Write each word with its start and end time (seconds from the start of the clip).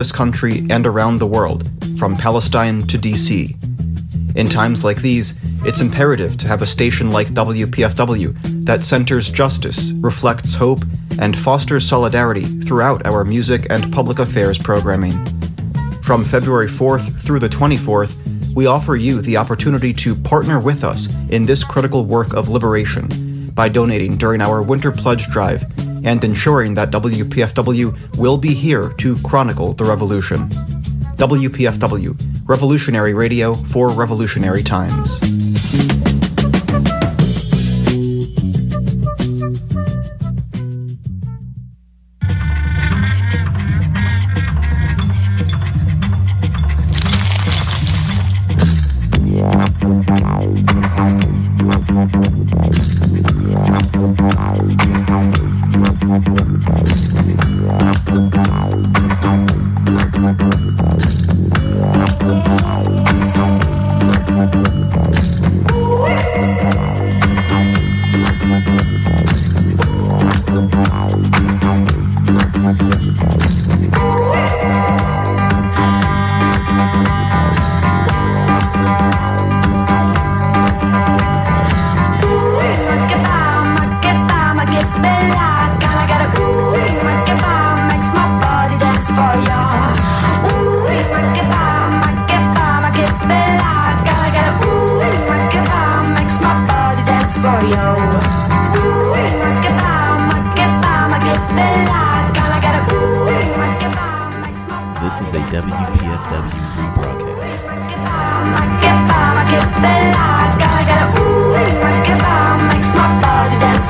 this 0.00 0.12
country 0.12 0.64
and 0.70 0.86
around 0.86 1.18
the 1.18 1.26
world, 1.26 1.68
from 1.98 2.14
Palestine 2.14 2.86
to 2.86 2.96
DC. 2.96 3.56
In 4.36 4.48
times 4.48 4.84
like 4.84 5.02
these, 5.02 5.34
it's 5.64 5.80
imperative 5.80 6.38
to 6.38 6.46
have 6.46 6.62
a 6.62 6.66
station 6.66 7.10
like 7.10 7.26
WPFW 7.30 8.64
that 8.64 8.84
centers 8.84 9.28
justice, 9.28 9.90
reflects 9.94 10.54
hope, 10.54 10.84
and 11.20 11.36
fosters 11.36 11.84
solidarity 11.84 12.44
throughout 12.44 13.04
our 13.06 13.24
music 13.24 13.66
and 13.70 13.92
public 13.92 14.20
affairs 14.20 14.56
programming. 14.56 15.14
From 16.00 16.24
February 16.24 16.68
4th 16.68 17.20
through 17.20 17.40
the 17.40 17.48
24th, 17.48 18.14
we 18.54 18.66
offer 18.66 18.94
you 18.94 19.20
the 19.20 19.36
opportunity 19.36 19.92
to 19.94 20.14
partner 20.14 20.60
with 20.60 20.84
us 20.84 21.08
in 21.30 21.44
this 21.44 21.64
critical 21.64 22.04
work 22.04 22.34
of 22.34 22.48
liberation 22.48 23.50
by 23.50 23.68
donating 23.68 24.16
during 24.16 24.40
our 24.42 24.62
Winter 24.62 24.92
Pledge 24.92 25.26
Drive 25.26 25.64
and 26.08 26.24
ensuring 26.24 26.72
that 26.72 26.90
WPFW 26.90 28.16
will 28.16 28.38
be 28.38 28.54
here 28.54 28.94
to 28.94 29.14
chronicle 29.22 29.74
the 29.74 29.84
revolution. 29.84 30.48
WPFW, 31.18 32.16
revolutionary 32.48 33.12
radio 33.12 33.52
for 33.52 33.90
revolutionary 33.90 34.62
times. 34.62 35.47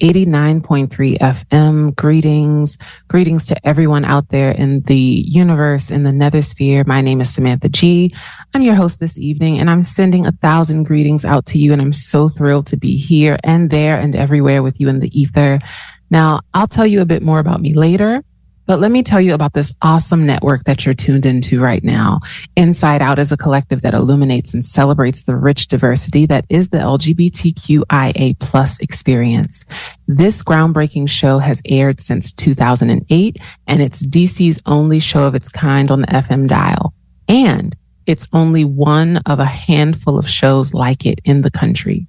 89.3 0.00 1.18
FM. 1.18 1.94
Greetings. 1.96 2.78
Greetings 3.08 3.46
to 3.46 3.66
everyone 3.66 4.04
out 4.04 4.28
there 4.30 4.50
in 4.50 4.80
the 4.82 4.96
universe, 4.96 5.90
in 5.90 6.04
the 6.04 6.12
nether 6.12 6.42
sphere. 6.42 6.84
My 6.86 7.00
name 7.00 7.20
is 7.20 7.32
Samantha 7.32 7.68
G. 7.68 8.14
I'm 8.54 8.62
your 8.62 8.74
host 8.74 8.98
this 8.98 9.18
evening, 9.18 9.58
and 9.58 9.68
I'm 9.68 9.82
sending 9.82 10.26
a 10.26 10.32
thousand 10.32 10.84
greetings 10.84 11.24
out 11.24 11.46
to 11.46 11.58
you. 11.58 11.72
And 11.72 11.82
I'm 11.82 11.92
so 11.92 12.28
thrilled 12.28 12.66
to 12.68 12.76
be 12.76 12.96
here 12.96 13.38
and 13.44 13.70
there 13.70 13.98
and 13.98 14.16
everywhere 14.16 14.62
with 14.62 14.80
you 14.80 14.88
in 14.88 15.00
the 15.00 15.20
ether. 15.20 15.58
Now, 16.10 16.40
I'll 16.54 16.66
tell 16.66 16.86
you 16.86 17.00
a 17.00 17.06
bit 17.06 17.22
more 17.22 17.38
about 17.38 17.60
me 17.60 17.74
later. 17.74 18.24
But 18.70 18.78
let 18.78 18.92
me 18.92 19.02
tell 19.02 19.20
you 19.20 19.34
about 19.34 19.54
this 19.54 19.72
awesome 19.82 20.24
network 20.24 20.62
that 20.62 20.86
you're 20.86 20.94
tuned 20.94 21.26
into 21.26 21.60
right 21.60 21.82
now. 21.82 22.20
Inside 22.56 23.02
Out 23.02 23.18
is 23.18 23.32
a 23.32 23.36
collective 23.36 23.82
that 23.82 23.94
illuminates 23.94 24.54
and 24.54 24.64
celebrates 24.64 25.24
the 25.24 25.34
rich 25.34 25.66
diversity 25.66 26.24
that 26.26 26.44
is 26.48 26.68
the 26.68 26.78
LGBTQIA 26.78 28.38
plus 28.38 28.78
experience. 28.78 29.64
This 30.06 30.44
groundbreaking 30.44 31.08
show 31.08 31.40
has 31.40 31.60
aired 31.64 32.00
since 32.00 32.30
2008 32.30 33.38
and 33.66 33.82
it's 33.82 34.06
DC's 34.06 34.62
only 34.66 35.00
show 35.00 35.26
of 35.26 35.34
its 35.34 35.48
kind 35.48 35.90
on 35.90 36.02
the 36.02 36.06
FM 36.06 36.46
dial. 36.46 36.94
And 37.26 37.74
it's 38.06 38.28
only 38.32 38.64
one 38.64 39.16
of 39.26 39.40
a 39.40 39.46
handful 39.46 40.16
of 40.16 40.30
shows 40.30 40.72
like 40.72 41.06
it 41.06 41.20
in 41.24 41.42
the 41.42 41.50
country. 41.50 42.06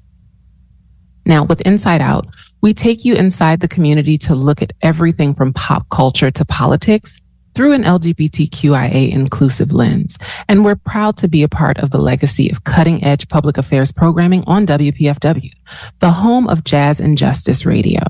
Now, 1.25 1.43
with 1.43 1.61
Inside 1.61 2.01
Out, 2.01 2.27
we 2.61 2.73
take 2.73 3.03
you 3.03 3.15
inside 3.15 3.59
the 3.59 3.67
community 3.67 4.17
to 4.17 4.35
look 4.35 4.61
at 4.61 4.73
everything 4.81 5.33
from 5.33 5.53
pop 5.53 5.89
culture 5.89 6.31
to 6.31 6.45
politics 6.45 7.19
through 7.53 7.73
an 7.73 7.83
LGBTQIA 7.83 9.11
inclusive 9.11 9.73
lens. 9.73 10.17
And 10.47 10.63
we're 10.63 10.75
proud 10.75 11.17
to 11.17 11.27
be 11.27 11.43
a 11.43 11.49
part 11.49 11.77
of 11.79 11.89
the 11.91 11.97
legacy 11.97 12.49
of 12.49 12.63
cutting 12.63 13.03
edge 13.03 13.27
public 13.27 13.57
affairs 13.57 13.91
programming 13.91 14.43
on 14.47 14.65
WPFW, 14.65 15.51
the 15.99 16.11
home 16.11 16.47
of 16.47 16.63
jazz 16.63 16.99
and 16.99 17.17
justice 17.17 17.65
radio. 17.65 18.01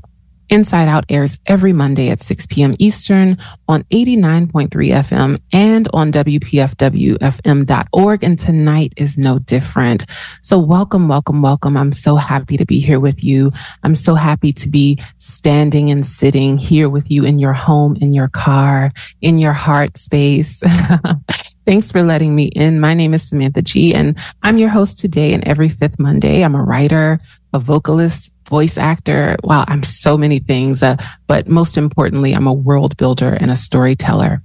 Inside 0.52 0.86
Out 0.86 1.04
airs 1.08 1.40
every 1.46 1.72
Monday 1.72 2.10
at 2.10 2.20
6 2.20 2.46
p.m. 2.48 2.76
Eastern 2.78 3.38
on 3.68 3.84
89.3 3.84 4.68
FM 4.68 5.40
and 5.50 5.88
on 5.94 6.12
WPFWFM.org. 6.12 8.22
And 8.22 8.38
tonight 8.38 8.92
is 8.98 9.16
no 9.16 9.38
different. 9.38 10.04
So 10.42 10.58
welcome, 10.58 11.08
welcome, 11.08 11.40
welcome. 11.40 11.78
I'm 11.78 11.90
so 11.90 12.16
happy 12.16 12.58
to 12.58 12.66
be 12.66 12.80
here 12.80 13.00
with 13.00 13.24
you. 13.24 13.50
I'm 13.82 13.94
so 13.94 14.14
happy 14.14 14.52
to 14.52 14.68
be 14.68 14.98
standing 15.16 15.90
and 15.90 16.04
sitting 16.04 16.58
here 16.58 16.90
with 16.90 17.10
you 17.10 17.24
in 17.24 17.38
your 17.38 17.54
home, 17.54 17.96
in 18.02 18.12
your 18.12 18.28
car, 18.28 18.92
in 19.22 19.38
your 19.38 19.54
heart 19.54 19.96
space. 19.96 20.62
Thanks 21.64 21.90
for 21.90 22.02
letting 22.02 22.34
me 22.34 22.48
in. 22.48 22.78
My 22.78 22.92
name 22.92 23.14
is 23.14 23.26
Samantha 23.26 23.62
G 23.62 23.94
and 23.94 24.18
I'm 24.42 24.58
your 24.58 24.68
host 24.68 24.98
today 24.98 25.32
and 25.32 25.42
every 25.48 25.70
fifth 25.70 25.98
Monday. 25.98 26.44
I'm 26.44 26.54
a 26.54 26.62
writer, 26.62 27.20
a 27.52 27.58
vocalist, 27.58 28.32
voice 28.48 28.78
actor. 28.78 29.36
Wow, 29.42 29.64
I'm 29.68 29.82
so 29.82 30.16
many 30.16 30.38
things. 30.38 30.82
Uh, 30.82 30.96
but 31.26 31.48
most 31.48 31.76
importantly, 31.76 32.32
I'm 32.32 32.46
a 32.46 32.52
world 32.52 32.96
builder 32.96 33.36
and 33.40 33.50
a 33.50 33.56
storyteller. 33.56 34.42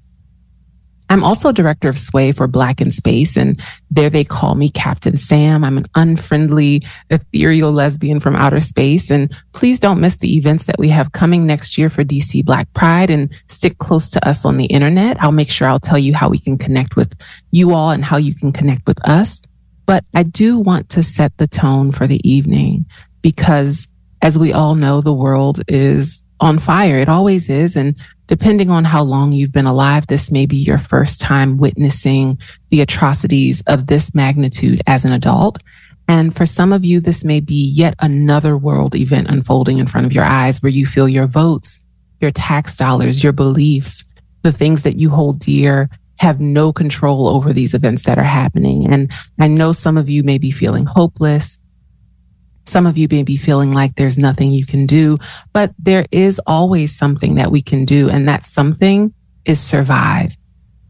I'm 1.09 1.23
also 1.23 1.51
director 1.51 1.88
of 1.88 1.97
Sway 1.97 2.34
for 2.34 2.47
Black 2.47 2.81
in 2.81 2.91
Space, 2.91 3.38
and 3.38 3.62
there 3.90 4.09
they 4.09 4.25
call 4.25 4.56
me 4.56 4.69
Captain 4.69 5.16
Sam. 5.16 5.63
I'm 5.63 5.78
an 5.78 5.85
unfriendly, 5.96 6.85
ethereal 7.09 7.72
lesbian 7.72 8.19
from 8.19 8.35
outer 8.35 8.59
space. 8.59 9.09
And 9.09 9.34
please 9.53 9.79
don't 9.79 10.01
miss 10.01 10.17
the 10.17 10.35
events 10.35 10.66
that 10.66 10.78
we 10.78 10.90
have 10.90 11.13
coming 11.13 11.46
next 11.46 11.78
year 11.78 11.90
for 11.90 12.03
DC 12.03 12.44
Black 12.44 12.72
Pride 12.73 13.09
and 13.09 13.29
stick 13.47 13.78
close 13.78 14.09
to 14.12 14.28
us 14.28 14.46
on 14.46 14.57
the 14.57 14.66
internet. 14.66 15.22
I'll 15.23 15.31
make 15.31 15.50
sure 15.50 15.69
I'll 15.69 15.79
tell 15.79 15.97
you 15.97 16.13
how 16.13 16.28
we 16.28 16.40
can 16.40 16.57
connect 16.57 16.97
with 16.97 17.16
you 17.51 17.73
all 17.73 17.91
and 17.91 18.03
how 18.03 18.17
you 18.17 18.35
can 18.35 18.51
connect 18.51 18.85
with 18.85 19.00
us. 19.07 19.41
But 19.88 20.03
I 20.14 20.22
do 20.22 20.59
want 20.59 20.90
to 20.90 21.02
set 21.02 21.35
the 21.38 21.47
tone 21.47 21.91
for 21.91 22.06
the 22.06 22.22
evening 22.29 22.85
because 23.23 23.88
as 24.22 24.38
we 24.38 24.53
all 24.53 24.76
know, 24.76 25.02
the 25.02 25.14
world 25.14 25.61
is 25.67 26.22
on 26.40 26.59
fire. 26.59 27.00
It 27.00 27.09
always 27.09 27.50
is. 27.50 27.76
And 27.76 27.96
depending 28.28 28.70
on 28.70 28.84
how 28.84 29.02
long 29.02 29.32
you've 29.32 29.52
been 29.52 29.66
alive, 29.66 30.06
this 30.08 30.29
may 30.29 30.46
be 30.46 30.58
your 30.58 30.78
first 30.78 31.20
time 31.22 31.58
witnessing 31.58 32.38
the 32.70 32.82
atrocities 32.82 33.64
of 33.67 33.88
this 33.88 34.14
magnitude 34.14 34.82
as 34.85 35.06
an 35.06 35.14
adult. 35.14 35.59
And 36.08 36.35
for 36.35 36.46
some 36.46 36.73
of 36.73 36.85
you, 36.85 37.00
this 37.00 37.23
may 37.23 37.40
be 37.40 37.70
yet 37.70 37.96
another 38.00 38.58
world 38.58 38.96
event 38.96 39.29
unfolding 39.29 39.78
in 39.78 39.88
front 39.88 40.06
of 40.06 40.14
your 40.14 40.23
eyes 40.23 40.61
where 40.61 40.72
you 40.72 40.85
feel 40.85 41.09
your 41.09 41.28
votes, 41.28 41.84
your 42.22 42.32
tax 42.32 42.76
dollars, 42.76 43.23
your 43.23 43.34
beliefs, 43.34 44.06
the 44.44 44.52
things 44.52 44.84
that 44.84 44.97
you 44.97 45.09
hold 45.09 45.40
dear 45.40 45.90
have 46.19 46.40
no 46.40 46.72
control 46.72 47.28
over 47.28 47.53
these 47.53 47.73
events 47.73 48.03
that 48.03 48.17
are 48.17 48.23
happening. 48.23 48.87
And 48.91 49.11
I 49.40 49.47
know 49.47 49.72
some 49.72 49.97
of 49.97 50.09
you 50.09 50.23
may 50.23 50.37
be 50.37 50.52
feeling 50.52 50.85
hopeless. 50.85 51.59
Some 52.66 52.85
of 52.85 52.97
you 52.97 53.08
may 53.09 53.23
be 53.23 53.37
feeling 53.37 53.73
like 53.73 53.96
there's 53.96 54.17
nothing 54.17 54.52
you 54.52 54.66
can 54.66 54.85
do, 54.85 55.17
but 55.53 55.73
there 55.79 56.05
is 56.11 56.40
always 56.46 56.96
something 56.96 57.35
that 57.35 57.52
we 57.52 57.61
can 57.61 57.85
do. 57.85 58.09
And 58.09 58.28
that 58.28 58.46
something 58.46 59.14
is 59.46 59.59
survive. 59.59 60.36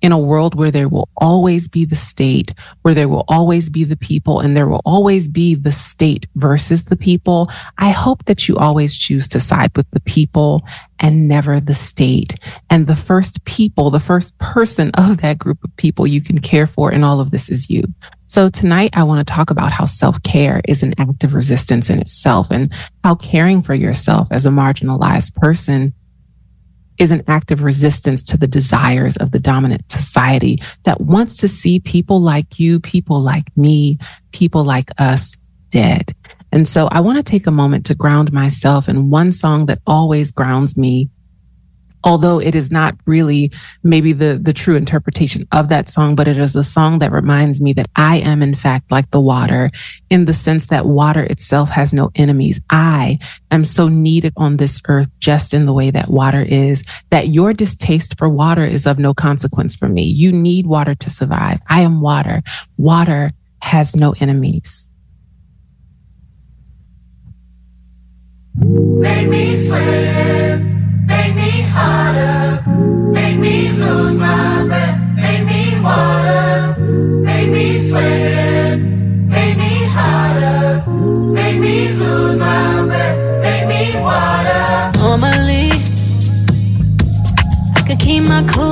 In 0.01 0.11
a 0.11 0.19
world 0.19 0.55
where 0.55 0.71
there 0.71 0.89
will 0.89 1.09
always 1.17 1.67
be 1.67 1.85
the 1.85 1.95
state, 1.95 2.53
where 2.81 2.94
there 2.94 3.09
will 3.09 3.25
always 3.27 3.69
be 3.69 3.83
the 3.83 3.97
people, 3.97 4.39
and 4.39 4.55
there 4.55 4.67
will 4.67 4.81
always 4.85 5.27
be 5.27 5.55
the 5.55 5.71
state 5.71 6.27
versus 6.35 6.85
the 6.85 6.95
people, 6.95 7.49
I 7.77 7.89
hope 7.89 8.25
that 8.25 8.47
you 8.47 8.57
always 8.57 8.97
choose 8.97 9.27
to 9.29 9.39
side 9.39 9.75
with 9.75 9.89
the 9.91 9.99
people 10.01 10.63
and 10.99 11.27
never 11.27 11.59
the 11.59 11.73
state. 11.73 12.35
And 12.69 12.88
the 12.88 12.95
first 12.95 13.44
people, 13.45 13.89
the 13.89 13.99
first 13.99 14.38
person 14.38 14.91
of 14.95 15.17
that 15.21 15.38
group 15.38 15.63
of 15.63 15.75
people 15.77 16.07
you 16.07 16.21
can 16.21 16.39
care 16.39 16.67
for 16.67 16.91
in 16.91 17.03
all 17.03 17.19
of 17.19 17.31
this 17.31 17.49
is 17.49 17.69
you. 17.69 17.83
So 18.25 18.49
tonight 18.49 18.91
I 18.94 19.03
want 19.03 19.25
to 19.25 19.33
talk 19.33 19.49
about 19.49 19.71
how 19.71 19.85
self 19.85 20.21
care 20.23 20.61
is 20.67 20.83
an 20.83 20.94
act 20.97 21.23
of 21.23 21.33
resistance 21.33 21.89
in 21.89 21.99
itself 21.99 22.51
and 22.51 22.73
how 23.03 23.15
caring 23.15 23.61
for 23.61 23.73
yourself 23.73 24.27
as 24.31 24.45
a 24.45 24.49
marginalized 24.49 25.35
person 25.35 25.94
is 26.97 27.11
an 27.11 27.23
act 27.27 27.51
of 27.51 27.63
resistance 27.63 28.21
to 28.23 28.38
the 28.38 28.47
desires 28.47 29.17
of 29.17 29.31
the 29.31 29.39
dominant 29.39 29.91
society 29.91 30.61
that 30.83 31.01
wants 31.01 31.38
to 31.38 31.47
see 31.47 31.79
people 31.79 32.21
like 32.21 32.59
you, 32.59 32.79
people 32.79 33.21
like 33.21 33.55
me, 33.55 33.97
people 34.31 34.63
like 34.63 34.89
us 34.97 35.35
dead. 35.69 36.15
And 36.51 36.67
so 36.67 36.88
I 36.91 37.01
want 37.01 37.17
to 37.17 37.23
take 37.23 37.47
a 37.47 37.51
moment 37.51 37.85
to 37.88 37.95
ground 37.95 38.31
myself 38.31 38.88
in 38.88 39.09
one 39.09 39.31
song 39.31 39.65
that 39.65 39.81
always 39.85 40.31
grounds 40.31 40.77
me 40.77 41.09
although 42.03 42.39
it 42.39 42.55
is 42.55 42.71
not 42.71 42.95
really 43.05 43.51
maybe 43.83 44.13
the, 44.13 44.39
the 44.41 44.53
true 44.53 44.75
interpretation 44.75 45.47
of 45.51 45.69
that 45.69 45.89
song, 45.89 46.15
but 46.15 46.27
it 46.27 46.39
is 46.39 46.55
a 46.55 46.63
song 46.63 46.99
that 46.99 47.11
reminds 47.11 47.61
me 47.61 47.73
that 47.73 47.89
I 47.95 48.17
am 48.17 48.41
in 48.41 48.55
fact 48.55 48.91
like 48.91 49.11
the 49.11 49.19
water 49.19 49.71
in 50.09 50.25
the 50.25 50.33
sense 50.33 50.67
that 50.67 50.85
water 50.85 51.23
itself 51.23 51.69
has 51.69 51.94
no 51.94 52.11
enemies. 52.15 52.59
I 52.69 53.17
am 53.51 53.63
so 53.63 53.88
needed 53.88 54.33
on 54.38 54.57
this 54.57 54.81
earth 54.88 55.09
just 55.19 55.53
in 55.53 55.65
the 55.65 55.73
way 55.73 55.91
that 55.91 56.09
water 56.09 56.41
is, 56.41 56.83
that 57.09 57.29
your 57.29 57.53
distaste 57.53 58.17
for 58.17 58.29
water 58.29 58.65
is 58.65 58.85
of 58.85 58.99
no 58.99 59.13
consequence 59.13 59.75
for 59.75 59.89
me. 59.89 60.03
You 60.03 60.31
need 60.31 60.67
water 60.67 60.95
to 60.95 61.09
survive. 61.09 61.59
I 61.67 61.81
am 61.81 62.01
water. 62.01 62.41
Water 62.77 63.31
has 63.61 63.95
no 63.95 64.13
enemies. 64.19 64.88
Make 68.59 69.27
me 69.29 69.55
swim 69.55 70.76
make 71.12 71.33
me 71.36 71.51
harder, 71.75 72.62
make 73.18 73.38
me 73.45 73.56
lose 73.71 74.15
my 74.19 74.65
breath, 74.69 75.00
make 75.24 75.44
me 75.51 75.62
water, 75.88 76.75
make 77.30 77.50
me 77.56 77.65
sweat, 77.88 78.80
make 79.36 79.56
me 79.63 79.74
harder, 79.95 80.83
make 81.39 81.57
me 81.65 81.75
lose 82.01 82.38
my 82.39 82.83
breath, 82.89 83.18
make 83.45 83.65
me 83.74 83.83
water. 84.07 84.92
Normally, 85.04 85.68
I 87.77 87.81
could 87.88 88.00
keep 88.00 88.24
my 88.24 88.42
cool, 88.54 88.67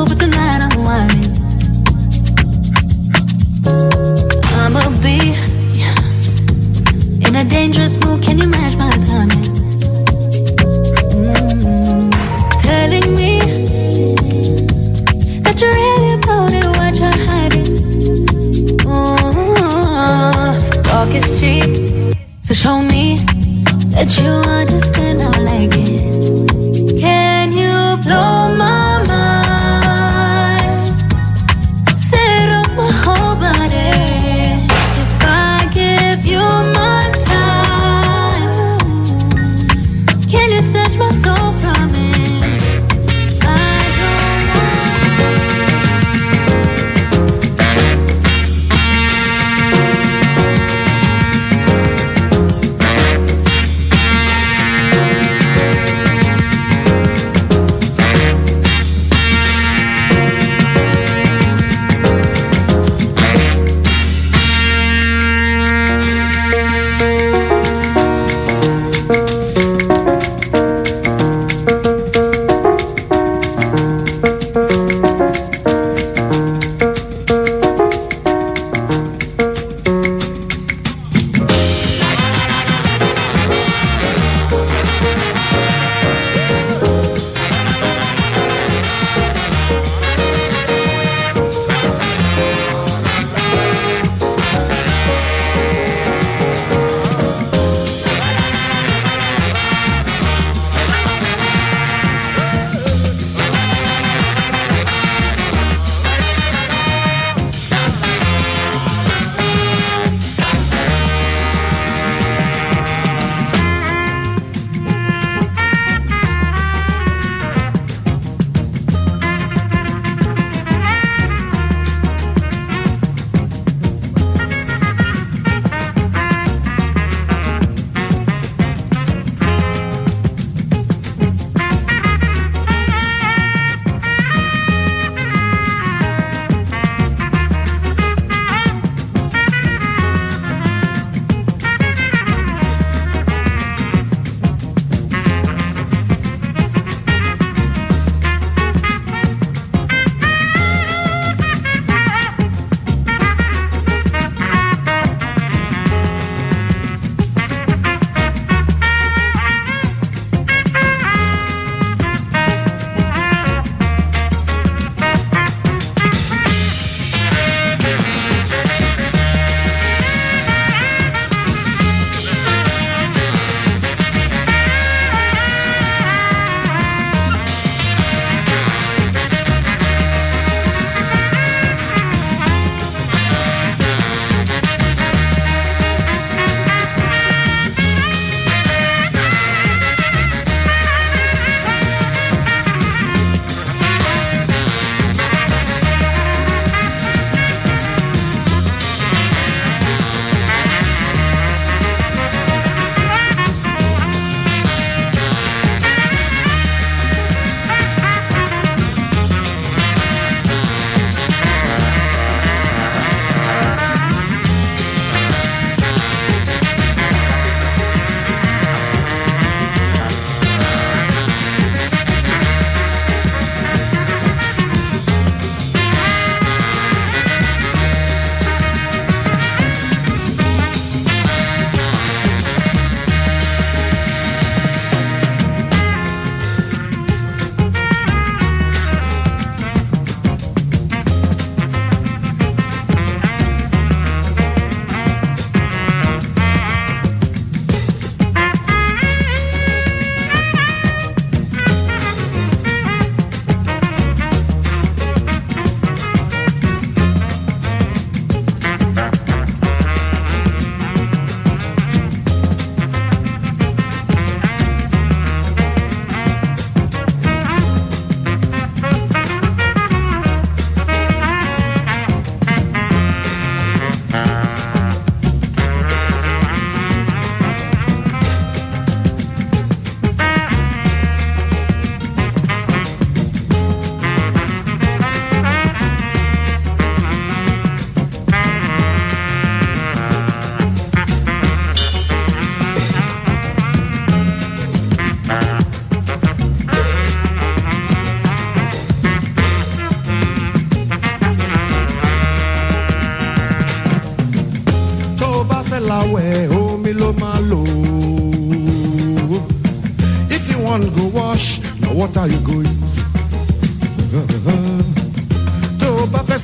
that 24.06 24.22
you 24.22 24.30
understand. 24.30 25.35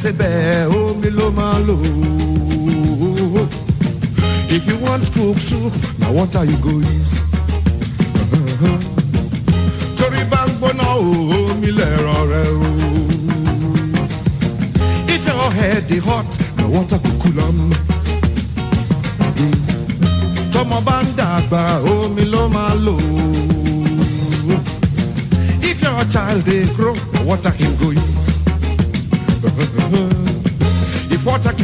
Fẹ́ 0.01 0.67
omi 0.81 1.09
ló 1.17 1.27
máa 1.37 1.57
if 4.55 4.67
you 4.67 4.77
want 4.85 5.05
cook 5.13 5.37
soup 5.39 5.73
na 5.99 6.07
water 6.09 6.43
you 6.43 6.57
go 6.65 6.69
use. 6.97 7.15
torí 9.97 10.21
bá 10.31 10.41
ń 10.47 10.49
gbóná 10.57 10.87
omi 11.49 11.69
lẹ̀rọ 11.79 12.17
if 15.15 15.23
your 15.27 15.51
head 15.57 15.87
dey 15.87 15.99
hot 16.07 16.29
na 16.57 16.65
water 16.73 16.99
go 17.03 17.11
cool 17.21 17.39
am. 17.45 17.59
tọmọ 20.53 20.77
bá 20.87 20.95
ń 21.03 21.07
dàgbà 21.19 21.61
omi 21.95 22.23
if 25.69 25.77
your 25.83 26.03
child 26.13 26.41
dey 26.45 26.65
grow 26.75 26.95
na 27.13 27.19
water 27.29 27.51
him 27.59 27.75
go 27.77 27.89
use. 27.91 28.10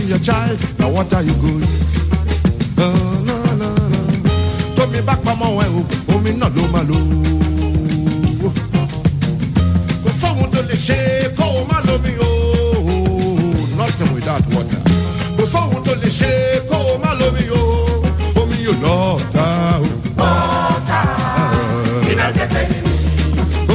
If 0.10 0.14
water 0.14 0.16
kill 0.16 0.16
your 0.16 0.20
child 0.20 0.80
na 0.80 0.88
water 0.90 1.22
you 1.22 1.34
go 1.34 1.48
use. 1.48 2.00
Oh, 2.78 3.24
no, 3.26 3.44
no, 3.56 3.76
no. 3.76 3.98
tómi 4.76 5.02
bá 5.02 5.16
pamọ́ 5.26 5.64
ẹ 5.64 5.68
o 5.78 5.82
omi 6.16 6.32
náà 6.40 6.50
ló 6.56 6.64
máa 6.74 6.84
lò 6.90 6.98
ó. 8.46 8.50
kò 10.04 10.12
sóhun 10.22 10.50
tó 10.54 10.62
lè 10.70 10.76
ṣe 10.86 11.00
kó 11.38 11.46
o 11.46 11.66
má 11.70 11.78
lómi 11.88 12.12
o 12.20 12.30
nothing 13.78 14.14
without 14.16 14.46
water. 14.56 14.80
kò 15.38 15.44
sóhun 15.54 15.84
tó 15.86 15.92
lè 16.02 16.10
ṣe 16.20 16.32
kó 16.70 16.78
o 16.78 16.98
má 17.04 17.12
lómi 17.20 17.44
o 17.60 17.62
omi 18.42 18.56
yóò 18.66 18.76
lọ 18.84 19.20
ta 19.34 19.48
o. 19.82 19.88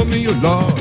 omi 0.01 0.17
yóò 0.25 0.35
lọ 0.43 0.55
ta 0.67 0.71
o. 0.71 0.72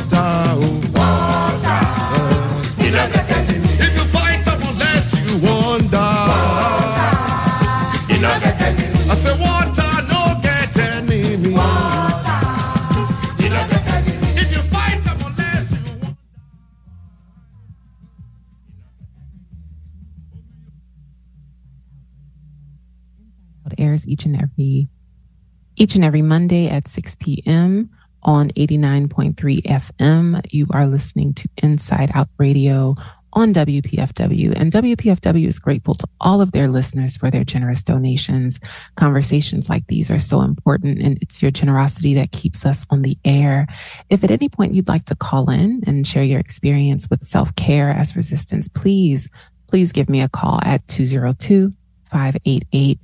each 25.82 25.96
and 25.96 26.04
every 26.04 26.22
Monday 26.22 26.68
at 26.68 26.86
6 26.86 27.16
p.m. 27.16 27.90
on 28.22 28.50
89.3 28.50 29.34
FM. 29.62 30.40
You 30.52 30.68
are 30.70 30.86
listening 30.86 31.34
to 31.34 31.48
Inside 31.60 32.12
Out 32.14 32.28
Radio 32.38 32.94
on 33.32 33.52
WPFW. 33.52 34.54
And 34.54 34.70
WPFW 34.70 35.48
is 35.48 35.58
grateful 35.58 35.96
to 35.96 36.06
all 36.20 36.40
of 36.40 36.52
their 36.52 36.68
listeners 36.68 37.16
for 37.16 37.32
their 37.32 37.42
generous 37.42 37.82
donations. 37.82 38.60
Conversations 38.94 39.68
like 39.68 39.84
these 39.88 40.08
are 40.08 40.20
so 40.20 40.42
important, 40.42 41.02
and 41.02 41.18
it's 41.20 41.42
your 41.42 41.50
generosity 41.50 42.14
that 42.14 42.30
keeps 42.30 42.64
us 42.64 42.86
on 42.90 43.02
the 43.02 43.18
air. 43.24 43.66
If 44.08 44.22
at 44.22 44.30
any 44.30 44.48
point 44.48 44.74
you'd 44.74 44.86
like 44.86 45.06
to 45.06 45.16
call 45.16 45.50
in 45.50 45.82
and 45.84 46.06
share 46.06 46.22
your 46.22 46.38
experience 46.38 47.10
with 47.10 47.26
self 47.26 47.52
care 47.56 47.90
as 47.90 48.14
resistance, 48.14 48.68
please, 48.68 49.28
please 49.66 49.90
give 49.90 50.08
me 50.08 50.20
a 50.20 50.28
call 50.28 50.60
at 50.62 50.86
202 50.86 51.72
588 52.12 53.00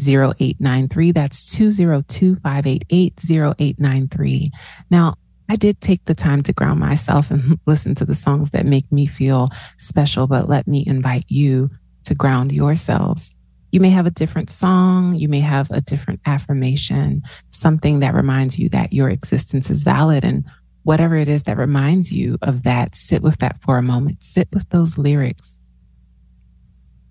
0893. 0.00 1.12
That's 1.12 1.50
202 1.54 2.36
588 2.36 3.20
0893. 3.30 4.52
Now, 4.90 5.14
I 5.48 5.56
did 5.56 5.80
take 5.80 6.04
the 6.04 6.14
time 6.14 6.42
to 6.42 6.52
ground 6.52 6.78
myself 6.78 7.30
and 7.30 7.58
listen 7.66 7.94
to 7.96 8.04
the 8.04 8.14
songs 8.14 8.50
that 8.50 8.66
make 8.66 8.90
me 8.92 9.06
feel 9.06 9.48
special, 9.78 10.26
but 10.26 10.48
let 10.48 10.68
me 10.68 10.84
invite 10.86 11.24
you 11.28 11.70
to 12.04 12.14
ground 12.14 12.52
yourselves. 12.52 13.34
You 13.72 13.80
may 13.80 13.90
have 13.90 14.06
a 14.06 14.10
different 14.10 14.50
song, 14.50 15.14
you 15.14 15.28
may 15.28 15.40
have 15.40 15.70
a 15.70 15.80
different 15.80 16.20
affirmation, 16.26 17.22
something 17.50 18.00
that 18.00 18.14
reminds 18.14 18.58
you 18.58 18.68
that 18.70 18.92
your 18.92 19.10
existence 19.10 19.68
is 19.70 19.84
valid. 19.84 20.24
And 20.24 20.44
whatever 20.84 21.16
it 21.16 21.28
is 21.28 21.42
that 21.42 21.58
reminds 21.58 22.10
you 22.10 22.38
of 22.40 22.62
that, 22.62 22.94
sit 22.94 23.22
with 23.22 23.38
that 23.38 23.60
for 23.60 23.76
a 23.76 23.82
moment. 23.82 24.22
Sit 24.22 24.48
with 24.52 24.68
those 24.70 24.96
lyrics. 24.96 25.57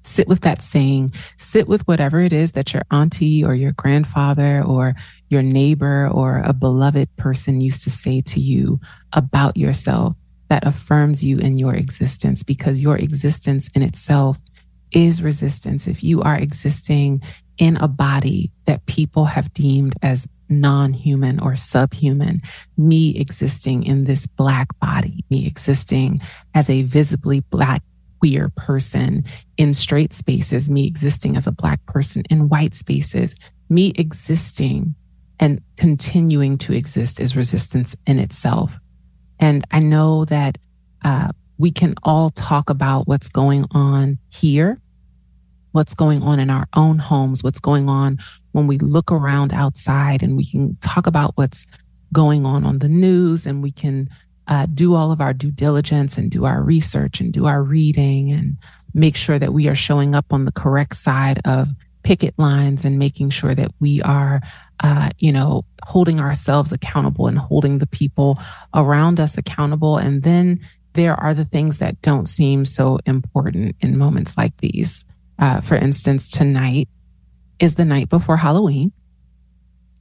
Sit 0.08 0.28
with 0.30 0.42
that 0.42 0.62
saying, 0.62 1.12
sit 1.38 1.68
with 1.68 1.86
whatever 1.86 2.22
it 2.22 2.32
is 2.32 2.54
that 2.54 2.74
your 2.74 2.84
auntie 2.92 3.44
or 3.44 3.54
your 3.54 3.74
grandfather 3.74 4.64
or 4.64 4.96
your 5.30 5.44
neighbor 5.44 6.08
or 6.08 6.42
a 6.46 6.54
beloved 6.54 7.14
person 7.18 7.60
used 7.60 7.84
to 7.84 7.90
say 7.90 8.22
to 8.22 8.40
you 8.40 8.80
about 9.12 9.58
yourself 9.58 10.16
that 10.48 10.66
affirms 10.66 11.26
you 11.26 11.40
in 11.40 11.58
your 11.58 11.74
existence 11.74 12.42
because 12.42 12.80
your 12.82 12.96
existence 12.98 13.70
in 13.76 13.82
itself 13.82 14.38
is 14.92 15.22
resistance. 15.22 15.88
If 15.88 16.02
you 16.02 16.22
are 16.22 16.38
existing 16.38 17.22
in 17.58 17.76
a 17.76 17.90
body 17.90 18.52
that 18.64 18.86
people 18.86 19.26
have 19.26 19.54
deemed 19.54 19.96
as 20.02 20.26
non 20.48 20.94
human 20.94 21.42
or 21.42 21.58
subhuman, 21.58 22.40
me 22.78 23.14
existing 23.18 23.84
in 23.84 24.06
this 24.06 24.26
Black 24.26 24.68
body, 24.80 25.26
me 25.30 25.46
existing 25.46 26.22
as 26.56 26.70
a 26.70 26.84
visibly 26.84 27.42
Black 27.42 27.84
queer 28.20 28.50
person 28.56 29.24
in 29.58 29.74
straight 29.74 30.14
spaces, 30.14 30.70
me 30.70 30.86
existing 30.86 31.36
as 31.36 31.48
a 31.48 31.52
Black 31.52 31.86
person 31.86 32.24
in 32.30 32.50
white 32.50 32.76
spaces, 32.76 33.36
me 33.70 33.94
existing 33.96 34.96
and 35.40 35.62
continuing 35.76 36.58
to 36.58 36.74
exist 36.74 37.20
is 37.20 37.36
resistance 37.36 37.96
in 38.06 38.20
itself. 38.20 38.80
And 39.40 39.66
I 39.72 39.80
know 39.80 40.26
that 40.26 40.58
uh, 41.04 41.32
we 41.58 41.72
can 41.72 41.96
all 42.04 42.32
talk 42.32 42.70
about 42.70 43.08
what's 43.08 43.30
going 43.30 43.66
on 43.72 44.18
here, 44.30 44.80
what's 45.72 45.94
going 45.94 46.24
on 46.24 46.40
in 46.40 46.50
our 46.50 46.68
own 46.76 46.98
homes, 46.98 47.44
what's 47.44 47.60
going 47.60 47.88
on 47.88 48.18
when 48.52 48.68
we 48.68 48.80
look 48.80 49.12
around 49.12 49.54
outside, 49.54 50.24
and 50.24 50.36
we 50.36 50.46
can 50.46 50.76
talk 50.82 51.06
about 51.06 51.34
what's 51.36 51.68
going 52.14 52.46
on 52.46 52.66
on 52.66 52.80
the 52.80 52.90
news, 52.90 53.46
and 53.46 53.62
we 53.62 53.72
can 53.72 54.10
uh, 54.48 54.66
do 54.74 54.96
all 54.96 55.12
of 55.12 55.22
our 55.22 55.34
due 55.34 55.51
diligence 55.51 56.18
and 56.18 56.32
do 56.32 56.46
our 56.46 56.62
research 56.63 57.20
and 57.20 57.34
do 57.34 57.46
our 57.46 57.62
reading 57.62 58.32
and 58.32 58.58
make 58.94 59.16
sure 59.16 59.38
that 59.38 59.54
we 59.54 59.68
are 59.68 59.75
showing 59.75 60.16
up 60.16 60.32
on 60.32 60.46
the 60.46 60.51
correct 60.51 60.96
side 60.96 61.42
of 61.46 61.70
picket 62.04 62.34
lines 62.38 62.86
and 62.86 62.98
making 62.98 63.30
sure 63.30 63.54
that 63.54 63.72
we 63.80 64.01
are, 64.04 64.42
uh, 64.80 65.10
you 65.20 65.32
know, 65.32 65.66
holding 65.84 66.20
ourselves 66.20 66.72
accountable 66.72 67.27
and 67.27 67.38
holding 67.38 67.80
the 67.80 67.88
people 67.88 68.39
around 68.74 69.20
us 69.20 69.38
accountable. 69.38 69.98
And 69.98 70.24
then 70.24 70.62
there 70.94 71.16
are 71.16 71.34
the 71.34 71.46
things 71.46 71.80
that 71.80 72.01
don't 72.01 72.27
seem 72.27 72.63
so 72.66 73.00
important 73.06 73.75
in 73.82 73.98
moments 73.98 74.38
like 74.38 74.56
these. 74.58 75.04
Uh, 75.38 75.62
for 75.62 75.75
instance, 75.75 76.32
tonight 76.32 76.88
is 77.60 77.75
the 77.75 77.86
night 77.86 78.10
before 78.10 78.38
Halloween. 78.38 78.92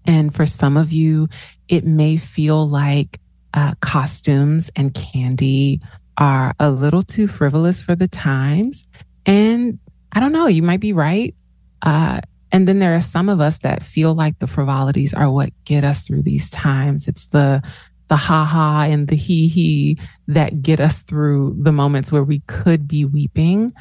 And 0.06 0.32
for 0.32 0.46
some 0.46 0.76
of 0.76 0.92
you, 0.92 1.28
it 1.68 1.84
may 1.84 2.16
feel 2.16 2.68
like 2.68 3.18
uh, 3.56 3.74
costumes 3.80 4.70
and 4.76 4.94
candy 4.94 5.80
are 6.18 6.54
a 6.60 6.70
little 6.70 7.02
too 7.02 7.26
frivolous 7.26 7.82
for 7.82 7.96
the 7.96 8.06
times. 8.06 8.86
And 9.24 9.78
I 10.12 10.20
don't 10.20 10.32
know, 10.32 10.46
you 10.46 10.62
might 10.62 10.80
be 10.80 10.92
right. 10.92 11.34
Uh, 11.82 12.20
and 12.52 12.68
then 12.68 12.78
there 12.78 12.94
are 12.94 13.00
some 13.00 13.28
of 13.28 13.40
us 13.40 13.58
that 13.58 13.82
feel 13.82 14.14
like 14.14 14.38
the 14.38 14.46
frivolities 14.46 15.12
are 15.12 15.30
what 15.30 15.50
get 15.64 15.84
us 15.84 16.06
through 16.06 16.22
these 16.22 16.48
times. 16.50 17.08
It's 17.08 17.26
the 17.26 17.62
the 18.08 18.16
ha 18.16 18.44
ha 18.44 18.82
and 18.88 19.08
the 19.08 19.16
he 19.16 19.48
he 19.48 19.98
that 20.28 20.62
get 20.62 20.78
us 20.78 21.02
through 21.02 21.56
the 21.58 21.72
moments 21.72 22.12
where 22.12 22.22
we 22.22 22.38
could 22.46 22.86
be 22.86 23.04
weeping. 23.04 23.72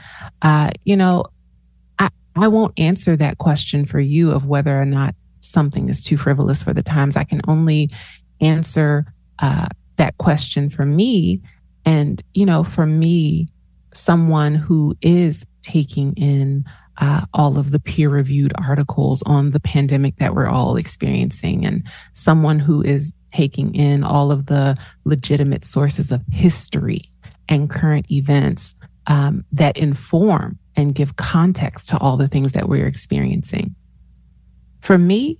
Uh, 0.42 0.72
you 0.84 0.98
know, 0.98 1.26
I, 2.00 2.10
I 2.36 2.48
won't 2.48 2.74
answer 2.78 3.16
that 3.18 3.38
question 3.38 3.86
for 3.86 4.00
you 4.00 4.32
of 4.32 4.48
whether 4.48 4.82
or 4.82 4.86
not 4.86 5.14
something 5.42 5.90
is 5.90 6.04
too 6.04 6.18
frivolous 6.18 6.64
for 6.64 6.74
the 6.74 6.82
times. 6.82 7.16
I 7.16 7.24
can 7.24 7.42
only 7.48 7.92
answer 8.42 9.06
uh, 9.40 9.68
that 9.98 10.18
question 10.18 10.70
for 10.70 10.86
me. 10.86 11.42
And, 11.86 12.22
you 12.34 12.46
know, 12.46 12.64
for 12.64 12.86
me, 12.86 13.48
someone 13.94 14.56
who 14.56 14.96
is 15.02 15.46
taking 15.62 16.14
in 16.14 16.66
uh, 16.98 17.26
all 17.34 17.58
of 17.58 17.72
the 17.72 17.80
peer 17.80 18.10
reviewed 18.10 18.54
articles 18.58 19.22
on 19.24 19.52
the 19.52 19.60
pandemic 19.60 20.16
that 20.18 20.34
we're 20.34 20.48
all 20.48 20.78
experiencing, 20.78 21.66
and 21.66 21.84
someone 22.14 22.60
who 22.60 22.82
is 22.82 23.14
taking 23.34 23.76
in 23.76 24.04
all 24.04 24.32
of 24.32 24.46
the 24.46 24.78
legitimate 25.04 25.66
sources 25.66 26.12
of 26.12 26.22
history 26.32 27.02
and 27.50 27.70
current 27.70 28.10
events 28.10 28.76
um, 29.08 29.44
that 29.52 29.78
inform 29.78 30.58
and 30.78 30.96
give 30.96 31.18
context 31.18 31.90
to 31.90 31.98
all 31.98 32.18
the 32.18 32.28
things 32.28 32.54
that 32.54 32.70
we're 32.70 32.88
experiencing. 32.88 33.76
For 34.82 34.98
me, 34.98 35.38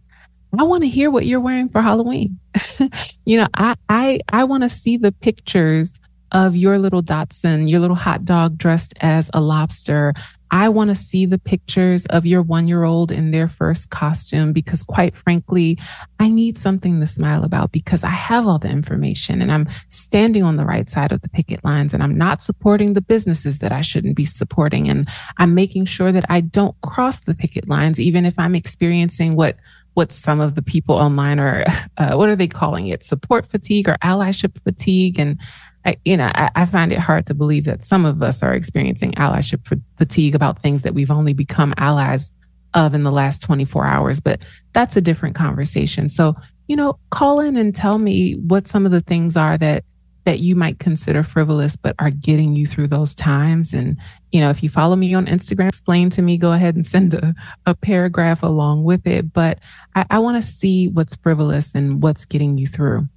I 0.60 0.64
want 0.64 0.84
to 0.84 0.90
hear 0.90 1.10
what 1.12 1.26
you're 1.26 1.40
wearing 1.40 1.70
for 1.70 1.82
Halloween. 1.82 2.40
you 3.26 3.38
know, 3.38 3.48
I 3.54 3.76
I 3.90 4.20
I 4.30 4.44
want 4.44 4.64
to 4.64 4.70
see 4.70 4.98
the 4.98 5.12
pictures 5.12 6.00
of 6.32 6.56
your 6.56 6.78
little 6.78 7.02
dachshund, 7.02 7.70
your 7.70 7.80
little 7.80 7.96
hot 7.96 8.26
dog 8.26 8.58
dressed 8.58 8.94
as 9.02 9.30
a 9.34 9.42
lobster. 9.42 10.14
I 10.52 10.70
want 10.70 10.90
to 10.90 10.96
see 10.96 11.26
the 11.26 11.40
pictures 11.40 12.06
of 12.08 12.26
your 12.26 12.42
one 12.42 12.68
year 12.68 12.84
old 12.84 13.12
in 13.12 13.32
their 13.32 13.48
first 13.48 13.90
costume 13.90 14.54
because, 14.54 14.84
quite 14.84 15.16
frankly, 15.16 15.80
I 16.20 16.30
need 16.30 16.58
something 16.58 17.00
to 17.00 17.08
smile 17.08 17.44
about 17.44 17.72
because 17.72 18.04
I 18.04 18.10
have 18.10 18.46
all 18.48 18.60
the 18.60 18.70
information 18.70 19.42
and 19.42 19.52
I'm 19.52 19.68
standing 19.90 20.44
on 20.44 20.56
the 20.58 20.66
right 20.66 20.90
side 20.90 21.12
of 21.12 21.22
the 21.22 21.30
picket 21.30 21.64
lines 21.64 21.94
and 21.94 22.04
I'm 22.04 22.18
not 22.18 22.44
supporting 22.44 22.94
the 22.94 23.02
businesses 23.02 23.60
that 23.60 23.72
I 23.72 23.82
shouldn't 23.82 24.16
be 24.16 24.26
supporting. 24.26 24.88
And 24.90 25.08
I'm 25.38 25.56
making 25.56 25.86
sure 25.86 26.12
that 26.12 26.26
I 26.30 26.42
don't 26.42 26.80
cross 26.82 27.22
the 27.22 27.36
picket 27.36 27.68
lines, 27.68 28.00
even 28.00 28.26
if 28.26 28.38
I'm 28.38 28.56
experiencing 28.56 29.36
what 29.36 29.58
what 29.96 30.12
some 30.12 30.40
of 30.40 30.56
the 30.56 30.62
people 30.62 30.96
online 30.96 31.40
are, 31.40 31.66
uh, 31.98 32.14
what 32.16 32.30
are 32.30 32.36
they 32.36 32.48
calling 32.48 32.88
it? 32.88 33.04
Support 33.04 33.48
fatigue 33.48 33.90
or 33.90 33.98
allyship 34.04 34.62
fatigue. 34.64 35.18
And 35.20 35.40
I, 35.86 35.98
you 36.06 36.18
know, 36.18 36.32
I, 36.36 36.50
I, 36.56 36.66
find 36.66 36.92
it 36.92 37.00
hard 37.00 37.28
to 37.28 37.34
believe 37.34 37.66
that 37.66 37.84
some 37.84 38.06
of 38.06 38.22
us 38.22 38.42
are 38.44 38.54
experiencing 38.54 39.14
allyship 39.14 39.80
fatigue 39.98 40.36
about 40.36 40.62
things 40.62 40.84
that 40.84 40.94
we've 40.94 41.12
only 41.12 41.34
become 41.34 41.74
allies 41.78 42.32
of 42.74 42.94
in 42.94 43.04
the 43.04 43.12
last 43.12 43.42
24 43.42 43.86
hours. 43.86 44.20
But 44.20 44.44
that's 44.74 44.98
a 44.98 45.02
different 45.02 45.36
conversation. 45.36 46.10
So, 46.10 46.36
you 46.68 46.76
know, 46.76 46.98
call 47.12 47.40
in 47.40 47.56
and 47.56 47.74
tell 47.74 47.98
me 47.98 48.34
what 48.34 48.68
some 48.68 48.86
of 48.86 48.92
the 48.92 49.02
things 49.02 49.38
are 49.38 49.58
that 49.60 49.84
that 50.26 50.40
you 50.40 50.56
might 50.56 50.80
consider 50.80 51.24
frivolous, 51.24 51.76
but 51.76 51.96
are 52.00 52.10
getting 52.10 52.56
you 52.56 52.66
through 52.66 52.88
those 52.88 53.16
times. 53.16 53.74
And, 53.74 53.98
you 54.32 54.42
know, 54.42 54.50
if 54.50 54.62
you 54.62 54.70
follow 54.70 54.96
me 54.96 55.14
on 55.14 55.28
Instagram, 55.28 55.70
explain 55.70 56.10
to 56.12 56.22
me, 56.22 56.38
go 56.38 56.52
ahead 56.52 56.76
and 56.76 56.86
send 56.86 57.14
a, 57.14 57.34
a 57.66 57.76
paragraph 57.76 58.44
along 58.44 58.84
with 58.84 59.06
it. 59.08 59.32
But 59.32 59.60
I, 59.96 60.06
I 60.10 60.20
want 60.20 60.38
to 60.38 60.42
see 60.42 60.90
what's 60.90 61.16
frivolous 61.16 61.74
and 61.74 62.02
what's 62.02 62.26
getting 62.26 62.58
you 62.58 62.68
through. 62.68 63.08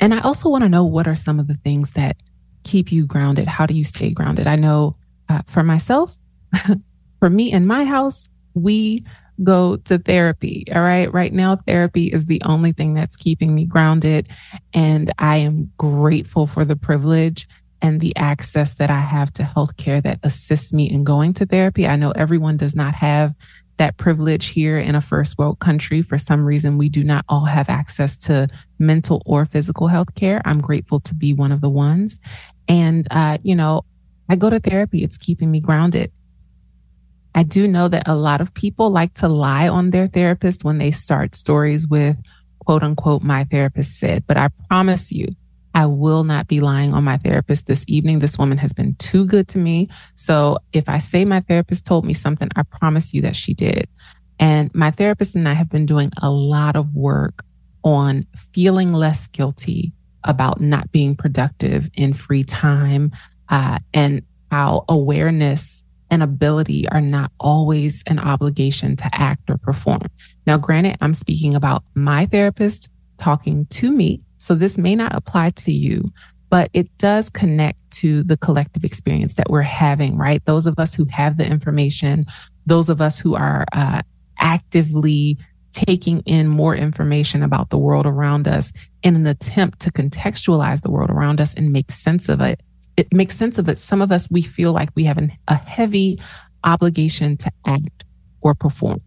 And 0.00 0.12
I 0.12 0.20
also 0.20 0.48
want 0.48 0.62
to 0.62 0.68
know 0.68 0.84
what 0.84 1.06
are 1.06 1.14
some 1.14 1.38
of 1.38 1.46
the 1.46 1.54
things 1.54 1.92
that 1.92 2.16
keep 2.64 2.92
you 2.92 3.06
grounded? 3.06 3.48
How 3.48 3.66
do 3.66 3.74
you 3.74 3.84
stay 3.84 4.10
grounded? 4.10 4.46
I 4.46 4.56
know 4.56 4.96
uh, 5.28 5.42
for 5.46 5.62
myself, 5.62 6.16
for 7.18 7.30
me 7.30 7.52
in 7.52 7.66
my 7.66 7.84
house, 7.84 8.28
we 8.54 9.04
go 9.42 9.76
to 9.76 9.98
therapy. 9.98 10.64
All 10.74 10.82
right. 10.82 11.12
Right 11.12 11.32
now, 11.32 11.56
therapy 11.56 12.06
is 12.06 12.26
the 12.26 12.42
only 12.44 12.72
thing 12.72 12.94
that's 12.94 13.16
keeping 13.16 13.54
me 13.54 13.64
grounded. 13.64 14.28
And 14.74 15.12
I 15.18 15.38
am 15.38 15.72
grateful 15.78 16.46
for 16.46 16.64
the 16.64 16.76
privilege 16.76 17.48
and 17.80 18.00
the 18.00 18.14
access 18.16 18.76
that 18.76 18.90
I 18.90 19.00
have 19.00 19.32
to 19.34 19.42
healthcare 19.42 20.02
that 20.02 20.20
assists 20.22 20.72
me 20.72 20.88
in 20.88 21.02
going 21.02 21.34
to 21.34 21.46
therapy. 21.46 21.86
I 21.86 21.96
know 21.96 22.12
everyone 22.12 22.56
does 22.56 22.76
not 22.76 22.94
have 22.94 23.34
that 23.78 23.96
privilege 23.96 24.48
here 24.48 24.78
in 24.78 24.94
a 24.94 25.00
first 25.00 25.38
world 25.38 25.58
country. 25.58 26.02
For 26.02 26.18
some 26.18 26.44
reason, 26.44 26.78
we 26.78 26.88
do 26.88 27.02
not 27.02 27.24
all 27.28 27.44
have 27.44 27.68
access 27.68 28.16
to 28.18 28.48
mental 28.78 29.22
or 29.26 29.44
physical 29.46 29.88
health 29.88 30.14
care. 30.14 30.40
I'm 30.44 30.60
grateful 30.60 31.00
to 31.00 31.14
be 31.14 31.32
one 31.32 31.50
of 31.50 31.60
the 31.60 31.70
ones. 31.70 32.16
And, 32.68 33.08
uh, 33.10 33.38
you 33.42 33.56
know, 33.56 33.82
I 34.28 34.36
go 34.36 34.50
to 34.50 34.60
therapy. 34.60 35.02
It's 35.02 35.18
keeping 35.18 35.50
me 35.50 35.58
grounded. 35.58 36.12
I 37.34 37.42
do 37.42 37.66
know 37.66 37.88
that 37.88 38.06
a 38.06 38.14
lot 38.14 38.40
of 38.40 38.52
people 38.54 38.90
like 38.90 39.14
to 39.14 39.28
lie 39.28 39.68
on 39.68 39.90
their 39.90 40.06
therapist 40.06 40.64
when 40.64 40.78
they 40.78 40.90
start 40.90 41.34
stories 41.34 41.86
with 41.86 42.16
quote 42.64 42.82
unquote, 42.82 43.22
my 43.22 43.44
therapist 43.44 43.98
said, 43.98 44.24
but 44.26 44.36
I 44.36 44.48
promise 44.68 45.10
you, 45.10 45.26
I 45.74 45.86
will 45.86 46.22
not 46.22 46.48
be 46.48 46.60
lying 46.60 46.92
on 46.92 47.04
my 47.04 47.16
therapist 47.16 47.66
this 47.66 47.84
evening. 47.88 48.18
This 48.18 48.38
woman 48.38 48.58
has 48.58 48.72
been 48.72 48.94
too 48.96 49.24
good 49.24 49.48
to 49.48 49.58
me. 49.58 49.88
So 50.14 50.58
if 50.72 50.88
I 50.88 50.98
say 50.98 51.24
my 51.24 51.40
therapist 51.40 51.86
told 51.86 52.04
me 52.04 52.14
something, 52.14 52.48
I 52.56 52.62
promise 52.62 53.14
you 53.14 53.22
that 53.22 53.36
she 53.36 53.54
did. 53.54 53.88
And 54.38 54.72
my 54.74 54.90
therapist 54.90 55.34
and 55.34 55.48
I 55.48 55.54
have 55.54 55.70
been 55.70 55.86
doing 55.86 56.10
a 56.20 56.30
lot 56.30 56.76
of 56.76 56.94
work 56.94 57.44
on 57.84 58.26
feeling 58.52 58.92
less 58.92 59.26
guilty 59.28 59.92
about 60.24 60.60
not 60.60 60.92
being 60.92 61.16
productive 61.16 61.90
in 61.94 62.12
free 62.12 62.44
time 62.44 63.10
uh, 63.48 63.78
and 63.92 64.22
how 64.50 64.84
awareness 64.88 65.82
and 66.12 66.22
ability 66.22 66.86
are 66.90 67.00
not 67.00 67.32
always 67.40 68.04
an 68.06 68.18
obligation 68.18 68.94
to 68.96 69.08
act 69.14 69.48
or 69.48 69.56
perform. 69.56 70.02
Now, 70.46 70.58
granted, 70.58 70.98
I'm 71.00 71.14
speaking 71.14 71.54
about 71.54 71.82
my 71.94 72.26
therapist 72.26 72.90
talking 73.18 73.64
to 73.66 73.90
me 73.90 74.20
so 74.36 74.54
this 74.54 74.76
may 74.76 74.94
not 74.94 75.14
apply 75.14 75.50
to 75.50 75.72
you, 75.72 76.12
but 76.50 76.68
it 76.74 76.86
does 76.98 77.30
connect 77.30 77.78
to 77.92 78.22
the 78.24 78.36
collective 78.36 78.84
experience 78.84 79.36
that 79.36 79.48
we're 79.48 79.62
having, 79.62 80.18
right? 80.18 80.44
Those 80.44 80.66
of 80.66 80.78
us 80.78 80.92
who 80.92 81.06
have 81.06 81.38
the 81.38 81.46
information, 81.46 82.26
those 82.66 82.90
of 82.90 83.00
us 83.00 83.18
who 83.18 83.34
are 83.34 83.64
uh, 83.72 84.02
actively 84.38 85.38
taking 85.70 86.20
in 86.26 86.46
more 86.46 86.76
information 86.76 87.42
about 87.42 87.70
the 87.70 87.78
world 87.78 88.04
around 88.04 88.46
us 88.46 88.70
in 89.02 89.16
an 89.16 89.26
attempt 89.26 89.80
to 89.80 89.90
contextualize 89.90 90.82
the 90.82 90.90
world 90.90 91.08
around 91.08 91.40
us 91.40 91.54
and 91.54 91.72
make 91.72 91.90
sense 91.90 92.28
of 92.28 92.42
it. 92.42 92.62
It 92.96 93.12
makes 93.12 93.36
sense 93.36 93.58
of 93.58 93.68
it. 93.68 93.78
Some 93.78 94.02
of 94.02 94.12
us, 94.12 94.30
we 94.30 94.42
feel 94.42 94.72
like 94.72 94.90
we 94.94 95.04
have 95.04 95.18
an, 95.18 95.32
a 95.48 95.54
heavy 95.54 96.20
obligation 96.64 97.36
to 97.38 97.50
act 97.66 98.04
or 98.40 98.54
perform. 98.54 99.00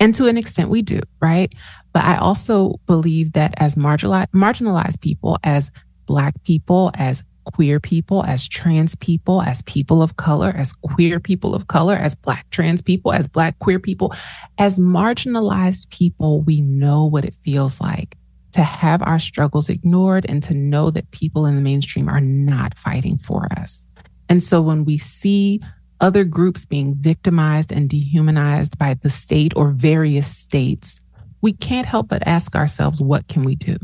And 0.00 0.14
to 0.16 0.26
an 0.26 0.36
extent, 0.36 0.70
we 0.70 0.82
do, 0.82 1.00
right? 1.20 1.52
But 1.92 2.04
I 2.04 2.16
also 2.16 2.80
believe 2.86 3.32
that 3.32 3.54
as 3.56 3.74
marginalized, 3.74 4.32
marginalized 4.32 5.00
people, 5.00 5.38
as 5.44 5.70
Black 6.06 6.34
people, 6.44 6.90
as 6.94 7.22
queer 7.44 7.78
people, 7.78 8.24
as 8.24 8.48
trans 8.48 8.94
people, 8.96 9.42
as 9.42 9.62
people 9.62 10.02
of 10.02 10.16
color, 10.16 10.52
as 10.56 10.72
queer 10.72 11.20
people 11.20 11.54
of 11.54 11.68
color, 11.68 11.94
as 11.94 12.14
Black 12.14 12.48
trans 12.50 12.82
people, 12.82 13.12
as 13.12 13.28
Black 13.28 13.58
queer 13.58 13.78
people, 13.78 14.14
as 14.58 14.78
marginalized 14.78 15.88
people, 15.90 16.42
we 16.42 16.60
know 16.60 17.04
what 17.04 17.24
it 17.24 17.34
feels 17.34 17.80
like 17.80 18.16
to 18.54 18.62
have 18.62 19.02
our 19.02 19.18
struggles 19.18 19.68
ignored 19.68 20.24
and 20.28 20.42
to 20.44 20.54
know 20.54 20.88
that 20.90 21.10
people 21.10 21.44
in 21.44 21.56
the 21.56 21.60
mainstream 21.60 22.08
are 22.08 22.20
not 22.20 22.78
fighting 22.78 23.18
for 23.18 23.48
us. 23.56 23.84
And 24.28 24.40
so 24.40 24.62
when 24.62 24.84
we 24.84 24.96
see 24.96 25.60
other 26.00 26.22
groups 26.22 26.64
being 26.64 26.94
victimized 26.94 27.72
and 27.72 27.90
dehumanized 27.90 28.78
by 28.78 28.94
the 28.94 29.10
state 29.10 29.52
or 29.56 29.70
various 29.70 30.28
states, 30.28 31.00
we 31.42 31.52
can't 31.52 31.86
help 31.86 32.08
but 32.08 32.26
ask 32.26 32.54
ourselves, 32.54 33.00
what 33.00 33.26
can 33.26 33.42
we 33.42 33.56
do? 33.56 33.76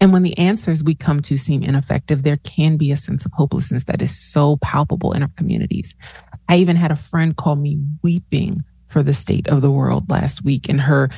And 0.00 0.10
when 0.10 0.22
the 0.22 0.38
answers 0.38 0.82
we 0.82 0.94
come 0.94 1.20
to 1.22 1.36
seem 1.36 1.62
ineffective, 1.62 2.22
there 2.22 2.38
can 2.38 2.78
be 2.78 2.92
a 2.92 2.96
sense 2.96 3.26
of 3.26 3.32
hopelessness 3.32 3.84
that 3.84 4.00
is 4.00 4.18
so 4.18 4.56
palpable 4.62 5.12
in 5.12 5.22
our 5.22 5.30
communities. 5.36 5.94
I 6.48 6.56
even 6.56 6.76
had 6.76 6.90
a 6.90 6.96
friend 6.96 7.36
call 7.36 7.56
me 7.56 7.78
weeping 8.02 8.64
for 8.88 9.02
the 9.02 9.12
state 9.12 9.46
of 9.48 9.60
the 9.60 9.70
world 9.70 10.08
last 10.08 10.44
week 10.44 10.68
and 10.68 10.80
her 10.80 11.10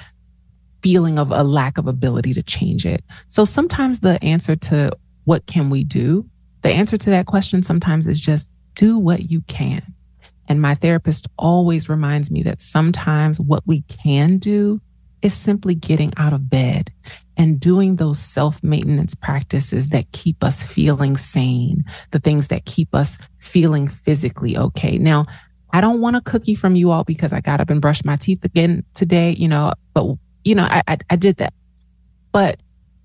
feeling 0.83 1.19
of 1.19 1.31
a 1.31 1.43
lack 1.43 1.79
of 1.79 1.87
ability 1.87 2.35
to 2.35 2.43
change 2.43 2.87
it. 2.87 3.05
So 3.29 3.45
sometimes 3.45 4.01
the 4.01 4.23
answer 4.23 4.57
to 4.57 4.93
what 5.25 5.47
can 5.47 5.71
we 5.71 5.85
do? 5.85 6.29
The 6.63 6.71
answer 6.71 6.97
to 6.97 7.11
that 7.11 7.27
question 7.27 7.63
sometimes 7.63 8.07
is 8.07 8.21
just 8.21 8.51
do 8.75 8.99
what 8.99 9.31
you 9.31 9.41
can. 9.43 9.83
And 10.49 10.61
my 10.61 10.75
therapist 10.75 11.29
always 11.39 11.89
reminds 11.89 12.31
me 12.31 12.43
that 12.43 12.61
sometimes 12.61 13.39
what 13.39 13.63
we 13.67 13.83
can 13.83 14.39
do 14.39 14.81
is 15.23 15.35
simply 15.35 15.75
getting 15.75 16.13
out 16.17 16.33
of 16.33 16.49
bed 16.51 16.93
and 17.37 17.61
doing 17.61 17.97
those 17.97 18.19
self 18.19 18.63
maintenance 18.63 19.15
practices 19.15 19.89
that 19.89 20.11
keep 20.13 20.43
us 20.43 20.65
feeling 20.65 21.17
sane, 21.17 21.85
the 22.11 22.19
things 22.19 22.49
that 22.49 22.65
keep 22.65 22.95
us 22.95 23.17
feeling 23.39 23.87
physically 23.89 24.57
okay. 24.57 24.99
Now, 24.99 25.27
I 25.73 25.81
don't 25.81 26.01
want 26.01 26.17
a 26.17 26.21
cookie 26.21 26.55
from 26.55 26.75
you 26.75 26.91
all 26.91 27.05
because 27.05 27.33
I 27.33 27.41
got 27.41 27.61
up 27.61 27.71
and 27.71 27.81
brushed 27.81 28.05
my 28.05 28.17
teeth 28.17 28.45
again 28.45 28.85
today, 28.95 29.33
you 29.33 29.49
know, 29.49 29.73
but, 29.95 30.17
you 30.51 30.57
know, 30.57 30.65
I, 30.65 30.83
I, 30.89 30.99
I 31.11 31.15
did 31.15 31.37
that. 31.37 31.55
But 32.33 32.59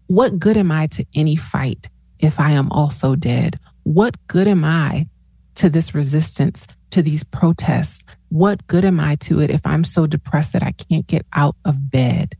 what 0.08 0.40
good 0.40 0.58
am 0.58 0.72
I 0.72 0.88
to 0.88 1.06
any 1.14 1.36
fight 1.36 1.92
if 2.18 2.40
I 2.40 2.54
am 2.54 2.72
also 2.72 3.16
dead? 3.16 3.60
What 3.84 4.16
good 4.28 4.48
am 4.48 4.66
I 4.66 5.08
to 5.56 5.70
this 5.70 5.94
resistance 5.94 6.66
to 6.90 7.04
these 7.04 7.24
protests? 7.24 8.04
What 8.30 8.66
good 8.66 8.84
am 8.84 9.00
I 9.00 9.18
to 9.18 9.42
it 9.42 9.52
if 9.52 9.64
I'm 9.64 9.84
so 9.84 10.08
depressed 10.08 10.54
that 10.54 10.64
I 10.64 10.72
can't 10.72 11.06
get 11.06 11.24
out 11.34 11.56
of 11.66 11.92
bed? 11.92 12.36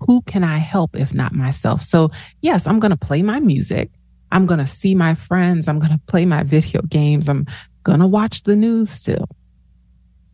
Who 0.00 0.22
can 0.22 0.44
I 0.44 0.56
help 0.56 0.96
if 0.96 1.12
not 1.12 1.34
myself? 1.34 1.82
So, 1.82 2.10
yes, 2.40 2.66
I'm 2.66 2.80
going 2.80 2.92
to 2.92 2.96
play 2.96 3.20
my 3.20 3.40
music. 3.40 3.90
I'm 4.32 4.46
going 4.46 4.60
to 4.60 4.66
see 4.66 4.94
my 4.94 5.14
friends. 5.14 5.68
I'm 5.68 5.78
going 5.78 5.92
to 5.92 6.00
play 6.06 6.24
my 6.24 6.42
video 6.42 6.80
games. 6.88 7.28
I'm 7.28 7.44
going 7.84 8.00
to 8.00 8.06
watch 8.06 8.44
the 8.44 8.56
news 8.56 8.88
still. 8.88 9.28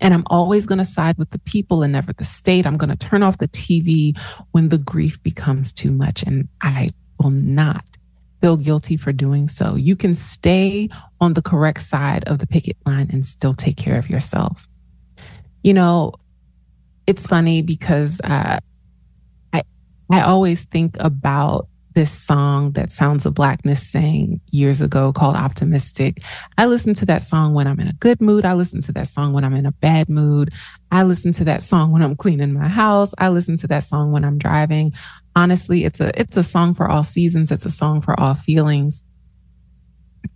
And 0.01 0.13
I'm 0.13 0.25
always 0.27 0.67
going 0.67 0.79
to 0.79 0.85
side 0.85 1.17
with 1.19 1.31
the 1.31 1.39
people 1.41 1.83
and 1.83 1.93
never 1.93 2.13
the 2.13 2.25
state. 2.25 2.67
I'm 2.67 2.77
going 2.77 2.91
to 2.91 2.97
turn 2.97 3.23
off 3.23 3.39
the 3.39 3.49
TV 3.49 4.19
when 4.51 4.69
the 4.69 4.79
grief 4.79 5.23
becomes 5.23 5.73
too 5.73 5.93
much. 5.93 6.23
And 6.23 6.49
I 6.61 6.93
will 7.21 7.31
not 7.31 7.85
feel 8.41 8.57
guilty 8.57 8.97
for 8.97 9.13
doing 9.13 9.49
so. 9.49 9.75
You 9.75 9.97
can 9.97 10.15
stay 10.15 10.91
on 11.21 11.35
the 11.35 11.43
correct 11.43 11.81
side 11.81 12.25
of 12.25 12.41
the 12.41 12.47
picket 12.47 12.77
line 12.85 13.09
and 13.11 13.25
still 13.25 13.55
take 13.55 13.77
care 13.77 13.97
of 13.97 14.11
yourself. 14.11 14.69
You 15.63 15.73
know, 15.73 16.13
it's 17.07 17.27
funny 17.27 17.63
because 17.63 18.21
uh, 18.23 18.59
I 19.53 19.63
I 20.11 20.21
always 20.21 20.65
think 20.65 20.97
about 21.01 21.69
this 21.95 22.11
song 22.11 22.73
that 22.73 22.93
Sounds 22.93 23.25
of 23.25 23.35
Blackness 23.35 23.89
sang 23.89 24.41
years 24.51 24.83
ago 24.83 25.13
called 25.13 25.37
Optimistic. 25.37 26.23
I 26.59 26.67
listen 26.67 26.95
to 26.95 27.07
that 27.07 27.23
song 27.23 27.55
when 27.55 27.67
I'm 27.67 27.81
in 27.81 27.89
a 27.89 27.93
good 27.95 28.21
mood. 28.21 28.45
I 28.45 28.55
listen 28.55 28.81
to 28.83 28.93
that 28.93 29.09
song 29.09 29.33
when 29.33 29.45
I'm 29.45 29.55
in 29.55 29.67
a 29.67 29.73
bad 29.73 30.09
mood. 30.09 30.53
I 30.91 31.05
listen 31.05 31.33
to 31.33 31.45
that 31.45 31.63
song 31.63 31.93
when 31.93 32.03
I'm 32.03 32.17
cleaning 32.17 32.53
my 32.53 32.69
house. 32.69 33.15
I 33.19 33.29
listen 33.29 33.57
to 33.59 33.67
that 33.69 33.85
song 33.85 34.13
when 34.13 34.25
I'm 34.25 34.39
driving 34.39 34.93
honestly, 35.37 35.85
it's 35.85 36.01
a 36.01 36.19
it's 36.19 36.37
a 36.37 36.43
song 36.43 36.75
for 36.75 36.89
all 36.89 37.03
seasons. 37.03 37.51
It's 37.51 37.67
a 37.67 37.71
song 37.71 38.01
for 38.01 38.19
all 38.19 38.35
feelings. 38.35 39.03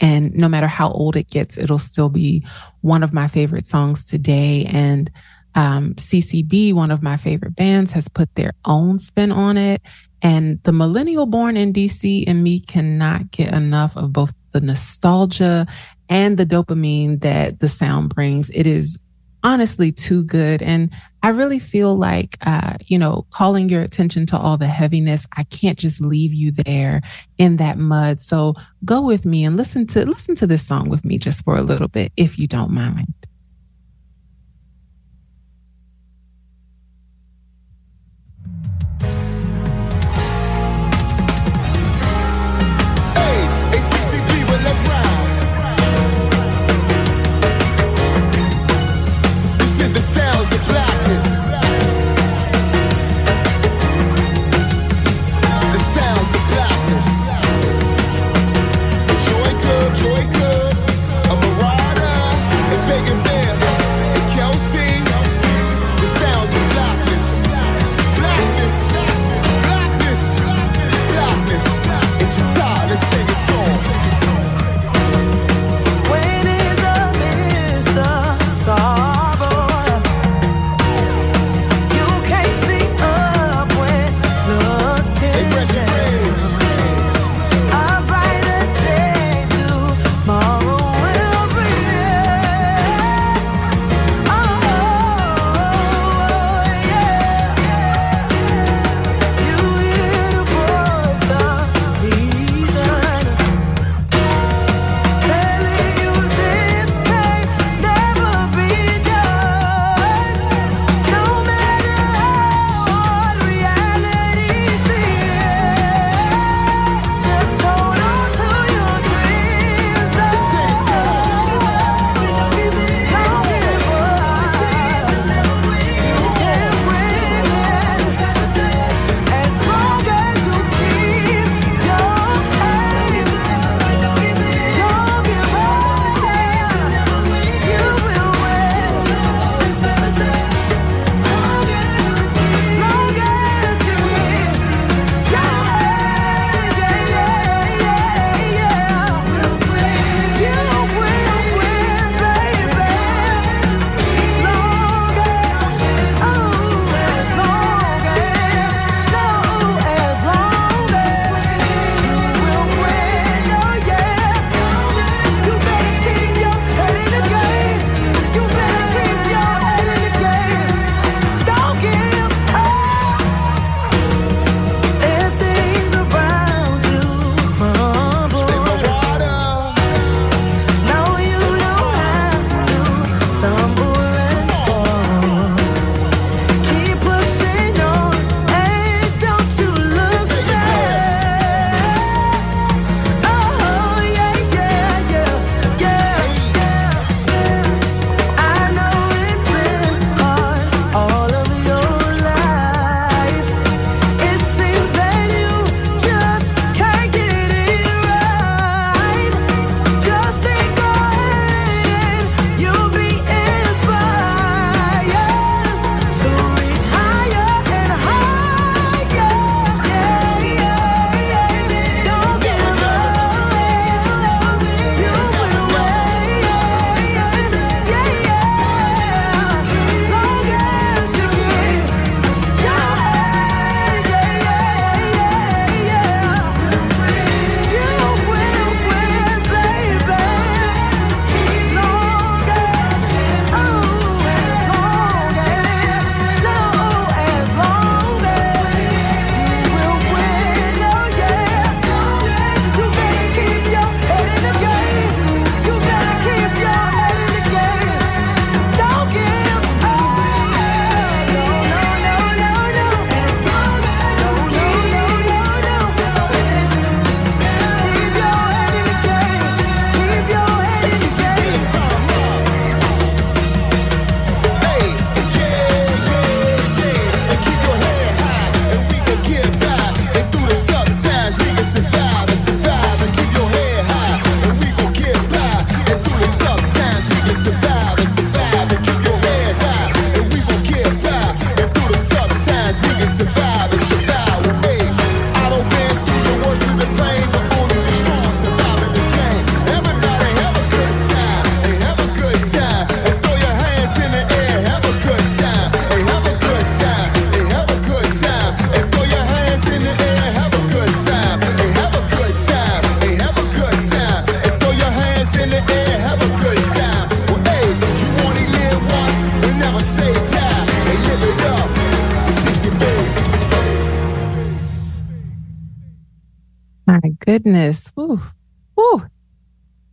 And 0.01 0.35
no 0.35 0.49
matter 0.49 0.67
how 0.67 0.91
old 0.91 1.17
it 1.17 1.31
gets, 1.31 1.59
it'll 1.59 1.79
still 1.79 2.09
be 2.09 2.47
one 2.83 3.03
of 3.03 3.13
my 3.13 3.27
favorite 3.27 3.67
songs 3.67 4.05
today. 4.05 4.65
And 4.67 5.11
um, 5.55 5.95
CCB, 5.95 6.75
one 6.75 6.91
of 6.91 7.03
my 7.03 7.17
favorite 7.17 7.57
bands, 7.57 7.93
has 7.93 8.07
put 8.09 8.33
their 8.35 8.53
own 8.65 8.99
spin 8.99 9.33
on 9.33 9.57
it. 9.57 9.83
And 10.23 10.63
the 10.65 10.73
millennial 10.73 11.27
born 11.27 11.57
in 11.57 11.73
DC 11.73 12.25
and 12.27 12.43
me 12.43 12.61
cannot 12.61 13.31
get 13.31 13.55
enough 13.55 13.97
of 13.97 14.13
both 14.13 14.33
the 14.53 14.61
nostalgia 14.61 15.67
and 16.09 16.37
the 16.37 16.47
dopamine 16.47 17.21
that 17.21 17.61
the 17.61 17.69
sound 17.69 18.15
brings. 18.15 18.51
It 18.51 18.67
is 18.67 18.99
honestly 19.45 19.93
too 19.93 20.25
good. 20.25 20.63
And 20.63 20.91
I 21.23 21.29
really 21.29 21.59
feel 21.59 21.97
like, 21.97 22.39
uh, 22.43 22.75
you 22.87 22.99
know, 22.99 23.27
calling 23.31 23.69
your 23.69 23.83
attention 23.83 24.27
to 24.27 24.39
all 24.39 24.57
the 24.57 24.67
heaviness, 24.67 25.27
I 25.37 25.45
can't 25.45 25.79
just 25.79 26.01
leave 26.01 26.33
you 26.33 26.51
there 26.53 27.03
in 27.39 27.57
that 27.57 27.79
mud. 27.79 28.21
So 28.21 28.55
go 28.85 29.01
with 29.01 29.25
me 29.25 29.45
and 29.45 29.57
listen 29.57 29.87
to, 29.89 30.07
listen 30.07 30.35
to 30.37 30.47
this 30.47 30.67
song 30.67 30.89
with 30.89 31.05
me 31.05 31.19
just 31.19 31.45
for 31.45 31.57
a 31.57 31.63
little 31.63 31.89
bit, 31.89 32.13
if 32.17 32.39
you 32.39 32.47
don't 32.47 32.73
mind. 32.73 33.13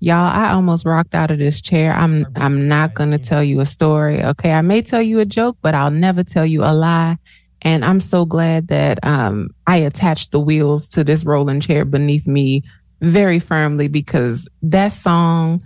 Y'all, 0.05 0.31
I 0.31 0.51
almost 0.51 0.85
rocked 0.85 1.15
out 1.15 1.31
of 1.31 1.39
this 1.39 1.59
chair. 1.59 1.91
I'm 1.91 2.27
I'm 2.35 2.67
not 2.67 2.93
gonna 2.93 3.17
tell 3.17 3.43
you 3.43 3.59
a 3.59 3.65
story. 3.65 4.23
Okay. 4.23 4.51
I 4.51 4.61
may 4.61 4.83
tell 4.83 5.01
you 5.01 5.19
a 5.19 5.25
joke, 5.25 5.57
but 5.63 5.73
I'll 5.73 5.89
never 5.89 6.23
tell 6.23 6.45
you 6.45 6.63
a 6.63 6.73
lie. 6.75 7.17
And 7.63 7.83
I'm 7.83 7.99
so 7.99 8.23
glad 8.23 8.67
that 8.67 8.99
um, 9.01 9.49
I 9.65 9.77
attached 9.77 10.29
the 10.29 10.39
wheels 10.39 10.87
to 10.89 11.03
this 11.03 11.25
rolling 11.25 11.59
chair 11.59 11.85
beneath 11.85 12.27
me 12.27 12.61
very 13.01 13.39
firmly 13.39 13.87
because 13.87 14.47
that 14.61 14.89
song, 14.89 15.63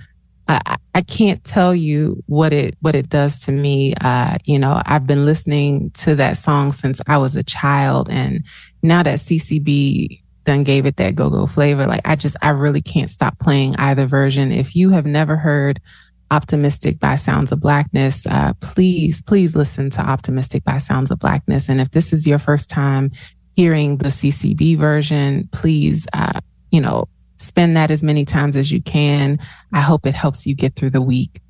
I, 0.47 0.77
I 0.95 1.01
can't 1.01 1.43
tell 1.43 1.75
you 1.75 2.23
what 2.27 2.53
it 2.53 2.77
what 2.79 2.95
it 2.95 3.09
does 3.09 3.41
to 3.41 3.51
me. 3.51 3.93
Uh, 3.99 4.37
you 4.45 4.57
know, 4.57 4.81
I've 4.85 5.05
been 5.05 5.25
listening 5.25 5.91
to 5.95 6.15
that 6.15 6.37
song 6.37 6.71
since 6.71 7.01
I 7.07 7.17
was 7.17 7.35
a 7.35 7.43
child, 7.43 8.09
and 8.09 8.45
now 8.83 9.03
that 9.03 9.19
CCB 9.19 10.21
done 10.49 10.63
gave 10.63 10.87
it 10.87 10.97
that 10.97 11.15
go 11.15 11.29
go 11.29 11.45
flavor, 11.45 11.85
like 11.85 12.01
I 12.07 12.15
just 12.15 12.35
I 12.41 12.49
really 12.49 12.81
can't 12.81 13.11
stop 13.11 13.37
playing 13.37 13.75
either 13.75 14.07
version. 14.07 14.51
If 14.51 14.75
you 14.75 14.89
have 14.89 15.05
never 15.05 15.35
heard 15.35 15.79
Optimistic 16.31 16.99
by 16.99 17.15
Sounds 17.15 17.51
of 17.51 17.59
Blackness, 17.59 18.25
uh, 18.25 18.53
please, 18.59 19.21
please 19.21 19.55
listen 19.55 19.91
to 19.91 20.01
Optimistic 20.01 20.63
by 20.63 20.79
Sounds 20.79 21.11
of 21.11 21.19
Blackness. 21.19 21.69
And 21.69 21.79
if 21.79 21.91
this 21.91 22.11
is 22.11 22.25
your 22.25 22.39
first 22.39 22.67
time 22.67 23.11
hearing 23.55 23.97
the 23.97 24.09
CCB 24.09 24.75
version, 24.79 25.47
please, 25.51 26.07
uh, 26.13 26.39
you 26.71 26.81
know, 26.81 27.07
spend 27.37 27.77
that 27.77 27.91
as 27.91 28.01
many 28.01 28.25
times 28.25 28.57
as 28.57 28.71
you 28.71 28.81
can. 28.81 29.37
I 29.71 29.81
hope 29.81 30.07
it 30.07 30.15
helps 30.15 30.47
you 30.47 30.55
get 30.55 30.75
through 30.75 30.89
the 30.91 31.01
week. 31.01 31.41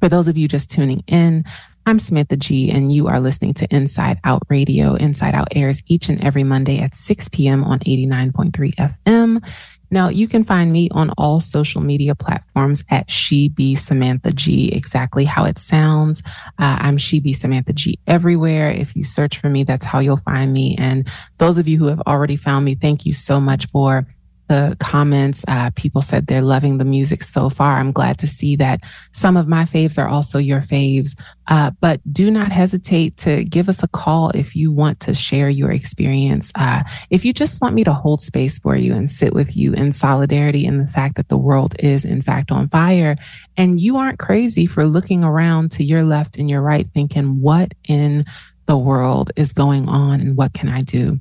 For 0.00 0.08
those 0.08 0.26
of 0.26 0.36
you 0.36 0.48
just 0.48 0.68
tuning 0.68 1.04
in, 1.06 1.44
I'm 1.86 1.98
Samantha 1.98 2.38
G, 2.38 2.70
and 2.70 2.90
you 2.90 3.08
are 3.08 3.20
listening 3.20 3.52
to 3.54 3.74
Inside 3.74 4.18
Out 4.24 4.42
Radio. 4.48 4.94
Inside 4.94 5.34
Out 5.34 5.48
airs 5.54 5.82
each 5.86 6.08
and 6.08 6.18
every 6.24 6.42
Monday 6.42 6.78
at 6.78 6.94
6 6.94 7.28
p.m. 7.28 7.62
on 7.62 7.80
89.3 7.80 8.74
FM. 8.74 9.46
Now, 9.90 10.08
you 10.08 10.26
can 10.26 10.44
find 10.44 10.72
me 10.72 10.88
on 10.92 11.10
all 11.18 11.40
social 11.40 11.82
media 11.82 12.14
platforms 12.14 12.82
at 12.88 13.10
She 13.10 13.50
Be 13.50 13.74
Samantha 13.74 14.32
G, 14.32 14.72
exactly 14.72 15.26
how 15.26 15.44
it 15.44 15.58
sounds. 15.58 16.22
Uh, 16.58 16.78
I'm 16.80 16.96
She 16.96 17.20
Be 17.20 17.34
Samantha 17.34 17.74
G 17.74 17.98
everywhere. 18.06 18.70
If 18.70 18.96
you 18.96 19.04
search 19.04 19.38
for 19.38 19.50
me, 19.50 19.62
that's 19.62 19.84
how 19.84 19.98
you'll 19.98 20.16
find 20.16 20.54
me. 20.54 20.76
And 20.78 21.06
those 21.36 21.58
of 21.58 21.68
you 21.68 21.76
who 21.76 21.86
have 21.88 22.00
already 22.06 22.36
found 22.36 22.64
me, 22.64 22.76
thank 22.76 23.04
you 23.04 23.12
so 23.12 23.38
much 23.40 23.68
for 23.68 24.06
the 24.48 24.76
comments. 24.78 25.44
Uh, 25.48 25.70
people 25.74 26.02
said 26.02 26.26
they're 26.26 26.42
loving 26.42 26.78
the 26.78 26.84
music 26.84 27.22
so 27.22 27.48
far. 27.48 27.78
I'm 27.78 27.92
glad 27.92 28.18
to 28.18 28.26
see 28.26 28.56
that 28.56 28.80
some 29.12 29.36
of 29.36 29.48
my 29.48 29.64
faves 29.64 29.98
are 29.98 30.08
also 30.08 30.38
your 30.38 30.60
faves. 30.60 31.18
Uh, 31.46 31.70
but 31.80 32.00
do 32.12 32.30
not 32.30 32.52
hesitate 32.52 33.16
to 33.18 33.44
give 33.44 33.68
us 33.68 33.82
a 33.82 33.88
call 33.88 34.30
if 34.30 34.56
you 34.56 34.72
want 34.72 35.00
to 35.00 35.14
share 35.14 35.48
your 35.48 35.70
experience. 35.70 36.52
Uh, 36.54 36.82
if 37.10 37.24
you 37.24 37.32
just 37.32 37.60
want 37.60 37.74
me 37.74 37.84
to 37.84 37.92
hold 37.92 38.20
space 38.20 38.58
for 38.58 38.76
you 38.76 38.94
and 38.94 39.10
sit 39.10 39.34
with 39.34 39.56
you 39.56 39.72
in 39.74 39.92
solidarity 39.92 40.64
in 40.64 40.78
the 40.78 40.86
fact 40.86 41.16
that 41.16 41.28
the 41.28 41.36
world 41.36 41.74
is 41.78 42.04
in 42.04 42.22
fact 42.22 42.50
on 42.50 42.68
fire 42.68 43.16
and 43.56 43.80
you 43.80 43.96
aren't 43.96 44.18
crazy 44.18 44.66
for 44.66 44.86
looking 44.86 45.24
around 45.24 45.70
to 45.72 45.84
your 45.84 46.02
left 46.02 46.38
and 46.38 46.48
your 46.48 46.62
right 46.62 46.88
thinking, 46.92 47.40
what 47.40 47.72
in 47.84 48.24
the 48.66 48.78
world 48.78 49.30
is 49.36 49.52
going 49.52 49.88
on 49.88 50.20
and 50.20 50.36
what 50.36 50.54
can 50.54 50.68
I 50.68 50.82
do? 50.82 51.20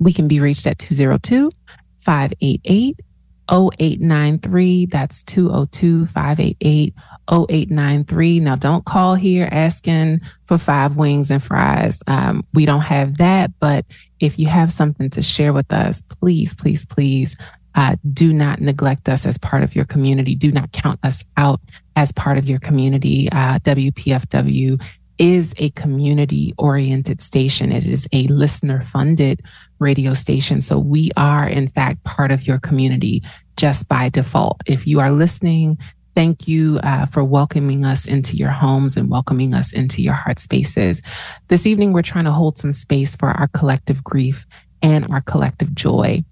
We 0.00 0.12
can 0.12 0.28
be 0.28 0.40
reached 0.40 0.66
at 0.66 0.78
202 0.78 1.52
588 1.98 3.00
0893. 3.50 4.86
That's 4.86 5.22
202 5.22 6.06
588 6.06 6.94
0893. 7.30 8.40
Now, 8.40 8.56
don't 8.56 8.84
call 8.84 9.14
here 9.14 9.48
asking 9.50 10.20
for 10.46 10.58
five 10.58 10.96
wings 10.96 11.30
and 11.30 11.42
fries. 11.42 12.02
Um, 12.06 12.44
we 12.54 12.66
don't 12.66 12.82
have 12.82 13.18
that. 13.18 13.52
But 13.60 13.86
if 14.20 14.38
you 14.38 14.46
have 14.46 14.72
something 14.72 15.10
to 15.10 15.22
share 15.22 15.52
with 15.52 15.72
us, 15.72 16.02
please, 16.02 16.54
please, 16.54 16.84
please 16.84 17.36
uh, 17.74 17.96
do 18.12 18.32
not 18.32 18.60
neglect 18.60 19.08
us 19.08 19.24
as 19.24 19.38
part 19.38 19.62
of 19.62 19.74
your 19.74 19.84
community. 19.84 20.34
Do 20.34 20.50
not 20.50 20.72
count 20.72 21.00
us 21.02 21.24
out 21.36 21.60
as 21.96 22.12
part 22.12 22.38
of 22.38 22.46
your 22.46 22.58
community. 22.58 23.28
Uh, 23.30 23.58
WPFW 23.60 24.82
is 25.18 25.54
a 25.58 25.70
community 25.70 26.54
oriented 26.58 27.20
station. 27.20 27.72
It 27.72 27.86
is 27.86 28.08
a 28.12 28.26
listener 28.28 28.82
funded 28.82 29.42
radio 29.78 30.14
station. 30.14 30.60
So 30.60 30.78
we 30.78 31.10
are, 31.16 31.48
in 31.48 31.68
fact, 31.68 32.04
part 32.04 32.30
of 32.30 32.46
your 32.46 32.58
community 32.58 33.22
just 33.56 33.88
by 33.88 34.08
default. 34.08 34.62
If 34.66 34.86
you 34.86 35.00
are 35.00 35.10
listening, 35.10 35.78
thank 36.14 36.48
you 36.48 36.78
uh, 36.82 37.06
for 37.06 37.22
welcoming 37.22 37.84
us 37.84 38.06
into 38.06 38.36
your 38.36 38.50
homes 38.50 38.96
and 38.96 39.10
welcoming 39.10 39.54
us 39.54 39.72
into 39.72 40.02
your 40.02 40.14
heart 40.14 40.38
spaces. 40.38 41.02
This 41.48 41.66
evening, 41.66 41.92
we're 41.92 42.02
trying 42.02 42.24
to 42.24 42.32
hold 42.32 42.58
some 42.58 42.72
space 42.72 43.14
for 43.14 43.28
our 43.30 43.48
collective 43.48 44.02
grief 44.02 44.46
and 44.82 45.06
our 45.10 45.20
collective 45.20 45.74
joy. 45.74 46.24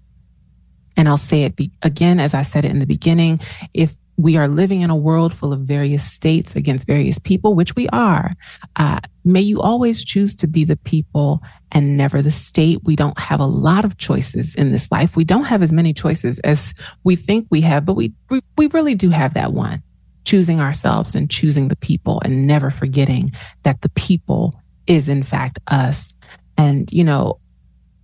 And 0.95 1.07
I'll 1.07 1.17
say 1.17 1.43
it 1.43 1.55
be- 1.55 1.71
again, 1.83 2.19
as 2.19 2.33
I 2.33 2.41
said 2.41 2.65
it 2.65 2.71
in 2.71 2.79
the 2.79 2.85
beginning, 2.85 3.39
if 3.73 3.95
we 4.17 4.35
are 4.35 4.47
living 4.47 4.81
in 4.81 4.89
a 4.89 4.95
world 4.95 5.31
full 5.31 5.53
of 5.53 5.61
various 5.61 6.03
states 6.03 6.55
against 6.55 6.87
various 6.87 7.19
people, 7.19 7.53
which 7.53 7.75
we 7.75 7.87
are. 7.89 8.33
Uh, 8.75 8.99
may 9.23 9.41
you 9.41 9.61
always 9.61 10.03
choose 10.03 10.33
to 10.35 10.47
be 10.47 10.63
the 10.63 10.75
people 10.75 11.41
and 11.71 11.95
never 11.95 12.23
the 12.23 12.31
state. 12.31 12.79
We 12.83 12.95
don't 12.95 13.19
have 13.19 13.39
a 13.39 13.45
lot 13.45 13.85
of 13.85 13.97
choices 13.99 14.55
in 14.55 14.71
this 14.71 14.91
life. 14.91 15.15
We 15.15 15.23
don't 15.23 15.43
have 15.43 15.61
as 15.61 15.71
many 15.71 15.93
choices 15.93 16.39
as 16.39 16.73
we 17.03 17.15
think 17.15 17.45
we 17.51 17.61
have, 17.61 17.85
but 17.85 17.93
we, 17.93 18.11
we, 18.29 18.41
we 18.57 18.67
really 18.67 18.95
do 18.95 19.11
have 19.11 19.35
that 19.35 19.53
one 19.53 19.83
choosing 20.25 20.59
ourselves 20.59 21.15
and 21.15 21.29
choosing 21.29 21.67
the 21.67 21.75
people 21.75 22.19
and 22.25 22.47
never 22.47 22.69
forgetting 22.69 23.31
that 23.63 23.81
the 23.81 23.89
people 23.89 24.59
is 24.87 25.07
in 25.07 25.23
fact 25.23 25.59
us. 25.67 26.13
And, 26.57 26.91
you 26.91 27.03
know, 27.03 27.39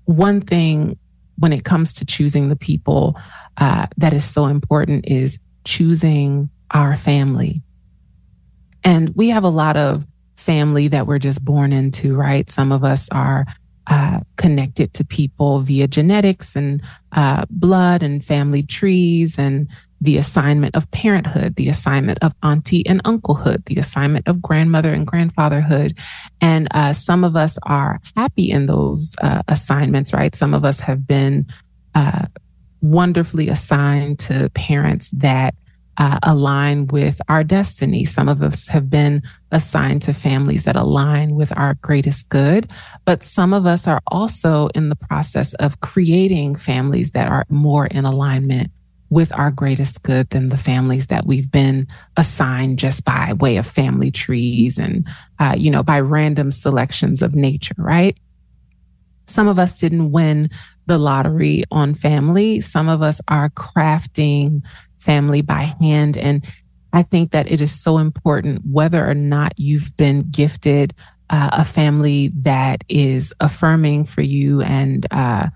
one 0.05 0.41
thing 0.41 0.97
when 1.39 1.51
it 1.51 1.65
comes 1.65 1.91
to 1.93 2.05
choosing 2.05 2.49
the 2.49 2.55
people 2.55 3.19
uh, 3.57 3.87
that 3.97 4.13
is 4.13 4.23
so 4.23 4.45
important 4.45 5.05
is 5.07 5.39
choosing 5.63 6.49
our 6.71 6.97
family. 6.97 7.61
And 8.83 9.13
we 9.15 9.29
have 9.29 9.43
a 9.43 9.49
lot 9.49 9.77
of 9.77 10.05
family 10.35 10.87
that 10.89 11.07
we're 11.07 11.19
just 11.19 11.43
born 11.43 11.71
into, 11.71 12.15
right? 12.15 12.49
Some 12.49 12.71
of 12.71 12.83
us 12.83 13.07
are 13.11 13.45
uh, 13.87 14.19
connected 14.37 14.93
to 14.93 15.05
people 15.05 15.59
via 15.61 15.87
genetics 15.87 16.55
and 16.55 16.81
uh, 17.13 17.45
blood 17.49 18.03
and 18.03 18.23
family 18.23 18.63
trees 18.63 19.37
and 19.37 19.67
the 20.01 20.17
assignment 20.17 20.75
of 20.75 20.89
parenthood, 20.91 21.55
the 21.55 21.69
assignment 21.69 22.19
of 22.21 22.33
auntie 22.43 22.85
and 22.85 23.01
unclehood, 23.03 23.63
the 23.65 23.77
assignment 23.77 24.27
of 24.27 24.41
grandmother 24.41 24.93
and 24.93 25.07
grandfatherhood. 25.07 25.97
And 26.41 26.67
uh, 26.71 26.91
some 26.91 27.23
of 27.23 27.37
us 27.37 27.57
are 27.63 28.01
happy 28.17 28.51
in 28.51 28.65
those 28.65 29.15
uh, 29.21 29.43
assignments, 29.47 30.13
right? 30.13 30.35
Some 30.35 30.53
of 30.53 30.65
us 30.65 30.81
have 30.81 31.07
been 31.07 31.45
uh, 31.95 32.25
wonderfully 32.83 33.49
assigned 33.49 34.19
to 34.19 34.51
parents 34.53 35.09
that 35.11 35.55
uh, 35.97 36.19
align 36.23 36.87
with 36.87 37.21
our 37.29 37.43
destiny. 37.43 38.03
Some 38.03 38.27
of 38.27 38.41
us 38.41 38.67
have 38.67 38.89
been 38.89 39.23
assigned 39.51 40.01
to 40.03 40.13
families 40.13 40.65
that 40.65 40.75
align 40.75 41.35
with 41.35 41.55
our 41.55 41.75
greatest 41.75 42.29
good, 42.29 42.69
but 43.05 43.23
some 43.23 43.53
of 43.53 43.65
us 43.65 43.87
are 43.87 44.01
also 44.07 44.67
in 44.69 44.89
the 44.89 44.95
process 44.95 45.53
of 45.55 45.79
creating 45.81 46.55
families 46.55 47.11
that 47.11 47.29
are 47.29 47.45
more 47.49 47.87
in 47.87 48.05
alignment 48.05 48.71
with 49.09 49.31
our 49.37 49.51
greatest 49.51 50.01
good 50.01 50.27
than 50.31 50.49
the 50.49 50.57
families 50.57 51.07
that 51.07 51.27
we've 51.27 51.51
been 51.51 51.87
assigned 52.17 52.79
just 52.79 53.05
by 53.05 53.33
way 53.33 53.57
of 53.57 53.67
family 53.67 54.09
trees 54.09 54.79
and, 54.79 55.07
uh, 55.39 55.53
you 55.55 55.69
know, 55.69 55.83
by 55.83 55.99
random 55.99 56.51
selections 56.51 57.21
of 57.21 57.35
nature, 57.35 57.75
right? 57.77 58.17
Some 59.27 59.47
of 59.47 59.59
us 59.59 59.77
didn't 59.77 60.11
win 60.11 60.49
the 60.85 60.97
lottery 60.97 61.63
on 61.71 61.95
family. 61.95 62.61
Some 62.61 62.89
of 62.89 63.01
us 63.01 63.21
are 63.27 63.49
crafting 63.51 64.61
family 64.97 65.41
by 65.41 65.73
hand. 65.79 66.17
And 66.17 66.45
I 66.93 67.03
think 67.03 67.31
that 67.31 67.51
it 67.51 67.61
is 67.61 67.77
so 67.77 67.97
important, 67.97 68.61
whether 68.69 69.07
or 69.07 69.15
not 69.15 69.53
you've 69.57 69.95
been 69.97 70.29
gifted 70.29 70.93
uh, 71.29 71.49
a 71.53 71.65
family 71.65 72.31
that 72.41 72.83
is 72.89 73.33
affirming 73.39 74.05
for 74.05 74.21
you 74.21 74.61
and 74.61 75.07
uh, 75.11 75.47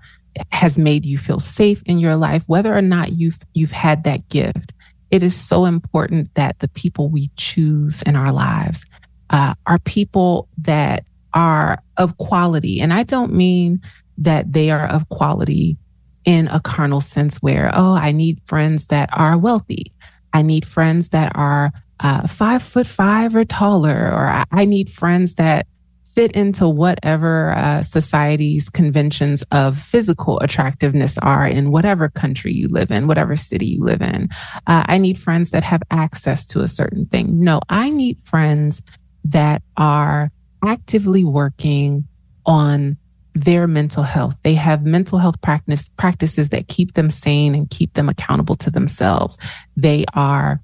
has 0.50 0.78
made 0.78 1.06
you 1.06 1.18
feel 1.18 1.40
safe 1.40 1.82
in 1.86 1.98
your 1.98 2.16
life, 2.16 2.42
whether 2.46 2.76
or 2.76 2.82
not 2.82 3.12
you've 3.12 3.38
you've 3.54 3.72
had 3.72 4.04
that 4.04 4.28
gift. 4.28 4.72
It 5.10 5.22
is 5.22 5.34
so 5.34 5.64
important 5.64 6.34
that 6.34 6.58
the 6.58 6.68
people 6.68 7.08
we 7.08 7.30
choose 7.36 8.02
in 8.02 8.16
our 8.16 8.32
lives 8.32 8.84
uh, 9.30 9.54
are 9.66 9.78
people 9.78 10.48
that 10.58 11.04
are 11.34 11.82
of 11.96 12.16
quality. 12.18 12.80
And 12.80 12.92
I 12.92 13.04
don't 13.04 13.32
mean 13.32 13.80
that 14.18 14.52
they 14.52 14.70
are 14.70 14.86
of 14.86 15.08
quality 15.08 15.76
in 16.24 16.48
a 16.48 16.60
carnal 16.60 17.00
sense 17.00 17.36
where, 17.36 17.70
oh, 17.74 17.94
I 17.94 18.12
need 18.12 18.40
friends 18.46 18.88
that 18.88 19.08
are 19.12 19.38
wealthy. 19.38 19.92
I 20.32 20.42
need 20.42 20.66
friends 20.66 21.08
that 21.10 21.32
are 21.34 21.72
uh, 22.00 22.26
five 22.26 22.62
foot 22.62 22.86
five 22.86 23.34
or 23.34 23.44
taller, 23.44 24.12
or 24.12 24.44
I 24.50 24.64
need 24.64 24.90
friends 24.90 25.34
that 25.34 25.66
fit 26.14 26.32
into 26.32 26.68
whatever 26.68 27.52
uh, 27.52 27.82
society's 27.82 28.68
conventions 28.68 29.42
of 29.52 29.78
physical 29.78 30.40
attractiveness 30.40 31.16
are 31.18 31.46
in 31.46 31.70
whatever 31.70 32.08
country 32.08 32.52
you 32.52 32.68
live 32.68 32.90
in, 32.90 33.06
whatever 33.06 33.36
city 33.36 33.66
you 33.66 33.84
live 33.84 34.02
in. 34.02 34.28
Uh, 34.66 34.82
I 34.86 34.98
need 34.98 35.18
friends 35.18 35.50
that 35.52 35.62
have 35.62 35.82
access 35.90 36.44
to 36.46 36.60
a 36.60 36.68
certain 36.68 37.06
thing. 37.06 37.40
No, 37.40 37.60
I 37.68 37.90
need 37.90 38.20
friends 38.22 38.82
that 39.24 39.62
are 39.76 40.30
actively 40.64 41.24
working 41.24 42.06
on 42.44 42.96
their 43.44 43.66
mental 43.66 44.02
health. 44.02 44.36
They 44.42 44.54
have 44.54 44.84
mental 44.84 45.18
health 45.18 45.40
practice 45.40 45.88
practices 45.96 46.50
that 46.50 46.68
keep 46.68 46.94
them 46.94 47.10
sane 47.10 47.54
and 47.54 47.70
keep 47.70 47.94
them 47.94 48.08
accountable 48.08 48.56
to 48.56 48.70
themselves. 48.70 49.38
They 49.76 50.04
are 50.14 50.60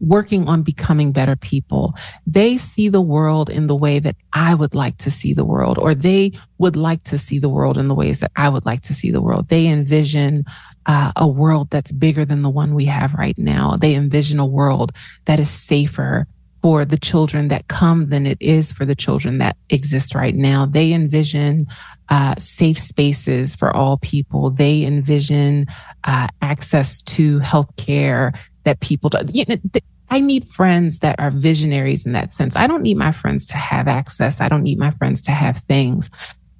working 0.00 0.48
on 0.48 0.62
becoming 0.62 1.12
better 1.12 1.36
people. 1.36 1.94
They 2.26 2.56
see 2.56 2.88
the 2.88 3.00
world 3.00 3.48
in 3.48 3.66
the 3.66 3.76
way 3.76 3.98
that 3.98 4.16
I 4.32 4.54
would 4.54 4.74
like 4.74 4.98
to 4.98 5.10
see 5.10 5.32
the 5.32 5.44
world, 5.44 5.78
or 5.78 5.94
they 5.94 6.32
would 6.58 6.76
like 6.76 7.04
to 7.04 7.18
see 7.18 7.38
the 7.38 7.48
world 7.48 7.78
in 7.78 7.88
the 7.88 7.94
ways 7.94 8.20
that 8.20 8.32
I 8.36 8.48
would 8.48 8.66
like 8.66 8.82
to 8.82 8.94
see 8.94 9.10
the 9.10 9.22
world. 9.22 9.48
They 9.48 9.66
envision 9.66 10.44
uh, 10.86 11.12
a 11.16 11.26
world 11.26 11.70
that's 11.70 11.92
bigger 11.92 12.24
than 12.24 12.42
the 12.42 12.50
one 12.50 12.74
we 12.74 12.84
have 12.86 13.14
right 13.14 13.38
now. 13.38 13.76
They 13.76 13.94
envision 13.94 14.38
a 14.38 14.46
world 14.46 14.92
that 15.24 15.40
is 15.40 15.48
safer 15.48 16.26
for 16.64 16.86
the 16.86 16.96
children 16.96 17.48
that 17.48 17.68
come 17.68 18.08
than 18.08 18.26
it 18.26 18.38
is 18.40 18.72
for 18.72 18.86
the 18.86 18.94
children 18.94 19.36
that 19.36 19.54
exist 19.68 20.14
right 20.14 20.34
now. 20.34 20.64
They 20.64 20.94
envision 20.94 21.66
uh, 22.08 22.36
safe 22.38 22.78
spaces 22.78 23.54
for 23.54 23.70
all 23.76 23.98
people. 23.98 24.48
They 24.48 24.82
envision 24.82 25.66
uh, 26.04 26.28
access 26.40 27.02
to 27.02 27.38
health 27.40 27.68
care 27.76 28.32
that 28.62 28.80
people 28.80 29.10
do. 29.10 29.18
You 29.30 29.44
know, 29.46 29.56
th- 29.74 29.84
I 30.08 30.20
need 30.20 30.48
friends 30.48 31.00
that 31.00 31.20
are 31.20 31.30
visionaries 31.30 32.06
in 32.06 32.12
that 32.12 32.32
sense. 32.32 32.56
I 32.56 32.66
don't 32.66 32.82
need 32.82 32.96
my 32.96 33.12
friends 33.12 33.44
to 33.48 33.58
have 33.58 33.86
access. 33.86 34.40
I 34.40 34.48
don't 34.48 34.62
need 34.62 34.78
my 34.78 34.90
friends 34.92 35.20
to 35.22 35.32
have 35.32 35.58
things. 35.58 36.08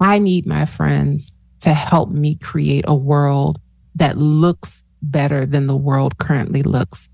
I 0.01 0.19
need 0.19 0.47
my 0.47 0.67
friends 0.67 1.33
to 1.61 1.73
help 1.73 2.11
me 2.11 2.35
create 2.35 2.85
a 2.87 2.95
world 2.95 3.59
that 3.95 4.19
looks 4.19 4.83
better 5.01 5.47
than 5.47 5.67
the 5.67 5.75
world 5.75 6.19
currently 6.19 6.63
looks. 6.63 7.09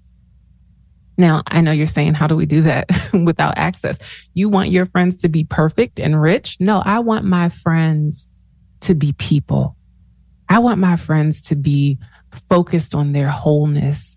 Now, 1.21 1.43
I 1.49 1.61
know 1.61 1.71
you're 1.71 1.87
saying, 1.87 2.15
how 2.15 2.27
do 2.27 2.35
we 2.35 2.47
do 2.47 2.63
that 2.63 2.89
without 3.13 3.59
access? 3.59 3.99
You 4.33 4.49
want 4.49 4.71
your 4.71 4.87
friends 4.87 5.17
to 5.17 5.29
be 5.29 5.45
perfect 5.45 6.01
and 6.01 6.21
rich? 6.21 6.57
No, 6.61 6.83
I 6.85 6.99
want 7.01 7.27
my 7.27 7.51
friends 7.51 8.27
to 8.81 8.95
be 8.95 9.13
people. 9.13 9.77
I 10.49 10.61
want 10.61 10.81
my 10.81 10.97
friends 10.97 11.43
to 11.43 11.57
be 11.57 11.99
focused 12.49 12.95
on 12.95 13.13
their 13.13 13.29
wholeness 13.29 14.17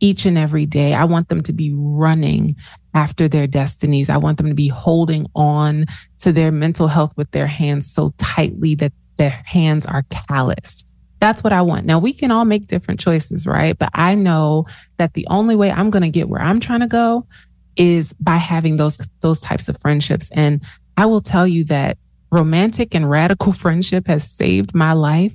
each 0.00 0.26
and 0.26 0.36
every 0.36 0.66
day. 0.66 0.92
I 0.92 1.04
want 1.04 1.30
them 1.30 1.42
to 1.44 1.54
be 1.54 1.72
running 1.74 2.54
after 2.92 3.28
their 3.28 3.46
destinies. 3.46 4.10
I 4.10 4.18
want 4.18 4.36
them 4.36 4.48
to 4.48 4.54
be 4.54 4.68
holding 4.68 5.26
on 5.34 5.86
to 6.18 6.32
their 6.32 6.52
mental 6.52 6.86
health 6.86 7.12
with 7.16 7.30
their 7.30 7.46
hands 7.46 7.90
so 7.90 8.12
tightly 8.18 8.74
that 8.74 8.92
their 9.16 9.30
hands 9.30 9.86
are 9.86 10.04
calloused. 10.10 10.86
That's 11.22 11.44
what 11.44 11.52
I 11.52 11.62
want. 11.62 11.86
Now 11.86 12.00
we 12.00 12.12
can 12.12 12.32
all 12.32 12.44
make 12.44 12.66
different 12.66 12.98
choices, 12.98 13.46
right? 13.46 13.78
But 13.78 13.90
I 13.94 14.16
know 14.16 14.66
that 14.96 15.14
the 15.14 15.24
only 15.28 15.54
way 15.54 15.70
I'm 15.70 15.88
going 15.88 16.02
to 16.02 16.08
get 16.08 16.28
where 16.28 16.42
I'm 16.42 16.58
trying 16.58 16.80
to 16.80 16.88
go 16.88 17.28
is 17.76 18.12
by 18.14 18.38
having 18.38 18.76
those 18.76 18.98
those 19.20 19.38
types 19.38 19.68
of 19.68 19.78
friendships. 19.78 20.32
And 20.32 20.64
I 20.96 21.06
will 21.06 21.20
tell 21.20 21.46
you 21.46 21.62
that 21.66 21.96
romantic 22.32 22.92
and 22.92 23.08
radical 23.08 23.52
friendship 23.64 24.08
has 24.08 24.28
saved 24.28 24.74
my 24.74 24.94
life 24.94 25.32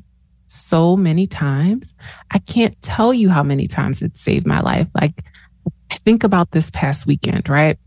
so 0.49 0.97
many 0.97 1.25
times. 1.25 1.95
I 2.31 2.39
can't 2.39 2.75
tell 2.81 3.13
you 3.13 3.29
how 3.29 3.41
many 3.41 3.65
times 3.65 4.01
it 4.01 4.17
saved 4.17 4.45
my 4.45 4.59
life. 4.59 4.89
Like 4.93 5.23
I 5.89 5.95
think 5.99 6.25
about 6.25 6.51
this 6.51 6.69
past 6.69 7.07
weekend, 7.07 7.47
right? 7.47 7.79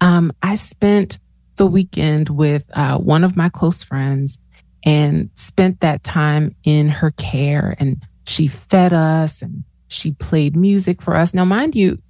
Um, 0.00 0.32
I 0.42 0.54
spent 0.54 1.18
the 1.56 1.66
weekend 1.66 2.30
with 2.30 2.70
uh, 2.72 2.96
one 2.96 3.22
of 3.22 3.36
my 3.36 3.50
close 3.50 3.82
friends 3.82 4.38
and 4.84 5.30
spent 5.34 5.80
that 5.80 6.02
time 6.04 6.54
in 6.64 6.88
her 6.88 7.10
care. 7.12 7.74
And 7.78 8.02
she 8.26 8.48
fed 8.48 8.92
us 8.92 9.42
and 9.42 9.64
she 9.88 10.12
played 10.12 10.56
music 10.56 11.02
for 11.02 11.16
us. 11.16 11.34
Now, 11.34 11.44
mind 11.44 11.74
you, 11.74 12.00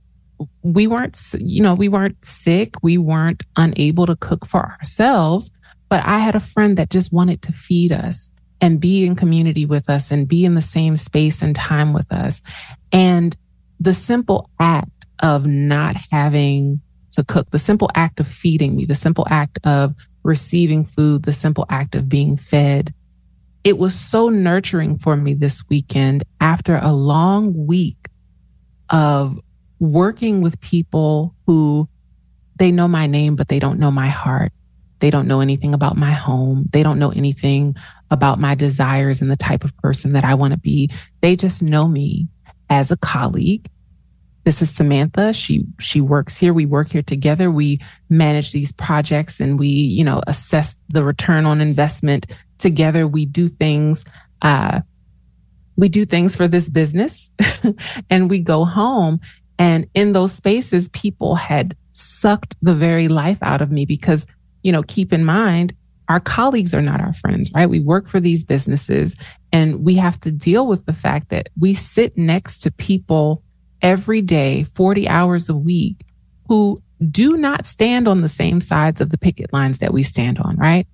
we 0.62 0.86
weren't, 0.86 1.18
you 1.38 1.62
know, 1.62 1.74
we 1.74 1.88
weren't 1.88 2.22
sick. 2.24 2.74
We 2.82 2.98
weren't 2.98 3.44
unable 3.56 4.06
to 4.06 4.16
cook 4.16 4.46
for 4.46 4.60
ourselves, 4.60 5.50
but 5.88 6.04
I 6.04 6.18
had 6.18 6.34
a 6.34 6.40
friend 6.40 6.78
that 6.78 6.90
just 6.90 7.12
wanted 7.12 7.42
to 7.42 7.52
feed 7.52 7.92
us 7.92 8.30
and 8.60 8.80
be 8.80 9.06
in 9.06 9.16
community 9.16 9.64
with 9.64 9.88
us 9.88 10.10
and 10.10 10.28
be 10.28 10.44
in 10.44 10.54
the 10.54 10.62
same 10.62 10.96
space 10.96 11.42
and 11.42 11.56
time 11.56 11.92
with 11.92 12.12
us. 12.12 12.40
And 12.92 13.36
the 13.78 13.94
simple 13.94 14.50
act 14.60 15.06
of 15.20 15.46
not 15.46 15.96
having 16.10 16.80
to 17.12 17.24
cook, 17.24 17.50
the 17.50 17.58
simple 17.58 17.90
act 17.94 18.20
of 18.20 18.28
feeding 18.28 18.76
me, 18.76 18.84
the 18.84 18.94
simple 18.94 19.26
act 19.30 19.58
of 19.64 19.94
receiving 20.22 20.84
food, 20.84 21.22
the 21.22 21.32
simple 21.32 21.66
act 21.68 21.94
of 21.94 22.08
being 22.08 22.36
fed. 22.36 22.92
It 23.64 23.78
was 23.78 23.94
so 23.94 24.28
nurturing 24.28 24.98
for 24.98 25.16
me 25.16 25.34
this 25.34 25.68
weekend 25.68 26.24
after 26.40 26.78
a 26.80 26.92
long 26.92 27.66
week 27.66 28.08
of 28.88 29.38
working 29.78 30.40
with 30.40 30.60
people 30.60 31.34
who 31.46 31.88
they 32.58 32.72
know 32.72 32.88
my 32.88 33.06
name, 33.06 33.36
but 33.36 33.48
they 33.48 33.58
don't 33.58 33.78
know 33.78 33.90
my 33.90 34.08
heart. 34.08 34.52
They 35.00 35.10
don't 35.10 35.26
know 35.26 35.40
anything 35.40 35.72
about 35.72 35.96
my 35.96 36.12
home. 36.12 36.68
They 36.72 36.82
don't 36.82 36.98
know 36.98 37.10
anything 37.10 37.74
about 38.10 38.38
my 38.38 38.54
desires 38.54 39.22
and 39.22 39.30
the 39.30 39.36
type 39.36 39.64
of 39.64 39.76
person 39.78 40.12
that 40.12 40.24
I 40.24 40.34
want 40.34 40.52
to 40.52 40.58
be. 40.58 40.90
They 41.22 41.36
just 41.36 41.62
know 41.62 41.88
me 41.88 42.28
as 42.68 42.90
a 42.90 42.96
colleague 42.96 43.68
this 44.44 44.62
is 44.62 44.70
Samantha. 44.70 45.32
She 45.32 45.64
she 45.78 46.00
works 46.00 46.36
here. 46.36 46.54
We 46.54 46.66
work 46.66 46.90
here 46.90 47.02
together. 47.02 47.50
We 47.50 47.78
manage 48.08 48.52
these 48.52 48.72
projects 48.72 49.40
and 49.40 49.58
we, 49.58 49.68
you 49.68 50.04
know, 50.04 50.22
assess 50.26 50.78
the 50.88 51.04
return 51.04 51.46
on 51.46 51.60
investment 51.60 52.26
together. 52.58 53.06
We 53.06 53.26
do 53.26 53.48
things 53.48 54.04
uh 54.42 54.80
we 55.76 55.88
do 55.88 56.04
things 56.04 56.36
for 56.36 56.46
this 56.46 56.68
business 56.68 57.30
and 58.10 58.28
we 58.28 58.38
go 58.38 58.64
home 58.64 59.20
and 59.58 59.86
in 59.94 60.12
those 60.12 60.32
spaces 60.32 60.88
people 60.90 61.34
had 61.34 61.76
sucked 61.92 62.54
the 62.62 62.74
very 62.74 63.08
life 63.08 63.38
out 63.42 63.62
of 63.62 63.70
me 63.70 63.84
because, 63.84 64.26
you 64.62 64.72
know, 64.72 64.82
keep 64.82 65.12
in 65.12 65.24
mind 65.24 65.74
our 66.08 66.20
colleagues 66.20 66.74
are 66.74 66.82
not 66.82 67.00
our 67.00 67.12
friends, 67.12 67.52
right? 67.54 67.70
We 67.70 67.78
work 67.78 68.08
for 68.08 68.18
these 68.18 68.42
businesses 68.42 69.14
and 69.52 69.84
we 69.84 69.94
have 69.94 70.18
to 70.20 70.32
deal 70.32 70.66
with 70.66 70.84
the 70.86 70.92
fact 70.92 71.28
that 71.28 71.50
we 71.58 71.72
sit 71.72 72.18
next 72.18 72.58
to 72.62 72.72
people 72.72 73.44
every 73.82 74.22
day, 74.22 74.64
40 74.74 75.08
hours 75.08 75.48
a 75.48 75.56
week, 75.56 76.04
who 76.48 76.82
do 77.10 77.36
not 77.36 77.66
stand 77.66 78.06
on 78.06 78.20
the 78.20 78.28
same 78.28 78.60
sides 78.60 79.00
of 79.00 79.10
the 79.10 79.18
picket 79.18 79.52
lines 79.52 79.78
that 79.78 79.92
we 79.92 80.02
stand 80.02 80.38
on, 80.38 80.56
right? 80.56 80.86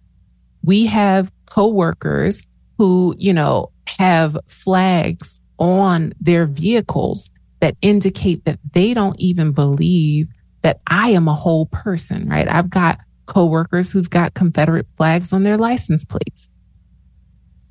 We 0.63 0.87
have 0.87 1.33
coworkers 1.47 2.47
who, 2.79 3.15
you 3.19 3.33
know, 3.33 3.71
have 3.87 4.37
flags 4.47 5.41
on 5.59 6.13
their 6.21 6.47
vehicles 6.47 7.31
that 7.61 7.77
indicate 7.81 8.45
that 8.45 8.59
they 8.73 8.93
don't 8.95 9.19
even 9.19 9.53
believe 9.53 10.29
that 10.63 10.81
I 10.87 11.11
am 11.11 11.29
a 11.29 11.35
whole 11.35 11.67
person, 11.67 12.29
right? 12.29 12.49
I've 12.49 12.71
got 12.71 12.99
coworkers 13.27 13.91
who've 13.91 14.11
got 14.11 14.35
Confederate 14.35 14.87
flags 14.97 15.33
on 15.33 15.43
their 15.43 15.57
license 15.57 16.05
plates. 16.05 16.51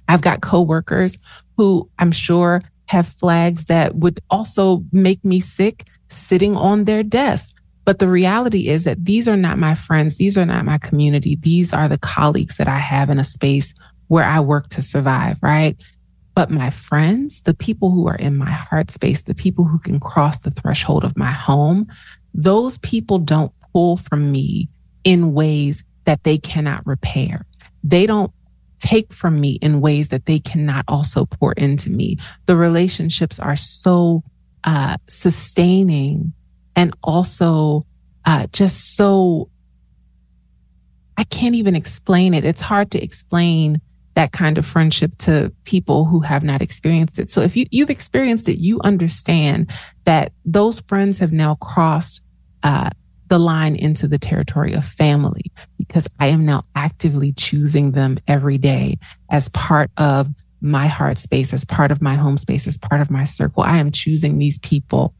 I've 0.07 0.22
got 0.22 0.41
coworkers 0.41 1.18
who 1.57 1.89
I'm 1.99 2.11
sure 2.11 2.61
have 2.88 3.07
flags 3.07 3.65
that 3.65 3.95
would 3.95 4.19
also 4.29 4.83
make 4.91 5.23
me 5.23 5.39
sick 5.39 5.88
sitting 6.07 6.55
on 6.55 6.86
their 6.86 7.03
desk. 7.03 7.55
But 7.83 7.99
the 7.99 8.07
reality 8.07 8.67
is 8.67 8.83
that 8.83 9.05
these 9.05 9.27
are 9.27 9.38
not 9.38 9.59
my 9.59 9.75
friends. 9.75 10.17
These 10.17 10.38
are 10.38 10.45
not 10.45 10.65
my 10.65 10.79
community. 10.79 11.38
These 11.41 11.73
are 11.73 11.88
the 11.88 11.99
colleagues 11.99 12.57
that 12.57 12.67
I 12.67 12.79
have 12.79 13.09
in 13.09 13.19
a 13.19 13.23
space 13.23 13.73
where 14.07 14.23
I 14.23 14.39
work 14.39 14.69
to 14.69 14.81
survive, 14.81 15.38
right? 15.41 15.75
But 16.33 16.51
my 16.51 16.69
friends, 16.69 17.43
the 17.43 17.53
people 17.53 17.91
who 17.91 18.07
are 18.07 18.15
in 18.15 18.38
my 18.38 18.51
heart 18.51 18.91
space, 18.91 19.21
the 19.21 19.36
people 19.36 19.65
who 19.65 19.79
can 19.79 19.99
cross 19.99 20.39
the 20.39 20.51
threshold 20.51 21.03
of 21.03 21.15
my 21.15 21.31
home, 21.31 21.88
those 22.33 22.77
people 22.79 23.19
don't 23.19 23.53
pull 23.71 23.97
from 23.97 24.31
me 24.31 24.67
in 25.03 25.33
ways 25.33 25.83
that 26.05 26.23
they 26.23 26.38
cannot 26.38 26.86
repair. 26.86 27.45
They 27.83 28.05
don't 28.05 28.31
take 28.86 29.11
from 29.11 29.41
me 29.41 29.57
in 29.63 29.81
ways 29.81 30.09
that 30.09 30.27
they 30.27 30.38
cannot 30.38 30.86
also 30.88 31.25
pour 31.25 31.53
into 31.53 31.89
me. 31.89 32.17
The 32.45 32.55
relationships 32.55 33.39
are 33.39 33.55
so 33.55 34.23
uh, 34.63 34.97
sustaining 35.07 36.33
and 36.75 36.95
also 37.03 37.86
uh, 38.25 38.45
just 38.51 38.95
so, 38.95 39.49
I 41.17 41.23
can't 41.23 41.55
even 41.55 41.75
explain 41.75 42.36
it. 42.36 42.45
It's 42.45 42.61
hard 42.61 42.91
to 42.91 43.03
explain 43.03 43.81
that 44.13 44.31
kind 44.31 44.57
of 44.57 44.65
friendship 44.65 45.17
to 45.17 45.51
people 45.63 46.05
who 46.05 46.19
have 46.19 46.43
not 46.43 46.61
experienced 46.61 47.17
it. 47.17 47.31
So 47.31 47.41
if 47.41 47.55
you, 47.55 47.65
you've 47.71 47.89
experienced 47.89 48.47
it, 48.47 48.59
you 48.59 48.79
understand 48.83 49.73
that 50.05 50.31
those 50.45 50.79
friends 50.81 51.17
have 51.19 51.31
now 51.31 51.55
crossed 51.55 52.21
uh, 52.61 52.91
the 53.28 53.39
line 53.39 53.76
into 53.76 54.07
the 54.07 54.19
territory 54.19 54.73
of 54.73 54.86
family 54.86 55.51
because 55.78 56.07
I 56.19 56.28
am 56.28 56.45
now 56.45 56.63
actively 56.76 57.34
choosing 57.34 57.91
them 57.91 58.19
every 58.28 58.57
day 58.57 58.97
as 59.32 59.49
part 59.49 59.91
of 59.97 60.30
my 60.61 60.88
heart 60.88 61.17
space, 61.17 61.53
as 61.53 61.65
part 61.65 61.91
of 61.91 62.01
my 62.01 62.15
home 62.15 62.38
space, 62.38 62.67
as 62.67 62.78
part 62.78 63.01
of 63.01 63.11
my 63.11 63.23
circle. 63.23 63.63
I 63.63 63.78
am 63.78 63.91
choosing 63.91 64.38
these 64.38 64.57
people 64.59 65.13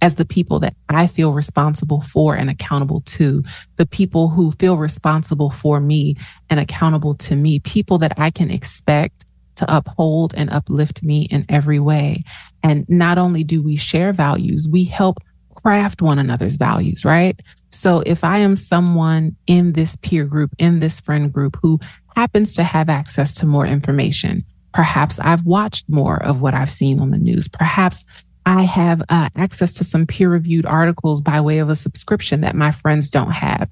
as 0.00 0.14
the 0.14 0.24
people 0.24 0.60
that 0.60 0.76
I 0.88 1.06
feel 1.06 1.32
responsible 1.32 2.00
for 2.02 2.36
and 2.36 2.48
accountable 2.48 3.00
to, 3.02 3.42
the 3.76 3.86
people 3.86 4.28
who 4.28 4.52
feel 4.52 4.76
responsible 4.76 5.50
for 5.50 5.80
me 5.80 6.16
and 6.50 6.60
accountable 6.60 7.14
to 7.16 7.34
me, 7.34 7.58
people 7.60 7.98
that 7.98 8.12
I 8.16 8.30
can 8.30 8.50
expect 8.50 9.24
to 9.56 9.76
uphold 9.76 10.34
and 10.36 10.50
uplift 10.50 11.02
me 11.02 11.22
in 11.24 11.44
every 11.48 11.80
way. 11.80 12.22
And 12.62 12.88
not 12.88 13.18
only 13.18 13.42
do 13.42 13.60
we 13.60 13.76
share 13.76 14.12
values, 14.12 14.68
we 14.70 14.84
help 14.84 15.18
craft 15.62 16.02
one 16.02 16.18
another's 16.18 16.56
values, 16.56 17.04
right? 17.04 17.40
So 17.70 18.00
if 18.06 18.24
I 18.24 18.38
am 18.38 18.56
someone 18.56 19.36
in 19.46 19.72
this 19.72 19.96
peer 19.96 20.24
group, 20.24 20.54
in 20.58 20.80
this 20.80 21.00
friend 21.00 21.32
group 21.32 21.56
who 21.60 21.78
happens 22.16 22.54
to 22.54 22.64
have 22.64 22.88
access 22.88 23.34
to 23.36 23.46
more 23.46 23.66
information, 23.66 24.44
perhaps 24.72 25.20
I've 25.20 25.44
watched 25.44 25.88
more 25.88 26.22
of 26.22 26.40
what 26.40 26.54
I've 26.54 26.70
seen 26.70 27.00
on 27.00 27.10
the 27.10 27.18
news. 27.18 27.48
Perhaps 27.48 28.04
I 28.46 28.62
have 28.62 29.02
uh, 29.08 29.28
access 29.36 29.74
to 29.74 29.84
some 29.84 30.06
peer 30.06 30.30
reviewed 30.30 30.64
articles 30.64 31.20
by 31.20 31.40
way 31.40 31.58
of 31.58 31.68
a 31.68 31.74
subscription 31.74 32.40
that 32.40 32.54
my 32.54 32.70
friends 32.70 33.10
don't 33.10 33.32
have. 33.32 33.68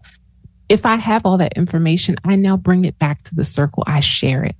If 0.68 0.84
I 0.84 0.96
have 0.96 1.24
all 1.24 1.38
that 1.38 1.56
information, 1.56 2.16
I 2.24 2.36
now 2.36 2.56
bring 2.56 2.84
it 2.84 2.98
back 2.98 3.22
to 3.22 3.34
the 3.34 3.44
circle. 3.44 3.84
I 3.86 4.00
share 4.00 4.44
it. 4.44 4.56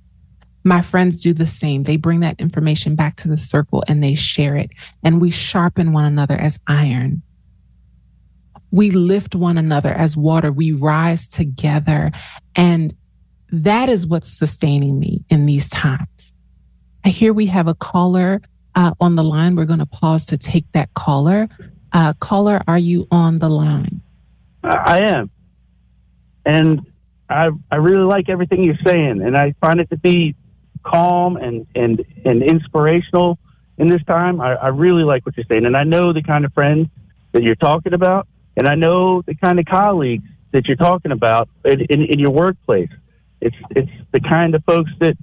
My 0.67 0.81
friends 0.81 1.15
do 1.17 1.33
the 1.33 1.47
same. 1.47 1.83
They 1.83 1.95
bring 1.97 2.19
that 2.19 2.39
information 2.39 2.95
back 2.95 3.15
to 3.17 3.27
the 3.27 3.37
circle 3.37 3.83
and 3.87 4.03
they 4.03 4.15
share 4.15 4.55
it. 4.55 4.69
And 5.03 5.21
we 5.21 5.31
sharpen 5.31 5.93
one 5.93 6.05
another 6.05 6.35
as 6.35 6.59
iron. 6.67 7.21
We 8.71 8.91
lift 8.91 9.33
one 9.33 9.57
another 9.57 9.93
as 9.93 10.17
water. 10.17 10.51
We 10.51 10.73
rise 10.73 11.27
together. 11.27 12.11
And 12.55 12.93
that 13.49 13.87
is 13.87 14.05
what's 14.05 14.27
sustaining 14.27 14.99
me 14.99 15.23
in 15.29 15.45
these 15.45 15.69
times. 15.69 16.33
I 17.05 17.09
hear 17.09 17.31
we 17.31 17.45
have 17.45 17.67
a 17.67 17.75
caller 17.75 18.41
uh, 18.75 18.93
on 18.99 19.15
the 19.15 19.23
line. 19.23 19.55
We're 19.55 19.65
going 19.65 19.79
to 19.79 19.85
pause 19.85 20.25
to 20.25 20.37
take 20.37 20.69
that 20.73 20.93
caller. 20.93 21.47
Uh, 21.93 22.13
caller, 22.19 22.61
are 22.67 22.77
you 22.77 23.07
on 23.09 23.39
the 23.39 23.47
line? 23.47 24.01
I 24.63 24.99
am, 25.03 25.29
and 26.45 26.85
I 27.29 27.51
I 27.71 27.77
really 27.77 28.03
like 28.03 28.27
everything 28.27 28.63
you're 28.63 28.75
saying, 28.83 29.21
and 29.21 29.37
I 29.37 29.53
find 29.61 29.79
it 29.79 29.89
to 29.91 29.97
be 29.97 30.35
calm 30.83 31.37
and 31.37 31.67
and 31.75 32.03
and 32.25 32.43
inspirational 32.43 33.37
in 33.77 33.87
this 33.87 34.03
time. 34.05 34.41
I, 34.41 34.55
I 34.55 34.67
really 34.69 35.03
like 35.03 35.25
what 35.25 35.37
you're 35.37 35.45
saying, 35.51 35.65
and 35.65 35.75
I 35.75 35.83
know 35.83 36.13
the 36.13 36.23
kind 36.23 36.45
of 36.45 36.53
friends 36.53 36.87
that 37.33 37.43
you're 37.43 37.55
talking 37.55 37.93
about, 37.93 38.27
and 38.55 38.67
I 38.67 38.75
know 38.75 39.21
the 39.21 39.35
kind 39.35 39.59
of 39.59 39.65
colleagues 39.65 40.23
that 40.51 40.65
you're 40.67 40.77
talking 40.77 41.11
about 41.11 41.49
in, 41.65 41.81
in, 41.89 42.01
in 42.05 42.19
your 42.19 42.31
workplace. 42.31 42.89
It's 43.41 43.55
it's 43.71 43.91
the 44.11 44.19
kind 44.19 44.55
of 44.55 44.63
folks 44.65 44.91
that 44.99 45.15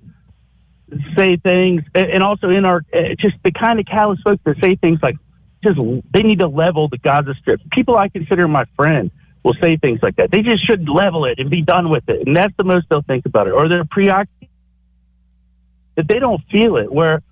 say 1.19 1.37
things, 1.37 1.83
and 1.95 2.23
also 2.23 2.49
in 2.51 2.65
our 2.65 2.85
uh, 2.95 3.15
just 3.19 3.37
the 3.45 3.53
kind 3.53 3.81
of 3.81 3.87
callous 3.87 4.21
folks 4.25 4.43
that 4.45 4.57
say 4.63 4.77
things 4.77 5.01
like, 5.03 5.17
just 5.63 5.79
they 6.13 6.21
need 6.21 6.41
to 6.41 6.49
level 6.49 6.89
the 6.89 6.99
Gaza 6.99 7.35
Strip. 7.41 7.61
People 7.73 7.97
I 7.97 8.09
consider 8.09 8.47
my 8.47 8.65
friend 8.77 9.11
will 9.43 9.55
say 9.63 9.77
things 9.77 10.01
like 10.03 10.17
that. 10.17 10.31
They 10.31 10.43
just 10.43 10.65
should 10.69 10.89
level 10.89 11.25
it 11.25 11.39
and 11.39 11.51
be 11.51 11.63
done 11.63 11.91
with 11.91 12.05
it, 12.09 12.27
and 12.27 12.37
that's 12.37 12.55
the 12.57 12.65
most 12.65 12.87
they'll 12.89 13.03
think 13.03 13.27
about 13.27 13.49
it. 13.49 13.53
Or 13.53 13.69
they're 13.69 13.85
preoccupied 13.85 14.44
that 15.97 16.09
they 16.09 16.19
don't 16.19 16.43
feel 16.51 16.77
it. 16.77 16.93
Where 16.93 17.23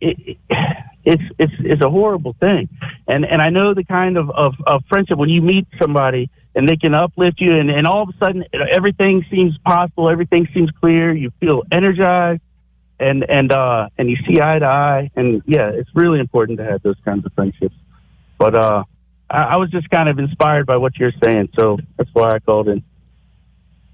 it, 0.00 0.16
it, 0.18 0.38
it's 1.04 1.22
it's 1.38 1.52
it's 1.60 1.82
a 1.82 1.90
horrible 1.90 2.34
thing, 2.38 2.68
and 3.06 3.24
and 3.24 3.42
I 3.42 3.50
know 3.50 3.74
the 3.74 3.84
kind 3.84 4.16
of 4.16 4.30
of, 4.30 4.54
of 4.66 4.84
friendship 4.88 5.18
when 5.18 5.28
you 5.28 5.42
meet 5.42 5.66
somebody 5.80 6.30
and 6.54 6.68
they 6.68 6.76
can 6.76 6.94
uplift 6.94 7.40
you 7.40 7.52
and, 7.58 7.70
and 7.70 7.86
all 7.86 8.02
of 8.02 8.08
a 8.10 8.24
sudden 8.24 8.44
everything 8.72 9.24
seems 9.30 9.56
possible 9.58 10.08
everything 10.08 10.46
seems 10.54 10.70
clear 10.80 11.12
you 11.12 11.32
feel 11.40 11.62
energized 11.72 12.42
and 13.00 13.24
and 13.28 13.52
uh 13.52 13.88
and 13.98 14.08
you 14.08 14.16
see 14.26 14.40
eye 14.40 14.58
to 14.58 14.66
eye. 14.66 15.10
And 15.16 15.42
yeah 15.46 15.70
it's 15.72 15.90
really 15.94 16.20
important 16.20 16.58
to 16.58 16.64
have 16.64 16.82
those 16.82 16.96
kinds 17.04 17.26
of 17.26 17.32
friendships. 17.32 17.74
But 18.38 18.56
uh 18.56 18.84
I, 19.28 19.42
I 19.42 19.56
was 19.56 19.70
just 19.70 19.90
kind 19.90 20.08
of 20.08 20.18
inspired 20.18 20.66
by 20.66 20.76
what 20.76 20.96
you're 20.96 21.12
saying 21.22 21.48
so 21.58 21.78
that's 21.96 22.10
why 22.12 22.30
i 22.30 22.38
called 22.38 22.68
in 22.68 22.84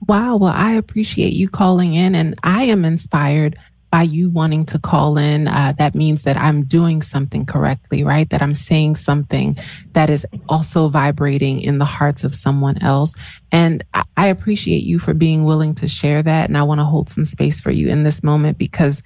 wow 0.06 0.36
well 0.36 0.52
i 0.54 0.72
appreciate 0.72 1.32
you 1.32 1.48
calling 1.48 1.94
in 1.94 2.14
and 2.14 2.34
i 2.42 2.64
am 2.64 2.84
inspired 2.84 3.58
by 3.90 4.02
you 4.02 4.30
wanting 4.30 4.64
to 4.64 4.78
call 4.78 5.18
in, 5.18 5.48
uh, 5.48 5.74
that 5.78 5.94
means 5.94 6.22
that 6.22 6.36
I'm 6.36 6.64
doing 6.64 7.02
something 7.02 7.44
correctly, 7.44 8.04
right? 8.04 8.30
That 8.30 8.40
I'm 8.40 8.54
saying 8.54 8.96
something 8.96 9.58
that 9.94 10.08
is 10.08 10.24
also 10.48 10.88
vibrating 10.88 11.60
in 11.60 11.78
the 11.78 11.84
hearts 11.84 12.22
of 12.22 12.34
someone 12.34 12.80
else. 12.82 13.14
And 13.50 13.84
I, 14.16 14.28
appreciate 14.28 14.84
you 14.84 14.98
for 14.98 15.12
being 15.12 15.44
willing 15.44 15.74
to 15.76 15.88
share 15.88 16.22
that. 16.22 16.48
And 16.48 16.56
I 16.56 16.62
want 16.62 16.78
to 16.80 16.84
hold 16.84 17.08
some 17.08 17.24
space 17.24 17.60
for 17.60 17.70
you 17.72 17.88
in 17.88 18.04
this 18.04 18.22
moment 18.22 18.58
because 18.58 19.02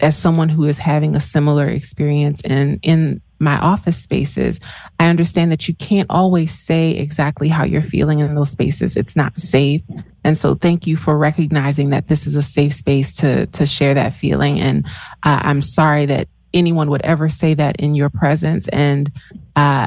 as 0.00 0.16
someone 0.16 0.48
who 0.48 0.64
is 0.64 0.78
having 0.78 1.14
a 1.14 1.20
similar 1.20 1.68
experience 1.68 2.40
in, 2.40 2.80
in 2.82 3.20
my 3.38 3.58
office 3.58 3.98
spaces, 3.98 4.58
I 4.98 5.08
understand 5.08 5.52
that 5.52 5.68
you 5.68 5.74
can't 5.74 6.10
always 6.10 6.52
say 6.58 6.92
exactly 6.92 7.48
how 7.48 7.64
you're 7.64 7.82
feeling 7.82 8.20
in 8.20 8.34
those 8.34 8.50
spaces. 8.50 8.96
It's 8.96 9.14
not 9.14 9.38
safe. 9.38 9.82
And 10.26 10.36
so 10.36 10.56
thank 10.56 10.88
you 10.88 10.96
for 10.96 11.16
recognizing 11.16 11.90
that 11.90 12.08
this 12.08 12.26
is 12.26 12.34
a 12.34 12.42
safe 12.42 12.74
space 12.74 13.14
to, 13.18 13.46
to 13.46 13.64
share 13.64 13.94
that 13.94 14.12
feeling. 14.12 14.58
And 14.58 14.84
uh, 15.22 15.38
I'm 15.42 15.62
sorry 15.62 16.04
that 16.06 16.26
anyone 16.52 16.90
would 16.90 17.02
ever 17.02 17.28
say 17.28 17.54
that 17.54 17.76
in 17.76 17.94
your 17.94 18.10
presence. 18.10 18.66
And 18.68 19.08
uh, 19.54 19.86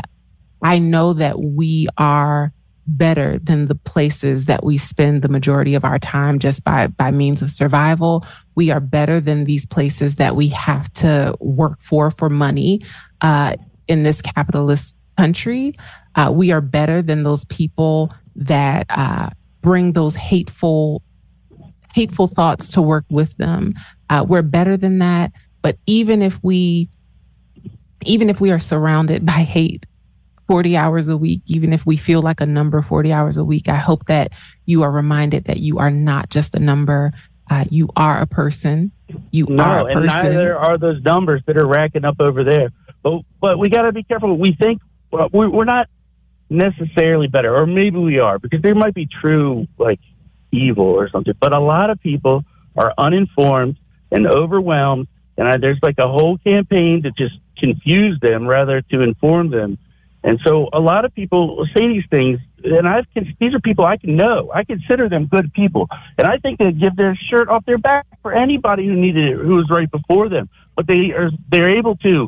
I 0.64 0.80
know 0.80 1.12
that 1.12 1.42
we 1.42 1.90
are 1.98 2.54
better 2.88 3.38
than 3.40 3.66
the 3.66 3.76
places 3.76 4.46
that 4.46 4.64
we 4.64 4.78
spend 4.78 5.24
the 5.24 5.28
majority 5.28 5.76
of 5.76 5.84
our 5.84 6.00
time 6.00 6.40
just 6.40 6.64
by 6.64 6.88
by 6.88 7.12
means 7.12 7.44
of 7.44 7.52
survival 7.52 8.26
we 8.56 8.72
are 8.72 8.80
better 8.80 9.22
than 9.22 9.44
these 9.44 9.64
places 9.64 10.16
that 10.16 10.36
we 10.36 10.48
have 10.48 10.92
to 10.94 11.36
work 11.40 11.80
for 11.82 12.10
for 12.10 12.30
money 12.30 12.82
uh, 13.22 13.56
in 13.88 14.02
this 14.02 14.24
capitalist 14.24 14.96
country. 15.18 15.76
Uh, 16.16 16.32
we 16.34 16.52
are 16.52 16.62
better 16.62 17.02
than 17.04 17.22
those 17.24 17.46
people 17.46 18.12
that 18.36 18.88
uh, 18.90 19.30
bring 19.62 19.94
those 19.94 20.16
hateful, 20.16 21.02
hateful 21.94 22.28
thoughts 22.28 22.70
to 22.70 22.82
work 22.82 23.06
with 23.10 23.36
them. 23.38 23.74
Uh, 24.10 24.26
we're 24.28 24.42
better 24.42 24.78
than 24.78 25.00
that. 25.00 25.32
But 25.62 25.78
even 25.86 26.22
if 26.22 26.42
we, 26.44 26.90
even 28.06 28.30
if 28.30 28.40
we 28.40 28.52
are 28.52 28.60
surrounded 28.60 29.26
by 29.26 29.32
hate 29.32 29.86
40 30.48 30.78
hours 30.78 31.08
a 31.08 31.18
week, 31.18 31.42
even 31.46 31.74
if 31.74 31.86
we 31.86 31.98
feel 31.98 32.22
like 32.22 32.42
a 32.42 32.46
number 32.46 32.82
40 32.82 33.12
hours 33.14 33.38
a 33.38 33.44
week, 33.44 33.70
I 33.70 33.76
hope 33.76 34.06
that 34.06 34.32
you 34.66 34.84
are 34.84 34.92
reminded 34.92 35.46
that 35.46 35.60
you 35.60 35.78
are 35.80 35.92
not 35.92 36.30
just 36.30 36.56
a 36.56 36.60
number. 36.60 37.12
Uh, 37.50 37.66
you 37.70 37.90
are 37.96 38.22
a 38.22 38.28
person. 38.28 38.92
You 39.32 39.46
no, 39.50 39.64
are 39.64 39.80
a 39.80 39.94
person. 39.94 40.28
and 40.28 40.36
neither 40.36 40.58
are 40.58 40.78
those 40.78 41.02
numbers 41.04 41.42
that 41.48 41.58
are 41.58 41.68
racking 41.68 42.06
up 42.06 42.20
over 42.20 42.44
there. 42.44 42.70
But 43.02 43.22
but 43.40 43.58
we 43.58 43.70
got 43.70 43.84
to 43.84 43.92
be 43.92 44.04
careful. 44.04 44.38
We 44.38 44.54
think 44.54 44.82
well, 45.12 45.30
we're 45.32 45.66
not 45.66 45.88
necessarily 46.50 47.28
better, 47.28 47.56
or 47.56 47.66
maybe 47.66 47.98
we 47.98 48.20
are, 48.20 48.40
because 48.40 48.62
there 48.62 48.76
might 48.76 48.94
be 48.94 49.08
true 49.22 49.68
like 49.78 50.00
evil 50.52 50.86
or 50.86 51.10
something. 51.10 51.34
But 51.40 51.54
a 51.54 51.60
lot 51.60 51.90
of 51.90 52.02
people 52.02 52.44
are 52.76 52.94
uninformed 52.98 53.78
and 54.12 54.28
overwhelmed, 54.28 55.08
and 55.38 55.48
I, 55.48 55.58
there's 55.58 55.80
like 55.84 55.96
a 56.00 56.08
whole 56.08 56.38
campaign 56.40 57.04
to 57.04 57.12
just 57.12 57.36
confuse 57.58 58.20
them 58.22 58.48
rather 58.48 58.82
to 58.82 59.02
inform 59.02 59.52
them. 59.52 59.78
And 60.24 60.40
so 60.46 60.68
a 60.74 60.80
lot 60.80 61.06
of 61.06 61.14
people 61.14 61.66
say 61.76 61.88
these 61.88 62.04
things, 62.10 62.40
and 62.64 62.88
I've 62.88 63.06
these 63.40 63.54
are 63.54 63.60
people 63.60 63.86
I 63.86 63.96
can 63.98 64.18
know. 64.18 64.52
I 64.54 64.66
consider 64.66 65.08
them 65.08 65.28
good 65.28 65.54
people, 65.54 65.88
and 66.18 66.28
I 66.28 66.38
think 66.38 66.60
they 66.60 66.72
give 66.72 66.96
their 66.98 67.18
shirt 67.30 67.48
off 67.48 67.66
their 67.66 67.78
back 67.78 68.06
for 68.22 68.34
anybody 68.34 68.86
who 68.86 68.96
needed 68.96 69.30
it, 69.32 69.38
who 69.38 69.56
was 69.56 69.70
right 69.70 69.90
before 69.90 70.28
them. 70.28 70.50
But 70.76 70.88
they 70.88 71.12
are 71.16 71.30
they're 71.50 71.78
able 71.78 71.96
to 71.98 72.28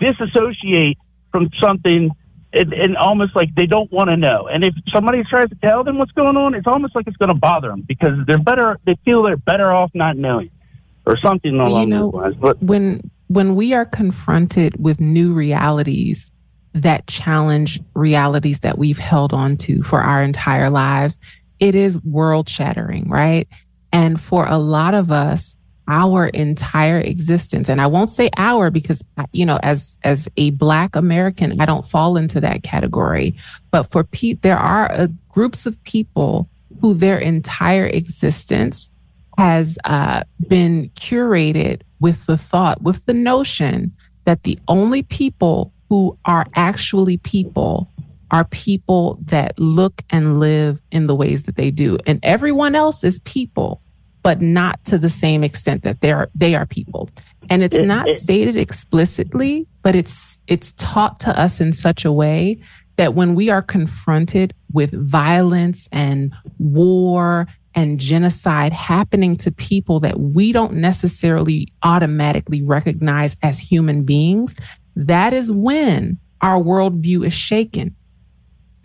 disassociate 0.00 0.98
from 1.30 1.50
something 1.62 2.10
and, 2.54 2.72
and 2.72 2.96
almost 2.96 3.34
like 3.34 3.54
they 3.54 3.66
don't 3.66 3.90
want 3.92 4.08
to 4.08 4.16
know. 4.16 4.48
And 4.48 4.64
if 4.64 4.74
somebody 4.92 5.22
tries 5.28 5.48
to 5.48 5.56
tell 5.56 5.84
them 5.84 5.98
what's 5.98 6.12
going 6.12 6.36
on, 6.36 6.54
it's 6.54 6.66
almost 6.66 6.94
like 6.94 7.06
it's 7.06 7.16
going 7.16 7.30
to 7.30 7.38
bother 7.38 7.68
them 7.68 7.82
because 7.86 8.12
they're 8.26 8.38
better. 8.38 8.78
They 8.86 8.96
feel 9.04 9.22
they're 9.22 9.36
better 9.36 9.72
off 9.72 9.90
not 9.94 10.16
knowing, 10.16 10.50
or 11.06 11.16
something 11.18 11.54
along 11.54 11.82
you 11.82 11.86
know, 11.88 12.10
those 12.10 12.14
lines. 12.14 12.36
But 12.36 12.62
when 12.62 13.10
when 13.28 13.54
we 13.54 13.74
are 13.74 13.84
confronted 13.84 14.74
with 14.78 15.00
new 15.00 15.32
realities 15.32 16.30
that 16.74 17.06
challenge 17.06 17.80
realities 17.94 18.60
that 18.60 18.78
we've 18.78 18.98
held 18.98 19.32
on 19.32 19.56
to 19.56 19.82
for 19.82 20.00
our 20.00 20.22
entire 20.22 20.70
lives, 20.70 21.18
it 21.60 21.74
is 21.74 22.02
world 22.04 22.48
shattering, 22.48 23.08
right? 23.08 23.48
And 23.92 24.20
for 24.20 24.46
a 24.46 24.58
lot 24.58 24.94
of 24.94 25.12
us, 25.12 25.54
our 25.88 26.28
entire 26.28 26.98
existence. 27.00 27.68
And 27.68 27.80
i 27.80 27.86
won't 27.86 28.10
say 28.10 28.30
our 28.36 28.70
because 28.70 29.02
you 29.32 29.46
know 29.46 29.58
as 29.62 29.98
as 30.04 30.28
a 30.36 30.50
black 30.50 30.96
american 30.96 31.60
i 31.60 31.66
don't 31.66 31.86
fall 31.86 32.16
into 32.16 32.40
that 32.40 32.62
category. 32.62 33.36
But 33.70 33.90
for 33.90 34.04
Pete, 34.04 34.42
there 34.42 34.58
are 34.58 34.90
uh, 34.90 35.08
groups 35.28 35.66
of 35.66 35.82
people 35.84 36.48
who 36.80 36.94
their 36.94 37.18
entire 37.18 37.86
existence 37.86 38.90
has 39.36 39.78
uh, 39.84 40.22
been 40.46 40.90
curated 40.90 41.82
with 42.00 42.24
the 42.26 42.38
thought 42.38 42.82
with 42.82 43.04
the 43.06 43.14
notion 43.14 43.92
that 44.24 44.42
the 44.44 44.58
only 44.68 45.02
people 45.02 45.72
who 45.88 46.16
are 46.24 46.46
actually 46.54 47.16
people 47.18 47.88
are 48.30 48.44
people 48.44 49.18
that 49.26 49.58
look 49.58 50.02
and 50.10 50.40
live 50.40 50.80
in 50.90 51.06
the 51.06 51.14
ways 51.14 51.44
that 51.44 51.56
they 51.56 51.70
do. 51.70 51.98
And 52.06 52.18
everyone 52.22 52.74
else 52.74 53.04
is 53.04 53.20
people 53.20 53.80
but 54.24 54.40
not 54.40 54.82
to 54.86 54.98
the 54.98 55.10
same 55.10 55.44
extent 55.44 55.84
that 55.84 56.00
they're 56.00 56.28
they 56.34 56.56
are 56.56 56.66
people. 56.66 57.08
And 57.50 57.62
it's 57.62 57.80
not 57.80 58.10
stated 58.12 58.56
explicitly, 58.56 59.68
but 59.82 59.94
it's 59.94 60.38
it's 60.48 60.72
taught 60.72 61.20
to 61.20 61.38
us 61.38 61.60
in 61.60 61.72
such 61.72 62.04
a 62.04 62.10
way 62.10 62.58
that 62.96 63.14
when 63.14 63.34
we 63.34 63.50
are 63.50 63.62
confronted 63.62 64.54
with 64.72 64.92
violence 64.92 65.88
and 65.92 66.34
war 66.58 67.46
and 67.74 68.00
genocide 68.00 68.72
happening 68.72 69.36
to 69.36 69.52
people 69.52 70.00
that 70.00 70.18
we 70.18 70.52
don't 70.52 70.74
necessarily 70.74 71.68
automatically 71.82 72.62
recognize 72.62 73.36
as 73.42 73.58
human 73.58 74.04
beings, 74.04 74.56
that 74.96 75.34
is 75.34 75.52
when 75.52 76.18
our 76.40 76.58
worldview 76.60 77.26
is 77.26 77.34
shaken. 77.34 77.94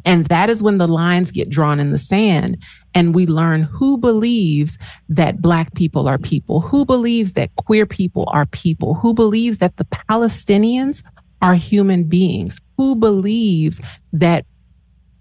And 0.06 0.26
that 0.28 0.50
is 0.50 0.64
when 0.64 0.80
the 0.80 0.88
lines 0.88 1.32
get 1.32 1.50
drawn 1.50 1.80
in 1.80 1.92
the 1.92 1.98
sand 1.98 2.58
and 2.94 3.14
we 3.14 3.26
learn 3.26 3.64
who 3.64 3.98
believes 3.98 4.78
that 5.10 5.42
Black 5.42 5.74
people 5.74 6.08
are 6.08 6.18
people, 6.18 6.62
who 6.62 6.86
believes 6.86 7.34
that 7.34 7.56
queer 7.56 7.86
people 7.86 8.26
are 8.28 8.46
people, 8.46 8.96
who 8.96 9.14
believes 9.14 9.60
that 9.60 9.78
the 9.78 9.86
Palestinians 9.86 11.04
are 11.42 11.56
human 11.56 12.04
beings, 12.04 12.60
who 12.78 12.96
believes 12.96 13.80
that 14.14 14.46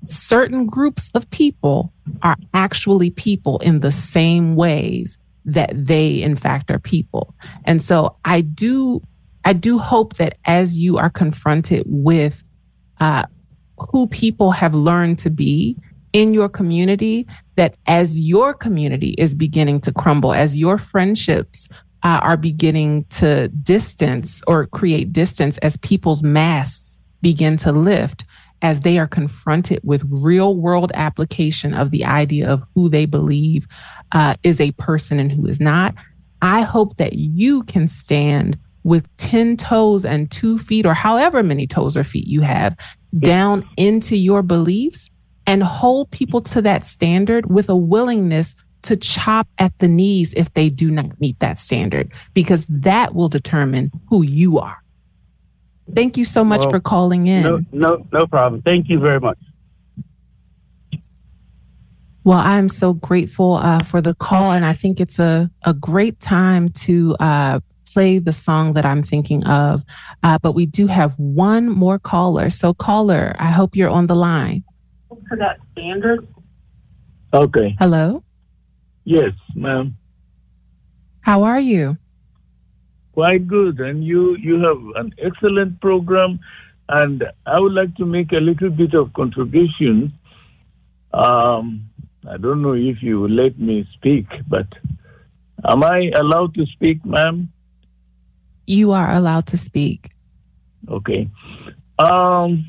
certain 0.07 0.66
groups 0.66 1.11
of 1.14 1.29
people 1.31 1.93
are 2.23 2.37
actually 2.55 3.11
people 3.11 3.59
in 3.59 3.81
the 3.81 3.93
same 3.93 4.57
ways 4.57 5.19
that 5.45 5.71
they 5.75 6.23
in 6.23 6.37
fact 6.37 6.71
are 6.71 6.79
people. 6.79 7.35
And 7.64 7.83
so 7.83 8.16
I 8.25 8.41
do 8.43 9.03
I 9.45 9.53
do 9.53 9.79
hope 9.79 10.14
that 10.16 10.37
as 10.45 10.77
you 10.77 10.99
are 10.99 11.11
confronted 11.11 11.85
with 11.87 12.43
uh, 13.01 13.25
who 13.79 14.07
people 14.09 14.51
have 14.51 14.75
learned 14.75 15.19
to 15.21 15.31
be 15.31 15.77
in 16.19 16.35
your 16.35 16.49
community, 16.49 17.25
that 17.55 17.77
as 17.87 18.19
your 18.19 18.53
community 18.53 19.11
is 19.19 19.37
beginning 19.37 19.81
to 19.81 19.93
crumble, 19.93 20.33
as 20.33 20.57
your 20.57 20.77
friendships 20.77 21.69
uh, 22.03 22.19
are 22.25 22.37
beginning 22.37 23.05
to 23.05 23.47
distance 23.62 24.43
or 24.49 24.66
create 24.66 25.12
distance, 25.12 25.59
as 25.59 25.77
people's 25.77 26.25
masks 26.25 26.99
begin 27.23 27.57
to 27.57 27.71
lift, 27.71 28.25
as 28.62 28.81
they 28.81 28.99
are 28.99 29.07
confronted 29.07 29.79
with 29.85 30.03
real 30.09 30.57
world 30.57 30.91
application 30.95 31.73
of 31.73 31.93
the 31.93 32.05
idea 32.05 32.49
of 32.49 32.64
who 32.75 32.89
they 32.89 33.07
believe 33.07 33.69
uh, 34.11 34.35
is 34.43 34.61
a 34.61 34.73
person 34.73 35.21
and 35.21 35.31
who 35.31 35.47
is 35.47 35.61
not. 35.61 35.95
I 36.43 36.62
hope 36.62 36.97
that 36.97 37.12
you 37.12 37.62
can 37.64 37.87
stand 37.87 38.59
with 38.83 39.09
10 39.19 39.57
toes 39.57 40.05
and 40.05 40.29
two 40.33 40.59
feet, 40.59 40.85
or 40.85 40.95
however 40.95 41.45
many 41.45 41.69
toes 41.69 41.97
or 41.97 42.03
feet 42.03 42.27
you 42.27 42.41
have, 42.41 42.77
down 43.21 43.64
into 43.77 44.16
your 44.16 44.43
beliefs 44.43 45.09
and 45.49 45.62
hold 45.62 46.11
people 46.11 46.42
to 46.42 46.61
that 46.61 46.84
standard 46.84 47.51
with 47.51 47.70
a 47.70 47.76
willingness 47.76 48.55
to 48.82 48.96
chop 48.96 49.49
at 49.57 49.76
the 49.78 49.88
knees 49.88 50.34
if 50.34 50.53
they 50.53 50.68
do 50.68 50.90
not 50.90 51.18
meet 51.20 51.40
that 51.40 51.59
standard, 51.59 52.12
because 52.34 52.66
that 52.66 53.14
will 53.14 53.30
determine 53.30 53.90
who 54.11 54.22
you 54.22 54.59
are. 54.59 54.76
Thank 55.94 56.18
you 56.18 56.26
so 56.26 56.44
much 56.44 56.61
Well, 56.61 56.70
for 56.70 56.80
calling 56.80 57.28
in. 57.28 57.42
No, 57.42 57.61
no, 57.72 58.07
no 58.12 58.26
problem. 58.26 58.61
Thank 58.61 58.90
you 58.90 59.01
very 59.01 59.20
much. 59.20 59.38
Well, 62.24 62.38
I'm 62.38 62.68
so 62.68 62.92
grateful 62.92 63.55
uh, 63.55 63.82
for 63.82 64.03
the 64.03 64.14
call, 64.14 64.53
and 64.53 64.66
I 64.66 64.74
think 64.74 65.01
it's 65.01 65.18
a, 65.18 65.51
a 65.62 65.72
great 65.72 66.20
time 66.20 66.68
to 66.84 67.16
uh, 67.20 67.61
play 67.90 68.18
the 68.18 68.34
song 68.34 68.74
that 68.74 68.84
I'm 68.84 69.03
thinking 69.03 69.46
of. 69.46 69.82
Uh, 70.22 70.38
but 70.42 70.53
we 70.53 70.66
do 70.66 70.88
have 70.88 71.18
one 71.18 71.70
more 71.70 71.99
caller. 71.99 72.51
So, 72.51 72.74
caller, 72.74 73.34
I 73.38 73.49
hope 73.49 73.74
you're 73.74 73.88
on 73.88 74.09
the 74.09 74.14
line. 74.14 74.62
To 75.31 75.37
that 75.37 75.59
standard? 75.72 76.26
Okay. 77.33 77.76
Hello, 77.79 78.22
Yes, 79.05 79.33
ma'am. 79.55 79.97
how 81.22 81.43
are 81.43 81.61
you? 81.61 81.97
Quite 83.12 83.47
good. 83.49 83.81
And 83.81 84.05
you, 84.05 84.37
you 84.37 84.61
have 84.61 84.79
an 85.05 85.12
excellent 85.18 85.81
program. 85.81 86.41
And 86.91 87.24
I 87.47 87.59
would 87.59 87.72
like 87.72 87.95
to 87.97 88.07
make 88.07 88.33
a 88.33 88.37
little 88.41 88.70
bit 88.70 88.95
of 88.95 89.12
contribution. 89.14 90.12
Um, 91.12 91.89
I 92.29 92.37
don't 92.37 92.61
know 92.62 92.74
if 92.74 93.03
you 93.03 93.20
will 93.20 93.31
let 93.31 93.59
me 93.59 93.87
speak, 93.95 94.26
but 94.49 94.66
am 95.64 95.83
I 95.85 96.11
allowed 96.16 96.55
to 96.55 96.66
speak, 96.66 97.05
ma'am? 97.05 97.51
You 98.66 98.93
are 98.93 99.12
allowed 99.12 99.47
to 99.49 99.57
speak. 99.59 100.11
Okay. 100.89 101.29
Um, 101.99 102.66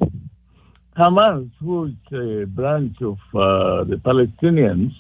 Hamas, 0.99 1.49
who 1.61 1.85
is 1.85 1.93
a 2.11 2.45
branch 2.45 2.97
of 3.01 3.17
uh, 3.33 3.85
the 3.85 3.95
Palestinians, 4.03 4.91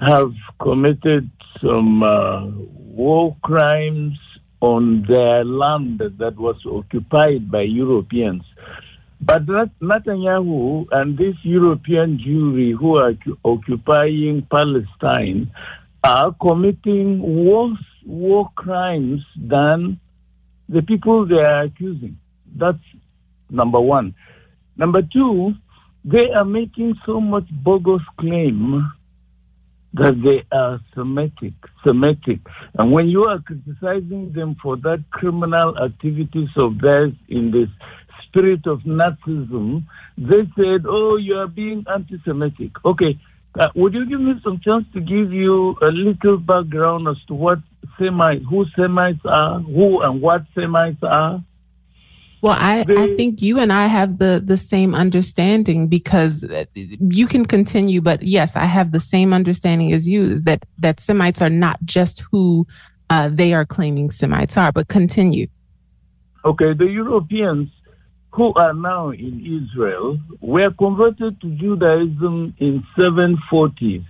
have 0.00 0.32
committed 0.60 1.30
some 1.62 2.02
uh, 2.02 2.46
war 2.74 3.36
crimes 3.44 4.18
on 4.60 5.04
their 5.08 5.44
land 5.44 6.02
that 6.18 6.36
was 6.36 6.56
occupied 6.66 7.52
by 7.52 7.62
Europeans. 7.62 8.42
But 9.20 9.46
Net- 9.46 9.78
Netanyahu 9.80 10.86
and 10.90 11.16
this 11.16 11.36
European 11.44 12.18
Jewry 12.18 12.76
who 12.76 12.96
are 12.96 13.12
occupying 13.44 14.44
Palestine 14.50 15.52
are 16.02 16.34
committing 16.40 17.46
worse 17.46 17.78
war 18.04 18.50
crimes 18.56 19.20
than 19.36 20.00
the 20.68 20.82
people 20.82 21.26
they 21.28 21.36
are 21.36 21.62
accusing. 21.62 22.18
That's 22.56 22.82
number 23.50 23.80
one. 23.80 24.14
Number 24.76 25.00
two, 25.02 25.52
they 26.04 26.30
are 26.38 26.44
making 26.44 26.94
so 27.04 27.20
much 27.20 27.44
bogus 27.62 28.02
claim 28.18 28.90
that 29.94 30.14
they 30.24 30.44
are 30.56 30.80
Semitic, 30.94 31.52
Semitic. 31.84 32.40
And 32.78 32.92
when 32.92 33.08
you 33.08 33.24
are 33.24 33.40
criticizing 33.40 34.32
them 34.34 34.56
for 34.62 34.76
that 34.78 35.04
criminal 35.10 35.76
activities 35.78 36.48
of 36.56 36.80
theirs 36.80 37.12
in 37.28 37.50
this 37.50 37.68
spirit 38.26 38.66
of 38.66 38.80
Nazism, 38.80 39.84
they 40.16 40.48
said, 40.56 40.84
oh, 40.88 41.16
you 41.16 41.34
are 41.34 41.48
being 41.48 41.84
anti-Semitic. 41.92 42.70
Okay, 42.84 43.18
uh, 43.58 43.66
would 43.74 43.94
you 43.94 44.06
give 44.08 44.20
me 44.20 44.34
some 44.44 44.60
chance 44.64 44.84
to 44.94 45.00
give 45.00 45.32
you 45.32 45.74
a 45.82 45.90
little 45.90 46.38
background 46.38 47.08
as 47.08 47.16
to 47.26 47.34
what 47.34 47.58
Semites, 47.98 48.44
who 48.48 48.64
Semites 48.76 49.20
are, 49.24 49.58
who 49.60 50.02
and 50.02 50.22
what 50.22 50.42
Semites 50.54 51.02
are? 51.02 51.44
Well, 52.42 52.56
I, 52.58 52.86
I 52.88 53.14
think 53.16 53.42
you 53.42 53.58
and 53.58 53.70
I 53.72 53.86
have 53.86 54.18
the 54.18 54.40
the 54.42 54.56
same 54.56 54.94
understanding 54.94 55.88
because 55.88 56.42
uh, 56.44 56.64
you 56.74 57.26
can 57.26 57.44
continue, 57.44 58.00
but 58.00 58.22
yes, 58.22 58.56
I 58.56 58.64
have 58.64 58.92
the 58.92 59.00
same 59.00 59.34
understanding 59.34 59.92
as 59.92 60.08
you 60.08 60.24
is 60.24 60.42
that 60.44 60.64
that 60.78 61.00
Semites 61.00 61.42
are 61.42 61.50
not 61.50 61.78
just 61.84 62.24
who 62.30 62.66
uh, 63.10 63.28
they 63.30 63.52
are 63.52 63.66
claiming 63.66 64.10
Semites 64.10 64.56
are, 64.56 64.72
but 64.72 64.88
continue. 64.88 65.48
Okay, 66.44 66.72
the 66.72 66.86
Europeans 66.86 67.68
who 68.32 68.54
are 68.54 68.72
now 68.72 69.10
in 69.10 69.40
Israel 69.44 70.18
were 70.40 70.70
converted 70.70 71.40
to 71.40 71.50
Judaism 71.56 72.54
in 72.58 72.84
740s. 72.96 74.04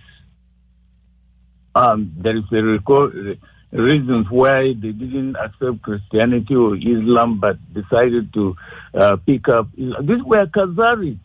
Um, 1.75 2.13
there 2.17 2.37
is 2.37 2.43
a 2.51 2.61
record, 2.61 3.39
reasons 3.71 4.27
why 4.29 4.73
they 4.73 4.91
didn't 4.91 5.35
accept 5.35 5.81
Christianity 5.81 6.55
or 6.55 6.75
Islam, 6.75 7.39
but 7.39 7.57
decided 7.73 8.33
to 8.33 8.55
uh, 8.99 9.15
pick 9.25 9.47
up. 9.49 9.67
These 9.75 10.23
were 10.25 10.45
Khazaris. 10.47 11.17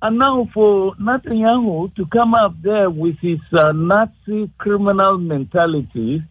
And 0.00 0.18
now 0.18 0.48
for 0.52 0.94
Netanyahu 0.96 1.94
to 1.94 2.06
come 2.06 2.34
up 2.34 2.54
there 2.62 2.90
with 2.90 3.16
his 3.20 3.38
uh, 3.56 3.70
Nazi 3.72 4.50
criminal 4.58 5.18
mentality, 5.18 6.22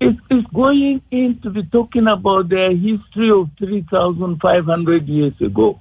it 0.00 0.16
is 0.30 0.44
going 0.52 1.00
in 1.12 1.38
to 1.44 1.50
be 1.50 1.62
talking 1.70 2.08
about 2.08 2.48
their 2.48 2.70
history 2.72 3.30
of 3.32 3.48
3,500 3.58 5.08
years 5.08 5.34
ago. 5.40 5.78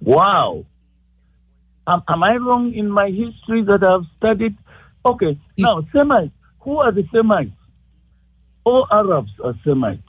Wow. 0.00 0.64
Am, 1.86 2.02
am 2.08 2.22
I 2.24 2.34
wrong 2.34 2.74
in 2.74 2.90
my 2.90 3.08
history 3.08 3.62
that 3.62 3.84
I've 3.84 4.06
studied? 4.18 4.56
Okay, 5.06 5.38
now, 5.56 5.82
Semites. 5.92 6.32
Who 6.64 6.78
are 6.78 6.92
the 6.92 7.06
Semites? 7.12 7.52
All 8.64 8.86
Arabs 8.90 9.30
are 9.42 9.54
Semites. 9.64 10.02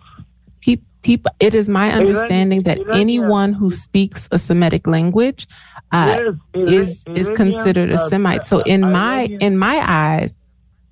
It 1.39 1.53
is 1.53 1.69
my 1.69 1.91
understanding 1.91 2.63
that 2.63 2.79
Iranian- 2.79 2.99
anyone 2.99 3.53
who 3.53 3.69
speaks 3.69 4.27
a 4.31 4.37
Semitic 4.37 4.87
language 4.87 5.47
uh, 5.91 6.33
yes, 6.55 7.05
is 7.05 7.05
is 7.15 7.29
considered 7.31 7.91
a 7.91 7.97
Semite. 7.97 8.45
So 8.45 8.61
in 8.61 8.81
my 8.81 9.25
in 9.39 9.57
my 9.57 9.77
eyes, 9.87 10.37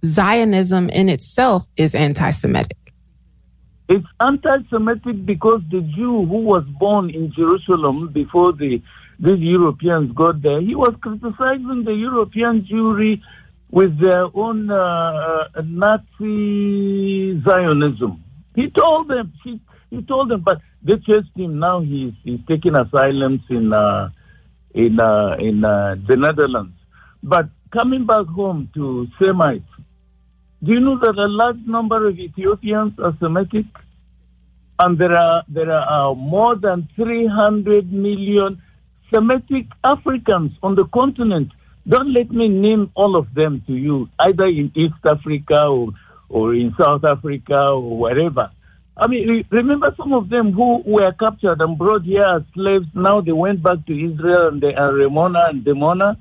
Zionism 0.06 0.90
in 0.90 1.10
itself 1.10 1.68
is 1.78 1.96
anti-Semitic. 1.96 2.78
It's 3.90 4.06
anti-Semitic 4.20 5.26
because 5.26 5.62
the 5.72 5.82
Jew 5.96 6.26
who 6.26 6.42
was 6.54 6.64
born 6.80 7.10
in 7.10 7.34
Jerusalem 7.34 8.12
before 8.14 8.54
the 8.54 8.82
these 9.20 9.40
Europeans 9.40 10.12
got 10.14 10.42
there, 10.42 10.62
he 10.62 10.76
was 10.76 10.94
criticizing 11.02 11.84
the 11.86 11.94
European 11.94 12.68
Jewry 12.70 13.22
with 13.74 14.00
their 14.00 14.26
own 14.36 14.70
uh, 14.70 14.76
uh, 15.56 15.62
Nazi 15.66 17.42
Zionism. 17.44 18.24
He 18.56 18.70
told 18.70 19.08
them, 19.08 19.34
he, 19.44 19.60
he 19.90 20.04
told 20.04 20.30
them, 20.30 20.44
but 20.46 20.60
they 20.84 20.94
chased 20.98 21.36
him. 21.36 21.58
Now 21.58 21.82
he's 21.82 22.14
he's 22.24 22.40
taking 22.48 22.76
asylum 22.76 23.44
in 23.50 23.74
uh, 23.74 24.10
in 24.76 25.00
uh, 25.00 25.38
in 25.40 25.66
uh, 25.66 25.96
the 26.08 26.16
Netherlands. 26.18 26.76
But 27.24 27.50
coming 27.72 28.06
back 28.06 28.28
home 28.28 28.70
to 28.76 29.08
Semites, 29.18 29.66
do 30.64 30.72
you 30.72 30.80
know 30.80 31.00
that 31.00 31.16
a 31.18 31.28
large 31.28 31.66
number 31.66 32.08
of 32.08 32.20
Ethiopians 32.20 32.94
are 33.00 33.18
Semitic? 33.20 33.66
And 34.78 35.00
there 35.00 35.16
are 35.16 35.44
there 35.48 35.72
are 35.72 36.14
more 36.14 36.56
than 36.56 36.88
300 36.96 37.92
million 37.92 38.62
Semitic 39.12 39.66
Africans 39.84 40.52
on 40.62 40.76
the 40.76 40.86
continent. 40.94 41.50
Don't 41.88 42.14
let 42.14 42.32
me 42.32 42.48
name 42.48 42.92
all 42.96 43.16
of 43.16 43.34
them 43.34 43.62
to 43.68 43.74
you, 43.74 44.10
either 44.20 44.46
in 44.46 44.72
East 44.76 44.96
Africa 45.06 45.66
or, 45.66 45.90
or 46.30 46.54
in 46.56 46.74
South 46.80 47.04
Africa 47.04 47.56
or 47.56 47.98
wherever. 47.98 48.50
I 48.96 49.08
mean, 49.08 49.28
re- 49.28 49.46
remember 49.50 49.94
some 49.98 50.14
of 50.14 50.30
them 50.30 50.54
who 50.54 50.82
were 50.86 51.12
captured 51.14 51.60
and 51.62 51.78
brought 51.78 52.04
here 52.04 52.24
as 52.24 52.44
slaves. 52.54 52.86
Now 52.94 53.22
they 53.22 53.32
went 53.34 53.62
back 53.64 53.86
to 53.88 53.94
Israel 53.94 54.50
and 54.50 54.62
they 54.62 54.74
are 54.76 54.94
Ramona 54.94 55.46
and 55.50 55.66
Demona. 55.66 56.16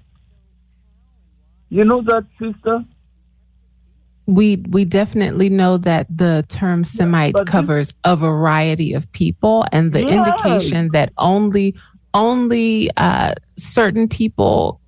You 1.69 1.85
know 1.85 2.03
that, 2.03 2.27
sister? 2.41 2.85
We 4.27 4.57
we 4.69 4.85
definitely 4.85 5.49
know 5.49 5.77
that 5.79 6.07
the 6.15 6.45
term 6.49 6.85
Semite 6.85 7.35
this- 7.35 7.49
covers 7.49 7.95
a 8.05 8.15
variety 8.17 8.93
of 8.95 9.11
people, 9.13 9.65
and 9.73 9.93
the 9.93 10.01
Yes. 10.01 10.11
indication 10.11 10.91
that 10.93 11.13
only 11.19 11.75
only 12.15 12.91
uh, 12.97 13.33
certain 13.59 14.09
people 14.09 14.81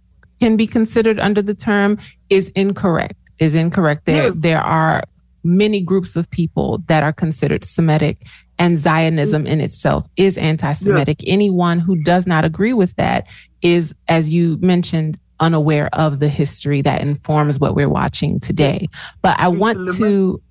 can 0.44 0.58
be 0.58 0.66
considered 0.66 1.18
under 1.18 1.40
the 1.40 1.54
term 1.54 1.96
is 2.28 2.50
incorrect. 2.50 3.18
Is 3.38 3.54
incorrect. 3.54 4.04
There 4.04 4.26
Yes. 4.26 4.34
there 4.36 4.60
are 4.60 5.02
many 5.42 5.80
groups 5.80 6.16
of 6.16 6.28
people 6.28 6.82
that 6.86 7.02
are 7.02 7.14
considered 7.14 7.64
Semitic, 7.64 8.26
and 8.58 8.78
Zionism 8.78 9.46
in 9.46 9.62
itself 9.62 10.06
is 10.16 10.36
anti-Semitic. 10.36 11.22
Anyone 11.26 11.78
who 11.78 11.96
does 11.96 12.26
not 12.26 12.44
agree 12.44 12.74
with 12.74 12.94
that 12.96 13.26
is, 13.62 13.94
as 14.08 14.28
you 14.28 14.58
mentioned, 14.60 15.18
unaware 15.40 15.88
of 15.94 16.18
the 16.18 16.28
history 16.28 16.82
that 16.82 17.00
informs 17.00 17.58
what 17.58 17.74
we're 17.74 17.88
watching 17.88 18.38
today. 18.38 18.86
But 19.22 19.40
I 19.40 19.48
want 19.48 19.78
to 19.96 20.42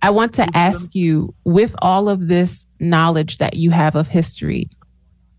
I 0.00 0.10
want 0.10 0.32
to 0.34 0.46
ask 0.56 0.94
you 0.94 1.34
with 1.44 1.76
all 1.82 2.08
of 2.08 2.26
this 2.26 2.66
knowledge 2.80 3.36
that 3.38 3.54
you 3.54 3.70
have 3.70 3.94
of 3.96 4.08
history, 4.08 4.70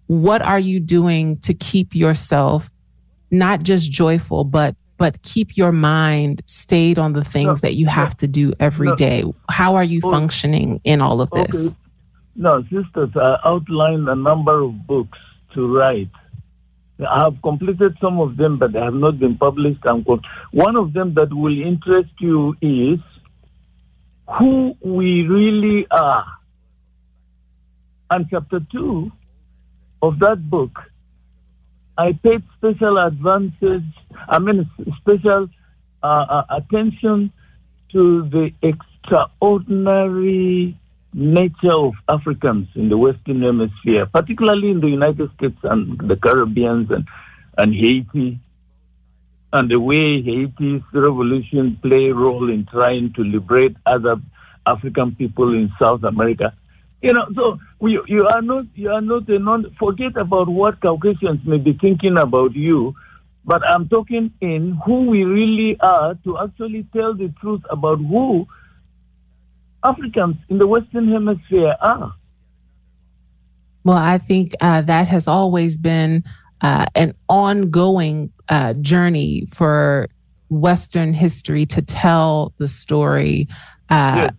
what 0.06 0.42
are 0.44 0.60
you 0.60 0.80
doing 0.80 1.38
to 1.40 1.54
keep 1.56 1.96
yourself 1.96 2.70
not 3.34 3.64
just 3.64 3.92
joyful 3.92 4.44
but 4.44 4.76
but 4.98 5.22
keep 5.24 5.58
your 5.58 5.72
mind 5.74 6.42
stayed 6.46 6.98
on 7.00 7.12
the 7.14 7.24
things 7.24 7.62
No, 7.62 7.68
that 7.68 7.74
you 7.74 7.88
have 7.88 8.16
to 8.18 8.28
do 8.28 8.54
every 8.60 8.88
no. 8.90 8.96
day? 8.96 9.24
How 9.50 9.76
are 9.76 9.84
you 9.84 10.00
Oh. 10.04 10.12
functioning 10.12 10.80
in 10.86 11.02
all 11.02 11.20
of 11.20 11.30
this? 11.32 11.56
Okay. 11.70 11.76
No, 12.36 12.62
sisters, 12.64 13.10
I 13.16 13.38
outlined 13.44 14.08
a 14.08 14.16
number 14.16 14.62
of 14.62 14.88
books 14.88 15.18
to 15.56 15.68
write. 15.76 16.10
I 17.00 17.24
have 17.26 17.42
completed 17.42 17.98
some 18.00 18.20
of 18.20 18.38
them, 18.38 18.60
but 18.60 18.72
they 18.74 18.80
have 18.80 18.94
not 18.94 19.20
been 19.20 19.36
published. 19.36 19.82
Co- 19.82 20.22
one 20.52 20.76
of 20.78 20.94
them 20.94 21.16
that 21.16 21.34
will 21.34 21.60
interest 21.62 22.12
you 22.20 22.56
is 22.62 23.00
who 24.40 24.76
we 24.86 25.24
really 25.28 25.86
are. 25.92 26.26
And 28.12 28.28
chapter 28.30 28.60
two 28.72 29.12
of 30.02 30.20
that 30.20 30.50
book, 30.50 30.72
I 31.98 32.14
paid 32.14 32.44
special 32.58 32.98
advantage, 32.98 33.84
I 34.28 34.40
mean, 34.40 34.70
special 35.00 35.48
uh, 36.02 36.06
uh, 36.06 36.46
attention 36.50 37.32
to 37.92 38.28
the 38.30 38.52
extraordinary 38.64 40.76
nature 41.14 41.72
of 41.72 41.94
Africans 42.10 42.68
in 42.76 42.90
the 42.90 42.98
Western 42.98 43.44
Hemisphere, 43.44 44.08
particularly 44.08 44.72
in 44.72 44.82
the 44.82 44.88
United 44.88 45.30
States 45.38 45.58
and 45.64 46.00
the 46.00 46.16
Caribbean 46.16 46.88
and, 46.92 47.08
and 47.58 47.74
Haiti, 47.74 48.40
and 49.52 49.70
the 49.70 49.80
way 49.80 50.24
Haiti's 50.24 50.82
revolution 50.94 51.78
play 51.82 52.10
a 52.10 52.16
role 52.16 52.50
in 52.50 52.66
trying 52.66 53.14
to 53.14 53.22
liberate 53.22 53.76
other 53.86 54.16
African 54.66 55.14
people 55.16 55.54
in 55.54 55.72
South 55.80 56.04
America. 56.04 56.56
You 57.04 57.12
know, 57.12 57.26
so 57.36 57.60
we, 57.82 58.00
you 58.08 58.26
are 58.28 58.42
not 58.42 58.64
you 58.76 58.90
are 58.90 59.02
not 59.02 59.28
a 59.28 59.38
non. 59.38 59.76
Forget 59.78 60.16
about 60.16 60.48
what 60.48 60.82
Caucasians 60.82 61.42
may 61.46 61.58
be 61.58 61.74
thinking 61.74 62.18
about 62.18 62.56
you, 62.56 62.96
but 63.44 63.62
I'm 63.68 63.90
talking 63.90 64.32
in 64.40 64.80
who 64.86 65.08
we 65.08 65.26
really 65.26 65.78
are 65.82 66.16
to 66.24 66.38
actually 66.40 66.88
tell 66.94 67.14
the 67.14 67.28
truth 67.42 67.62
about 67.70 67.98
who 67.98 68.48
Africans 69.84 70.38
in 70.48 70.60
the 70.60 70.66
Western 70.66 71.12
Hemisphere 71.12 71.76
are. 71.82 72.16
Well, 73.84 73.98
I 73.98 74.18
think 74.18 74.54
uh, 74.62 74.80
that 74.84 75.10
has 75.10 75.28
always 75.28 75.78
been 75.78 76.24
uh, 76.62 76.86
an 76.96 77.16
ongoing 77.28 78.32
uh, 78.48 78.76
journey 78.76 79.46
for 79.54 80.08
Western 80.48 81.12
history 81.12 81.66
to 81.66 81.82
tell 81.82 82.54
the 82.60 82.70
story 82.70 83.50
uh, 83.90 84.30
Yes. 84.30 84.34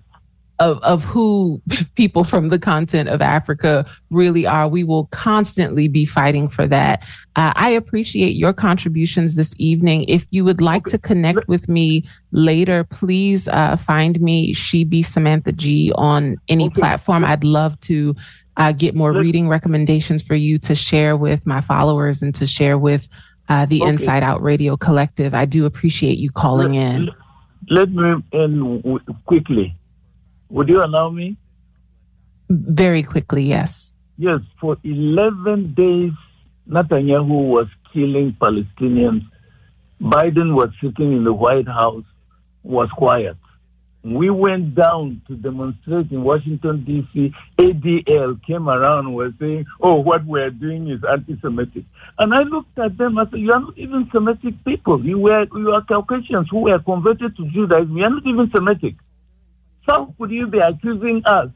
Of, 0.60 0.78
of 0.82 1.02
who 1.04 1.60
people 1.96 2.24
from 2.24 2.48
the 2.48 2.58
continent 2.58 3.08
of 3.08 3.20
Africa 3.20 3.84
really 4.10 4.46
are. 4.46 4.68
We 4.68 4.84
will 4.84 5.06
constantly 5.06 5.88
be 5.88 6.04
fighting 6.06 6.48
for 6.48 6.66
that. 6.68 7.02
Uh, 7.36 7.52
I 7.56 7.70
appreciate 7.70 8.36
your 8.36 8.52
contributions 8.52 9.34
this 9.34 9.54
evening. 9.58 10.04
If 10.04 10.26
you 10.30 10.44
would 10.44 10.60
like 10.60 10.84
to 10.86 10.98
connect 10.98 11.48
with 11.48 11.68
me 11.68 12.04
later, 12.30 12.84
please 12.84 13.48
uh, 13.48 13.76
find 13.76 14.20
me, 14.20 14.52
She 14.52 14.84
Be 14.84 15.02
Samantha 15.02 15.52
G, 15.52 15.92
on 15.96 16.36
any 16.48 16.66
Okay. 16.66 16.80
platform. 16.80 17.24
I'd 17.24 17.44
love 17.44 17.78
to 17.80 18.14
uh, 18.56 18.70
get 18.70 18.94
more 18.94 19.12
reading 19.12 19.48
recommendations 19.48 20.22
for 20.22 20.36
you 20.36 20.58
to 20.58 20.74
share 20.76 21.16
with 21.16 21.44
my 21.46 21.60
followers 21.60 22.22
and 22.22 22.32
to 22.36 22.46
share 22.46 22.78
with 22.78 23.08
uh, 23.48 23.66
the 23.66 23.80
Okay. 23.82 23.88
Inside 23.90 24.22
Out 24.22 24.40
Radio 24.42 24.76
Collective. 24.76 25.34
I 25.34 25.44
do 25.44 25.66
appreciate 25.66 26.18
you 26.18 26.30
calling 26.30 26.74
Let- 26.74 26.94
in. 26.94 27.10
Let, 27.70 27.90
let 27.92 28.18
me 28.18 28.22
end 28.32 29.00
quickly. 29.24 29.76
Would 30.54 30.68
you 30.68 30.80
allow 30.80 31.10
me? 31.10 31.36
Very 32.48 33.02
quickly, 33.02 33.42
yes. 33.42 33.92
Yes, 34.16 34.38
for 34.60 34.76
11 34.84 35.74
days, 35.74 36.12
Netanyahu 36.70 37.48
was 37.48 37.66
killing 37.92 38.36
Palestinians. 38.40 39.22
Biden 40.00 40.54
was 40.54 40.68
sitting 40.80 41.12
in 41.12 41.24
the 41.24 41.32
White 41.32 41.66
House, 41.66 42.04
was 42.62 42.88
quiet. 42.96 43.36
We 44.04 44.30
went 44.30 44.76
down 44.76 45.22
to 45.26 45.34
demonstrate 45.34 46.12
in 46.12 46.22
Washington, 46.22 46.84
D.C. 46.84 47.34
ADL 47.58 48.40
came 48.46 48.68
around 48.68 49.06
and 49.06 49.14
was 49.16 49.32
saying, 49.40 49.64
oh, 49.82 49.96
what 49.96 50.24
we're 50.24 50.50
doing 50.50 50.88
is 50.88 51.00
anti 51.10 51.36
Semitic. 51.40 51.84
And 52.20 52.32
I 52.32 52.42
looked 52.42 52.78
at 52.78 52.96
them 52.96 53.18
and 53.18 53.28
said, 53.28 53.40
You 53.40 53.50
are 53.50 53.60
not 53.60 53.76
even 53.76 54.08
Semitic 54.12 54.62
people. 54.64 55.04
You, 55.04 55.18
were, 55.18 55.46
you 55.56 55.70
are 55.70 55.82
Caucasians 55.82 56.46
who 56.48 56.60
were 56.60 56.78
converted 56.78 57.36
to 57.38 57.44
Judaism. 57.50 57.96
You 57.96 58.04
are 58.04 58.10
not 58.10 58.26
even 58.26 58.50
Semitic. 58.54 58.94
How 59.86 60.14
could 60.18 60.30
you 60.30 60.46
be 60.46 60.58
accusing 60.58 61.22
us 61.26 61.50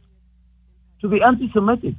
to 1.00 1.08
be 1.08 1.20
anti 1.22 1.50
Semitic? 1.52 1.94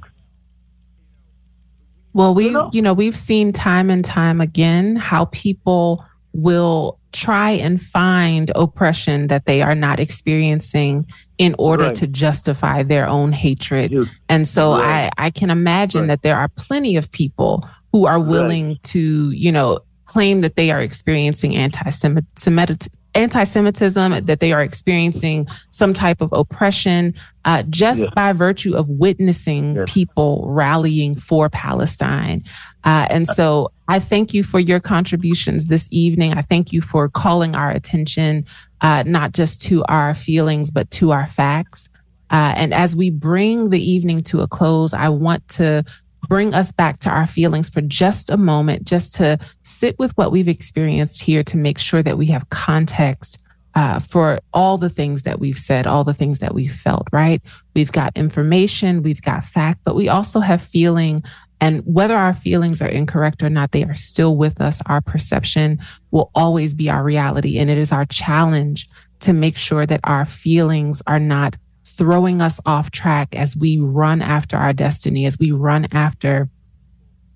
Well, 2.12 2.34
we, 2.34 2.46
You 2.46 2.50
know? 2.52 2.70
you 2.72 2.82
know, 2.82 2.92
we've 2.92 3.16
seen 3.16 3.52
time 3.52 3.90
and 3.90 4.04
time 4.04 4.40
again 4.40 4.96
how 4.96 5.26
people 5.26 6.04
will 6.32 6.98
try 7.12 7.50
and 7.50 7.80
find 7.82 8.50
oppression 8.54 9.26
that 9.28 9.46
they 9.46 9.62
are 9.62 9.74
not 9.74 9.98
experiencing 9.98 11.04
in 11.38 11.54
order 11.58 11.84
Right. 11.84 11.94
to 11.96 12.06
justify 12.06 12.82
their 12.84 13.08
own 13.08 13.32
hatred. 13.32 13.92
Yes. 13.92 14.06
And 14.28 14.46
so 14.46 14.74
Right. 14.74 15.10
I, 15.18 15.26
I 15.26 15.30
can 15.30 15.50
imagine 15.50 16.02
Right. 16.02 16.08
that 16.08 16.22
there 16.22 16.36
are 16.36 16.48
plenty 16.48 16.96
of 16.96 17.10
people 17.10 17.68
who 17.92 18.06
are 18.06 18.20
willing 18.20 18.78
to, 18.84 19.30
you 19.32 19.50
know, 19.50 19.80
claim 20.04 20.40
that 20.42 20.54
they 20.56 20.70
are 20.70 20.80
experiencing 20.80 21.56
anti-Semitic, 21.56 22.92
anti-Semitism, 23.14 24.24
that 24.26 24.40
they 24.40 24.52
are 24.52 24.62
experiencing 24.62 25.46
some 25.70 25.92
type 25.92 26.20
of 26.20 26.32
oppression, 26.32 27.14
uh, 27.44 27.62
just 27.70 28.00
Yes. 28.00 28.10
by 28.14 28.32
virtue 28.32 28.74
of 28.74 28.88
witnessing 28.88 29.74
Yes. 29.74 29.92
people 29.92 30.44
rallying 30.48 31.14
for 31.16 31.48
Palestine. 31.48 32.42
Uh, 32.84 33.06
and 33.10 33.26
so 33.26 33.70
I 33.88 33.98
thank 33.98 34.32
you 34.32 34.42
for 34.42 34.60
your 34.60 34.80
contributions 34.80 35.66
this 35.66 35.88
evening. 35.90 36.32
I 36.34 36.42
thank 36.42 36.72
you 36.72 36.80
for 36.80 37.08
calling 37.08 37.54
our 37.56 37.70
attention, 37.70 38.44
uh, 38.80 39.02
not 39.06 39.32
just 39.32 39.60
to 39.62 39.84
our 39.88 40.14
feelings, 40.14 40.70
but 40.70 40.90
to 40.92 41.10
our 41.10 41.26
facts. 41.26 41.88
Uh, 42.30 42.54
and 42.56 42.72
as 42.72 42.94
we 42.94 43.10
bring 43.10 43.70
the 43.70 43.82
evening 43.82 44.22
to 44.22 44.40
a 44.40 44.46
close, 44.46 44.94
I 44.94 45.08
want 45.08 45.46
to 45.48 45.84
bring 46.28 46.54
us 46.54 46.72
back 46.72 46.98
to 47.00 47.10
our 47.10 47.26
feelings 47.26 47.68
for 47.68 47.80
just 47.80 48.30
a 48.30 48.36
moment, 48.36 48.84
just 48.84 49.14
to 49.16 49.38
sit 49.62 49.98
with 49.98 50.16
what 50.16 50.32
we've 50.32 50.48
experienced 50.48 51.22
here 51.22 51.42
to 51.44 51.56
make 51.56 51.78
sure 51.78 52.02
that 52.02 52.18
we 52.18 52.26
have 52.26 52.48
context 52.50 53.38
uh, 53.74 54.00
for 54.00 54.40
all 54.52 54.78
the 54.78 54.90
things 54.90 55.22
that 55.22 55.38
we've 55.38 55.58
said, 55.58 55.86
all 55.86 56.04
the 56.04 56.14
things 56.14 56.40
that 56.40 56.54
we've 56.54 56.74
felt, 56.74 57.06
right? 57.12 57.40
We've 57.74 57.92
got 57.92 58.16
information, 58.16 59.02
we've 59.02 59.22
got 59.22 59.44
fact, 59.44 59.80
but 59.84 59.94
we 59.94 60.08
also 60.08 60.40
have 60.40 60.60
feeling. 60.60 61.22
And 61.60 61.82
whether 61.84 62.16
our 62.16 62.34
feelings 62.34 62.82
are 62.82 62.88
incorrect 62.88 63.42
or 63.42 63.50
not, 63.50 63.72
they 63.72 63.84
are 63.84 63.94
still 63.94 64.36
with 64.36 64.60
us. 64.60 64.82
Our 64.86 65.00
perception 65.00 65.78
will 66.10 66.30
always 66.34 66.74
be 66.74 66.88
our 66.88 67.04
reality. 67.04 67.58
And 67.58 67.70
it 67.70 67.78
is 67.78 67.92
our 67.92 68.06
challenge 68.06 68.88
to 69.20 69.32
make 69.32 69.56
sure 69.56 69.86
that 69.86 70.00
our 70.04 70.24
feelings 70.24 71.02
are 71.06 71.20
not 71.20 71.56
throwing 72.00 72.40
us 72.40 72.58
off 72.64 72.90
track 72.90 73.36
as 73.36 73.54
we 73.54 73.78
run 73.78 74.22
after 74.22 74.56
our 74.56 74.72
destiny, 74.72 75.26
as 75.26 75.38
we 75.38 75.50
run 75.50 75.86
after 75.92 76.48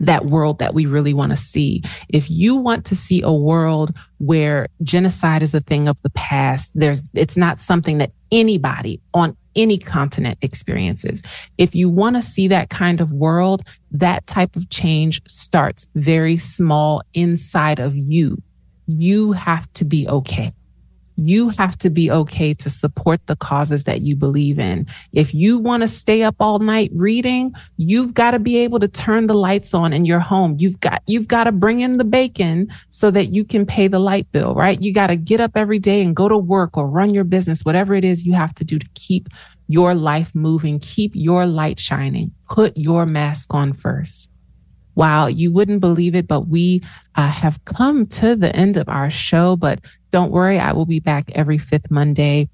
that 0.01 0.25
world 0.25 0.59
that 0.59 0.73
we 0.73 0.87
really 0.87 1.13
want 1.13 1.33
to 1.33 1.37
see. 1.37 1.83
If 2.09 2.31
you 2.31 2.57
want 2.57 2.87
to 2.87 2.97
see 2.97 3.21
a 3.21 3.31
world 3.31 3.93
where 4.17 4.69
genocide 4.83 5.43
is 5.43 5.53
a 5.53 5.61
thing 5.61 5.87
of 5.87 6.01
the 6.01 6.09
past, 6.09 6.73
there's 6.75 7.03
it's 7.13 7.37
not 7.37 7.61
something 7.61 7.99
that 7.99 8.15
anybody 8.33 9.03
on 9.13 9.37
any 9.55 9.77
continent 9.77 10.39
experiences. 10.41 11.23
If 11.59 11.75
you 11.75 11.91
want 11.91 12.17
to 12.17 12.23
see 12.23 12.49
that 12.49 12.71
kind 12.71 13.03
of 13.03 13.13
world, 13.13 13.65
that 13.91 14.27
type 14.27 14.57
of 14.57 14.71
change 14.71 15.21
starts 15.29 15.87
very 15.95 16.39
small 16.39 17.03
inside 17.13 17.81
of 17.81 17.95
you. 17.95 18.43
You 18.87 19.33
have 19.33 19.71
to 19.75 19.85
be 19.85 20.09
okay. 20.09 20.55
You 21.17 21.49
have 21.51 21.79
to 21.79 21.91
be 21.91 22.11
okay 22.11 22.55
to 22.55 22.69
support 22.69 23.21
the 23.27 23.37
causes 23.37 23.85
that 23.85 24.03
you 24.03 24.17
believe 24.17 24.59
in. 24.59 24.87
If 25.13 25.35
you 25.35 25.59
want 25.59 25.83
to 25.83 25.89
stay 25.89 26.23
up 26.23 26.37
all 26.41 26.59
night 26.59 26.91
reading, 26.95 27.55
you've 27.77 28.15
got 28.15 28.33
to 28.33 28.39
be 28.39 28.57
able 28.59 28.81
to 28.81 28.89
turn 28.89 29.27
the 29.27 29.35
lights 29.35 29.75
on 29.75 29.93
in 29.93 30.05
your 30.05 30.21
home. 30.21 30.57
You've 30.59 30.81
got, 30.81 31.03
you've 31.07 31.29
got 31.29 31.45
to 31.45 31.53
bring 31.53 31.81
in 31.81 31.99
the 31.99 32.05
bacon 32.05 32.69
so 32.91 33.11
that 33.13 33.35
you 33.35 33.45
can 33.45 33.65
pay 33.65 33.89
the 33.89 33.99
light 33.99 34.31
bill, 34.33 34.55
right? 34.55 34.81
You 34.81 34.93
got 34.93 35.09
to 35.09 35.17
get 35.17 35.41
up 35.41 35.53
every 35.55 35.79
day 35.79 36.03
and 36.03 36.17
go 36.17 36.29
to 36.29 36.39
work 36.39 36.77
or 36.77 36.89
run 36.89 37.15
your 37.15 37.25
business, 37.25 37.65
whatever 37.65 37.95
it 37.95 38.05
is 38.05 38.27
you 38.27 38.33
have 38.33 38.55
to 38.57 38.65
do 38.65 38.79
to 38.79 38.89
keep 38.95 39.29
your 39.69 39.95
life 39.95 40.35
moving, 40.35 40.79
keep 40.81 41.13
your 41.15 41.47
light 41.47 41.79
shining, 41.79 42.33
put 42.51 42.77
your 42.77 43.07
mask 43.07 43.55
on 43.55 43.73
first. 43.73 44.29
Wow, 44.97 45.27
you 45.27 45.51
wouldn't 45.51 45.81
believe 45.81 46.15
it, 46.15 46.29
but 46.29 46.43
we 46.43 46.83
uh, 47.17 47.29
have 47.29 47.65
come 47.65 48.07
to 48.07 48.37
the 48.37 48.55
end 48.55 48.77
of 48.77 48.89
our 48.89 49.11
show. 49.11 49.57
But 49.57 49.81
don't 50.15 50.31
worry, 50.31 50.61
I 50.61 50.73
will 50.73 50.87
be 50.87 51.01
back 51.01 51.33
every 51.33 51.59
fifth 51.59 51.91
Monday. 51.91 52.49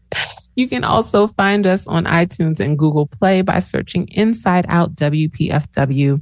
You 0.55 0.69
can 0.69 0.85
also 0.85 1.29
find 1.29 1.67
us 1.67 1.87
on 1.87 2.05
itunes 2.05 2.61
and 2.61 2.79
google 2.79 3.07
play 3.07 3.41
by 3.41 3.59
searching 3.59 4.07
inside 4.09 4.67
out 4.69 4.95
wpfw 4.97 6.21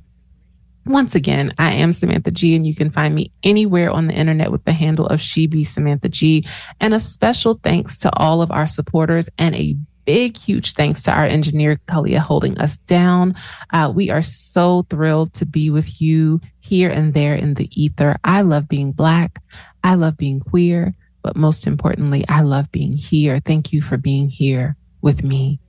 once 0.87 1.15
again, 1.15 1.53
I 1.59 1.73
am 1.73 1.93
Samantha 1.93 2.31
G, 2.31 2.57
and 2.57 2.65
you 2.65 2.75
can 2.75 2.91
find 2.91 3.15
me 3.15 3.31
anywhere 3.43 3.91
on 3.91 4.07
the 4.07 4.15
internet 4.15 4.51
with 4.51 4.65
the 4.65 4.73
handle 4.73 5.07
of 5.07 5.21
She 5.21 5.47
Be 5.47 5.63
Samantha 5.63 6.09
G. 6.09 6.47
And 6.81 6.95
a 6.95 7.01
special 7.01 7.61
thanks 7.63 7.99
to 7.99 8.11
all 8.17 8.41
of 8.41 8.51
our 8.51 8.67
supporters 8.67 9.29
and 9.37 9.55
a 9.55 9.77
big, 10.05 10.37
huge 10.37 10.75
thanks 10.75 11.03
to 11.03 11.13
our 11.13 11.25
engineer, 11.25 11.81
Kalia, 11.87 12.19
holding 12.19 12.59
us 12.59 12.79
down. 12.79 13.35
Uh, 13.73 13.93
we 13.95 14.11
are 14.11 14.23
so 14.23 14.87
thrilled 14.91 15.33
to 15.35 15.47
be 15.47 15.71
with 15.71 16.01
you 16.01 16.41
here 16.59 16.91
and 16.91 17.15
there 17.15 17.35
in 17.35 17.55
the 17.55 17.71
ether. 17.81 18.17
I 18.25 18.43
love 18.43 18.69
being 18.69 18.93
Black. 18.93 19.43
I 19.85 19.95
love 19.95 20.17
being 20.17 20.41
queer. 20.41 20.95
But 21.23 21.37
most 21.37 21.67
importantly, 21.67 22.25
I 22.29 22.41
love 22.41 22.73
being 22.73 22.97
here. 22.97 23.41
Thank 23.45 23.73
you 23.73 23.83
for 23.83 23.97
being 23.97 24.29
here 24.29 24.77
with 25.03 25.23
me. 25.23 25.60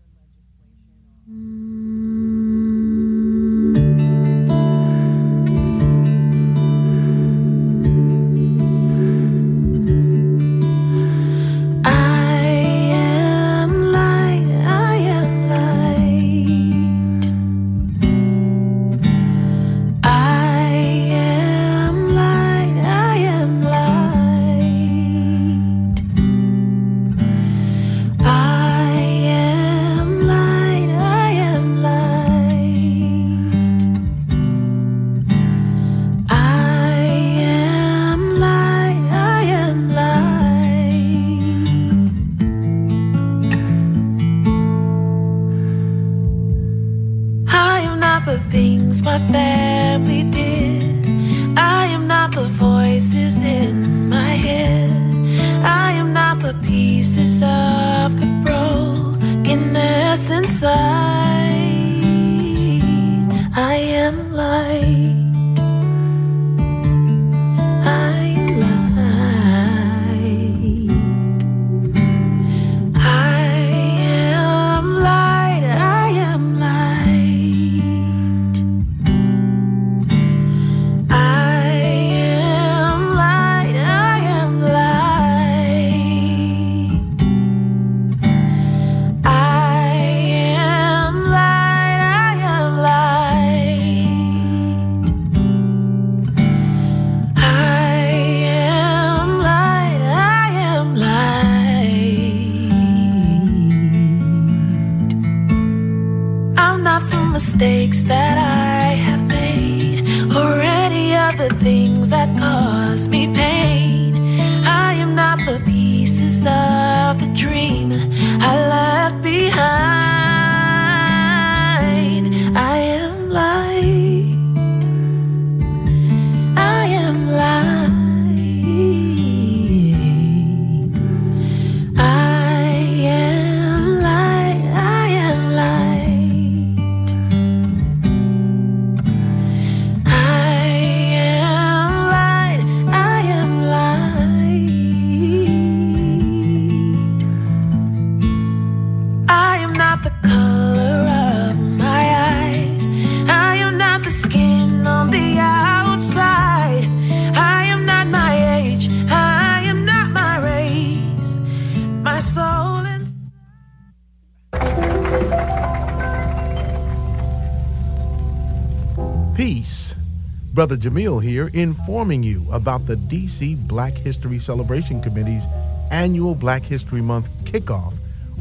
Brother 170.54 170.78
Jamil 170.78 171.20
here, 171.24 171.48
informing 171.48 172.22
you 172.22 172.46
about 172.52 172.86
the 172.86 172.96
DC 172.96 173.58
Black 173.68 173.94
History 173.94 174.38
Celebration 174.38 175.02
Committee's 175.02 175.48
annual 175.90 176.36
Black 176.36 176.62
History 176.62 177.02
Month 177.02 177.28
kickoff 177.44 177.96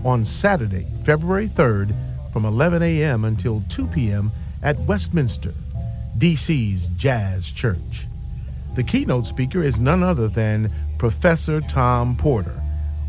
on 0.05 0.27
Saturday, 0.27 0.87
February 1.03 1.49
3rd 1.49 1.97
from 2.35 2.45
11 2.45 2.83
a.m. 2.83 3.25
until 3.25 3.65
2 3.71 3.87
p.m. 3.87 4.31
at 4.63 4.79
Westminster. 4.81 5.55
DC's 6.19 6.89
Jazz 6.99 7.51
Church. 7.51 8.07
The 8.75 8.83
keynote 8.83 9.27
speaker 9.27 9.63
is 9.63 9.81
none 9.81 10.03
other 10.03 10.29
than 10.29 10.71
Professor 10.99 11.63
Tom 11.63 12.15
Porter 12.15 12.63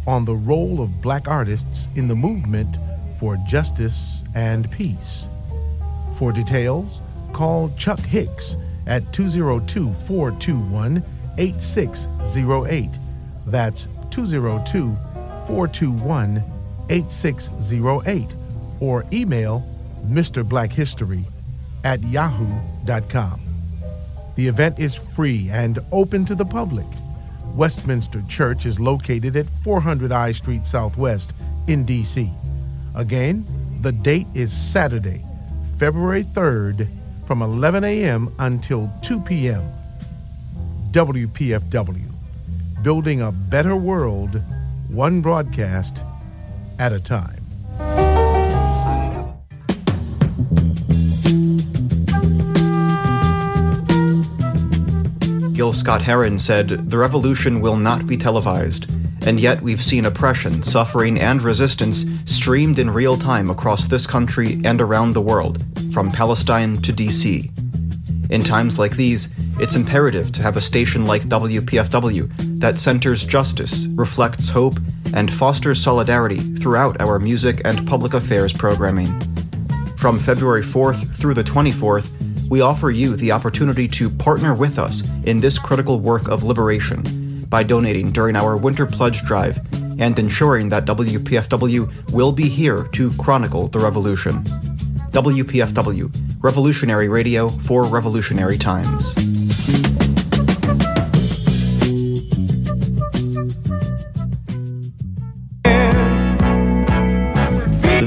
on 0.07 0.23
the 0.23 0.35
role 0.35 0.81
of 0.81 1.01
black 1.01 1.27
artists 1.27 1.89
in 1.97 2.07
the 2.07 2.15
movement 2.15 2.77
for 3.19 3.35
justice 3.45 4.23
and 4.33 4.71
peace. 4.71 5.27
For 6.17 6.31
details, 6.31 7.01
call 7.33 7.69
Chuck 7.77 7.99
Hicks 7.99 8.57
at 8.87 9.11
202 9.13 9.93
421 10.05 11.03
8608. 11.37 12.89
That's 13.47 13.87
202 14.11 14.97
421 15.47 16.43
8608. 16.89 18.35
Or 18.79 19.05
email 19.13 19.67
Mr. 20.07 20.47
Black 20.47 20.71
History 20.71 21.23
at 21.83 22.03
yahoo.com. 22.03 23.41
The 24.35 24.47
event 24.47 24.79
is 24.79 24.95
free 24.95 25.49
and 25.51 25.79
open 25.91 26.25
to 26.25 26.35
the 26.35 26.45
public. 26.45 26.87
Westminster 27.55 28.23
Church 28.29 28.65
is 28.65 28.79
located 28.79 29.35
at 29.35 29.49
400 29.63 30.11
I 30.11 30.31
Street 30.31 30.65
Southwest 30.65 31.33
in 31.67 31.85
D.C. 31.85 32.31
Again, 32.95 33.45
the 33.81 33.91
date 33.91 34.27
is 34.33 34.51
Saturday, 34.51 35.23
February 35.77 36.23
3rd 36.23 36.87
from 37.31 37.41
11 37.41 37.85
a.m. 37.85 38.35
until 38.39 38.91
2 39.03 39.21
p.m. 39.21 39.63
WPFW, 40.91 42.11
building 42.83 43.21
a 43.21 43.31
better 43.31 43.73
world, 43.73 44.41
one 44.89 45.21
broadcast 45.21 46.03
at 46.77 46.91
a 46.91 46.99
time. 46.99 47.41
Gil 55.53 55.71
Scott 55.71 56.01
Heron 56.01 56.37
said, 56.37 56.67
The 56.89 56.97
revolution 56.97 57.61
will 57.61 57.77
not 57.77 58.05
be 58.05 58.17
televised, 58.17 58.91
and 59.21 59.39
yet 59.39 59.61
we've 59.61 59.81
seen 59.81 60.03
oppression, 60.03 60.63
suffering, 60.63 61.17
and 61.17 61.41
resistance 61.41 62.03
streamed 62.25 62.77
in 62.77 62.89
real 62.89 63.15
time 63.15 63.49
across 63.49 63.87
this 63.87 64.05
country 64.05 64.59
and 64.65 64.81
around 64.81 65.13
the 65.13 65.21
world, 65.21 65.63
from 65.91 66.11
Palestine 66.11 66.81
to 66.81 66.93
DC. 66.93 67.51
In 68.31 68.43
times 68.43 68.79
like 68.79 68.95
these, 68.95 69.29
it's 69.59 69.75
imperative 69.75 70.31
to 70.31 70.41
have 70.41 70.55
a 70.55 70.61
station 70.61 71.05
like 71.05 71.23
WPFW 71.23 72.59
that 72.59 72.79
centers 72.79 73.25
justice, 73.25 73.87
reflects 73.87 74.47
hope, 74.47 74.79
and 75.13 75.31
fosters 75.31 75.83
solidarity 75.83 76.39
throughout 76.39 76.99
our 77.01 77.19
music 77.19 77.61
and 77.65 77.85
public 77.85 78.13
affairs 78.13 78.53
programming. 78.53 79.11
From 79.97 80.17
February 80.17 80.63
4th 80.63 81.13
through 81.13 81.33
the 81.33 81.43
24th, 81.43 82.09
we 82.49 82.61
offer 82.61 82.89
you 82.89 83.15
the 83.15 83.31
opportunity 83.31 83.87
to 83.89 84.09
partner 84.09 84.53
with 84.53 84.79
us 84.79 85.03
in 85.25 85.39
this 85.39 85.59
critical 85.59 85.99
work 85.99 86.27
of 86.27 86.43
liberation 86.43 87.45
by 87.49 87.63
donating 87.63 88.11
during 88.11 88.35
our 88.35 88.55
Winter 88.55 88.85
Pledge 88.85 89.23
Drive 89.23 89.59
and 89.99 90.17
ensuring 90.17 90.69
that 90.69 90.85
WPFW 90.85 92.11
will 92.11 92.31
be 92.31 92.47
here 92.47 92.85
to 92.93 93.11
chronicle 93.17 93.67
the 93.67 93.79
revolution. 93.79 94.43
WPFW, 95.11 96.13
revolutionary 96.41 97.09
radio 97.09 97.49
for 97.49 97.83
revolutionary 97.85 98.57
times. 98.57 99.13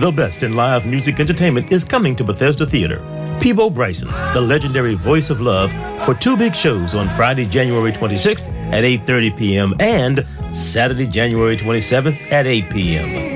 The 0.05 0.12
best 0.12 0.42
in 0.42 0.55
live 0.55 0.84
music 0.84 1.18
entertainment 1.18 1.72
is 1.72 1.82
coming 1.82 2.14
to 2.16 2.24
Bethesda 2.24 2.66
Theater. 2.66 2.98
Peabo 3.40 3.70
Bryson, 3.70 4.09
the 4.34 4.40
legendary 4.40 4.94
voice 4.94 5.30
of 5.30 5.40
love, 5.40 5.72
for 6.05 6.14
two 6.14 6.36
big 6.36 6.55
shows 6.55 6.94
on 6.94 7.09
Friday, 7.11 7.46
January 7.46 7.92
26th 7.92 8.48
at 8.72 8.84
8:30 8.84 9.36
p.m. 9.36 9.74
and 9.80 10.26
Saturday, 10.52 11.07
January 11.07 11.57
27th 11.57 12.32
at 12.32 12.46
8 12.46 12.70
p.m. 12.70 13.34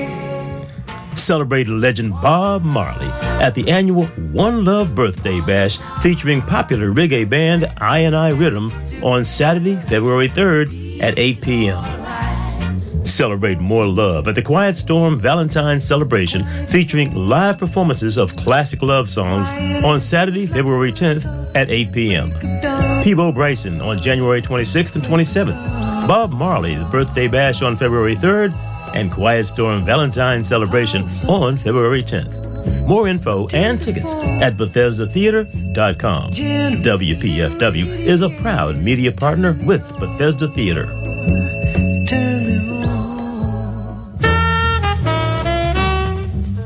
Celebrate 1.18 1.66
legend 1.66 2.12
Bob 2.22 2.62
Marley 2.62 3.08
at 3.42 3.54
the 3.54 3.68
annual 3.68 4.06
One 4.06 4.64
Love 4.64 4.94
Birthday 4.94 5.40
Bash 5.40 5.78
featuring 6.00 6.40
popular 6.40 6.92
reggae 6.92 7.28
band 7.28 7.66
I 7.78 7.98
and 8.00 8.16
I 8.16 8.30
Rhythm 8.30 8.72
on 9.02 9.24
Saturday, 9.24 9.76
February 9.76 10.28
3rd 10.28 11.02
at 11.02 11.18
8 11.18 11.40
p.m. 11.42 13.04
Celebrate 13.04 13.58
more 13.58 13.86
love 13.86 14.28
at 14.28 14.36
the 14.36 14.42
Quiet 14.42 14.76
Storm 14.76 15.18
Valentine's 15.18 15.84
Celebration 15.84 16.44
featuring 16.66 17.12
live 17.14 17.58
performances 17.58 18.16
of 18.16 18.36
classic 18.36 18.80
love 18.80 19.10
songs 19.10 19.50
on 19.84 20.00
Saturday, 20.00 20.46
February 20.46 20.92
10th 20.92 21.50
at 21.54 21.68
8 21.68 21.92
p.m. 21.92 23.02
Peabo 23.02 23.32
Bryson 23.32 23.80
on 23.80 24.00
January 24.00 24.40
26th 24.40 24.94
and 24.94 25.04
27th. 25.04 26.06
Bob 26.06 26.32
Marley, 26.32 26.74
the 26.74 26.84
birthday 26.84 27.28
bash 27.28 27.60
on 27.60 27.76
February 27.76 28.14
3rd, 28.16 28.52
and 28.94 29.10
Quiet 29.12 29.46
Storm 29.46 29.84
Valentine's 29.84 30.48
Celebration 30.48 31.04
on 31.28 31.56
February 31.56 32.02
10th. 32.02 32.86
More 32.86 33.08
info 33.08 33.46
and 33.54 33.80
tickets 33.82 34.14
at 34.14 34.56
BethesdaTheater.com. 34.56 36.32
WPFW 36.32 37.86
is 37.86 38.22
a 38.22 38.30
proud 38.30 38.76
media 38.76 39.12
partner 39.12 39.58
with 39.64 39.86
Bethesda 39.98 40.48
Theater. 40.48 40.86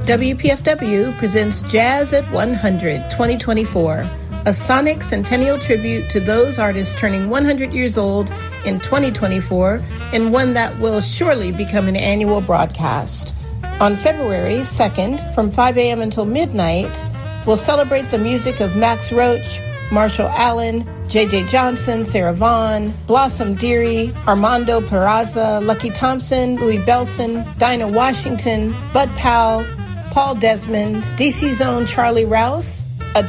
WPFW 0.06 1.16
presents 1.16 1.62
Jazz 1.62 2.12
at 2.12 2.24
100 2.32 3.08
2024, 3.08 4.10
a 4.46 4.52
sonic 4.52 5.00
centennial 5.00 5.58
tribute 5.58 6.10
to 6.10 6.18
those 6.18 6.58
artists 6.58 6.94
turning 6.96 7.30
100 7.30 7.72
years 7.72 7.96
old 7.96 8.28
in 8.66 8.80
2024, 8.80 9.82
and 10.12 10.32
one 10.32 10.54
that 10.54 10.78
will 10.78 11.00
surely 11.00 11.52
become 11.52 11.88
an 11.88 11.96
annual 11.96 12.40
broadcast. 12.40 13.34
On 13.80 13.96
February 13.96 14.60
2nd, 14.60 15.34
from 15.34 15.50
5 15.50 15.78
a.m. 15.78 16.00
until 16.00 16.24
midnight, 16.24 17.04
we'll 17.46 17.56
celebrate 17.56 18.10
the 18.10 18.18
music 18.18 18.60
of 18.60 18.76
Max 18.76 19.12
Roach, 19.12 19.60
Marshall 19.90 20.28
Allen, 20.28 20.86
J.J. 21.08 21.46
Johnson, 21.48 22.04
Sarah 22.04 22.32
Vaughan, 22.32 22.92
Blossom 23.06 23.54
Dearie, 23.54 24.12
Armando 24.26 24.80
Peraza, 24.80 25.64
Lucky 25.64 25.90
Thompson, 25.90 26.54
Louie 26.54 26.78
Bellson, 26.78 27.44
Dinah 27.58 27.88
Washington, 27.88 28.74
Bud 28.94 29.10
Powell, 29.16 29.66
Paul 30.10 30.36
Desmond, 30.36 31.02
DC 31.16 31.52
Zone 31.52 31.86
Charlie 31.86 32.24
Rouse, 32.24 32.84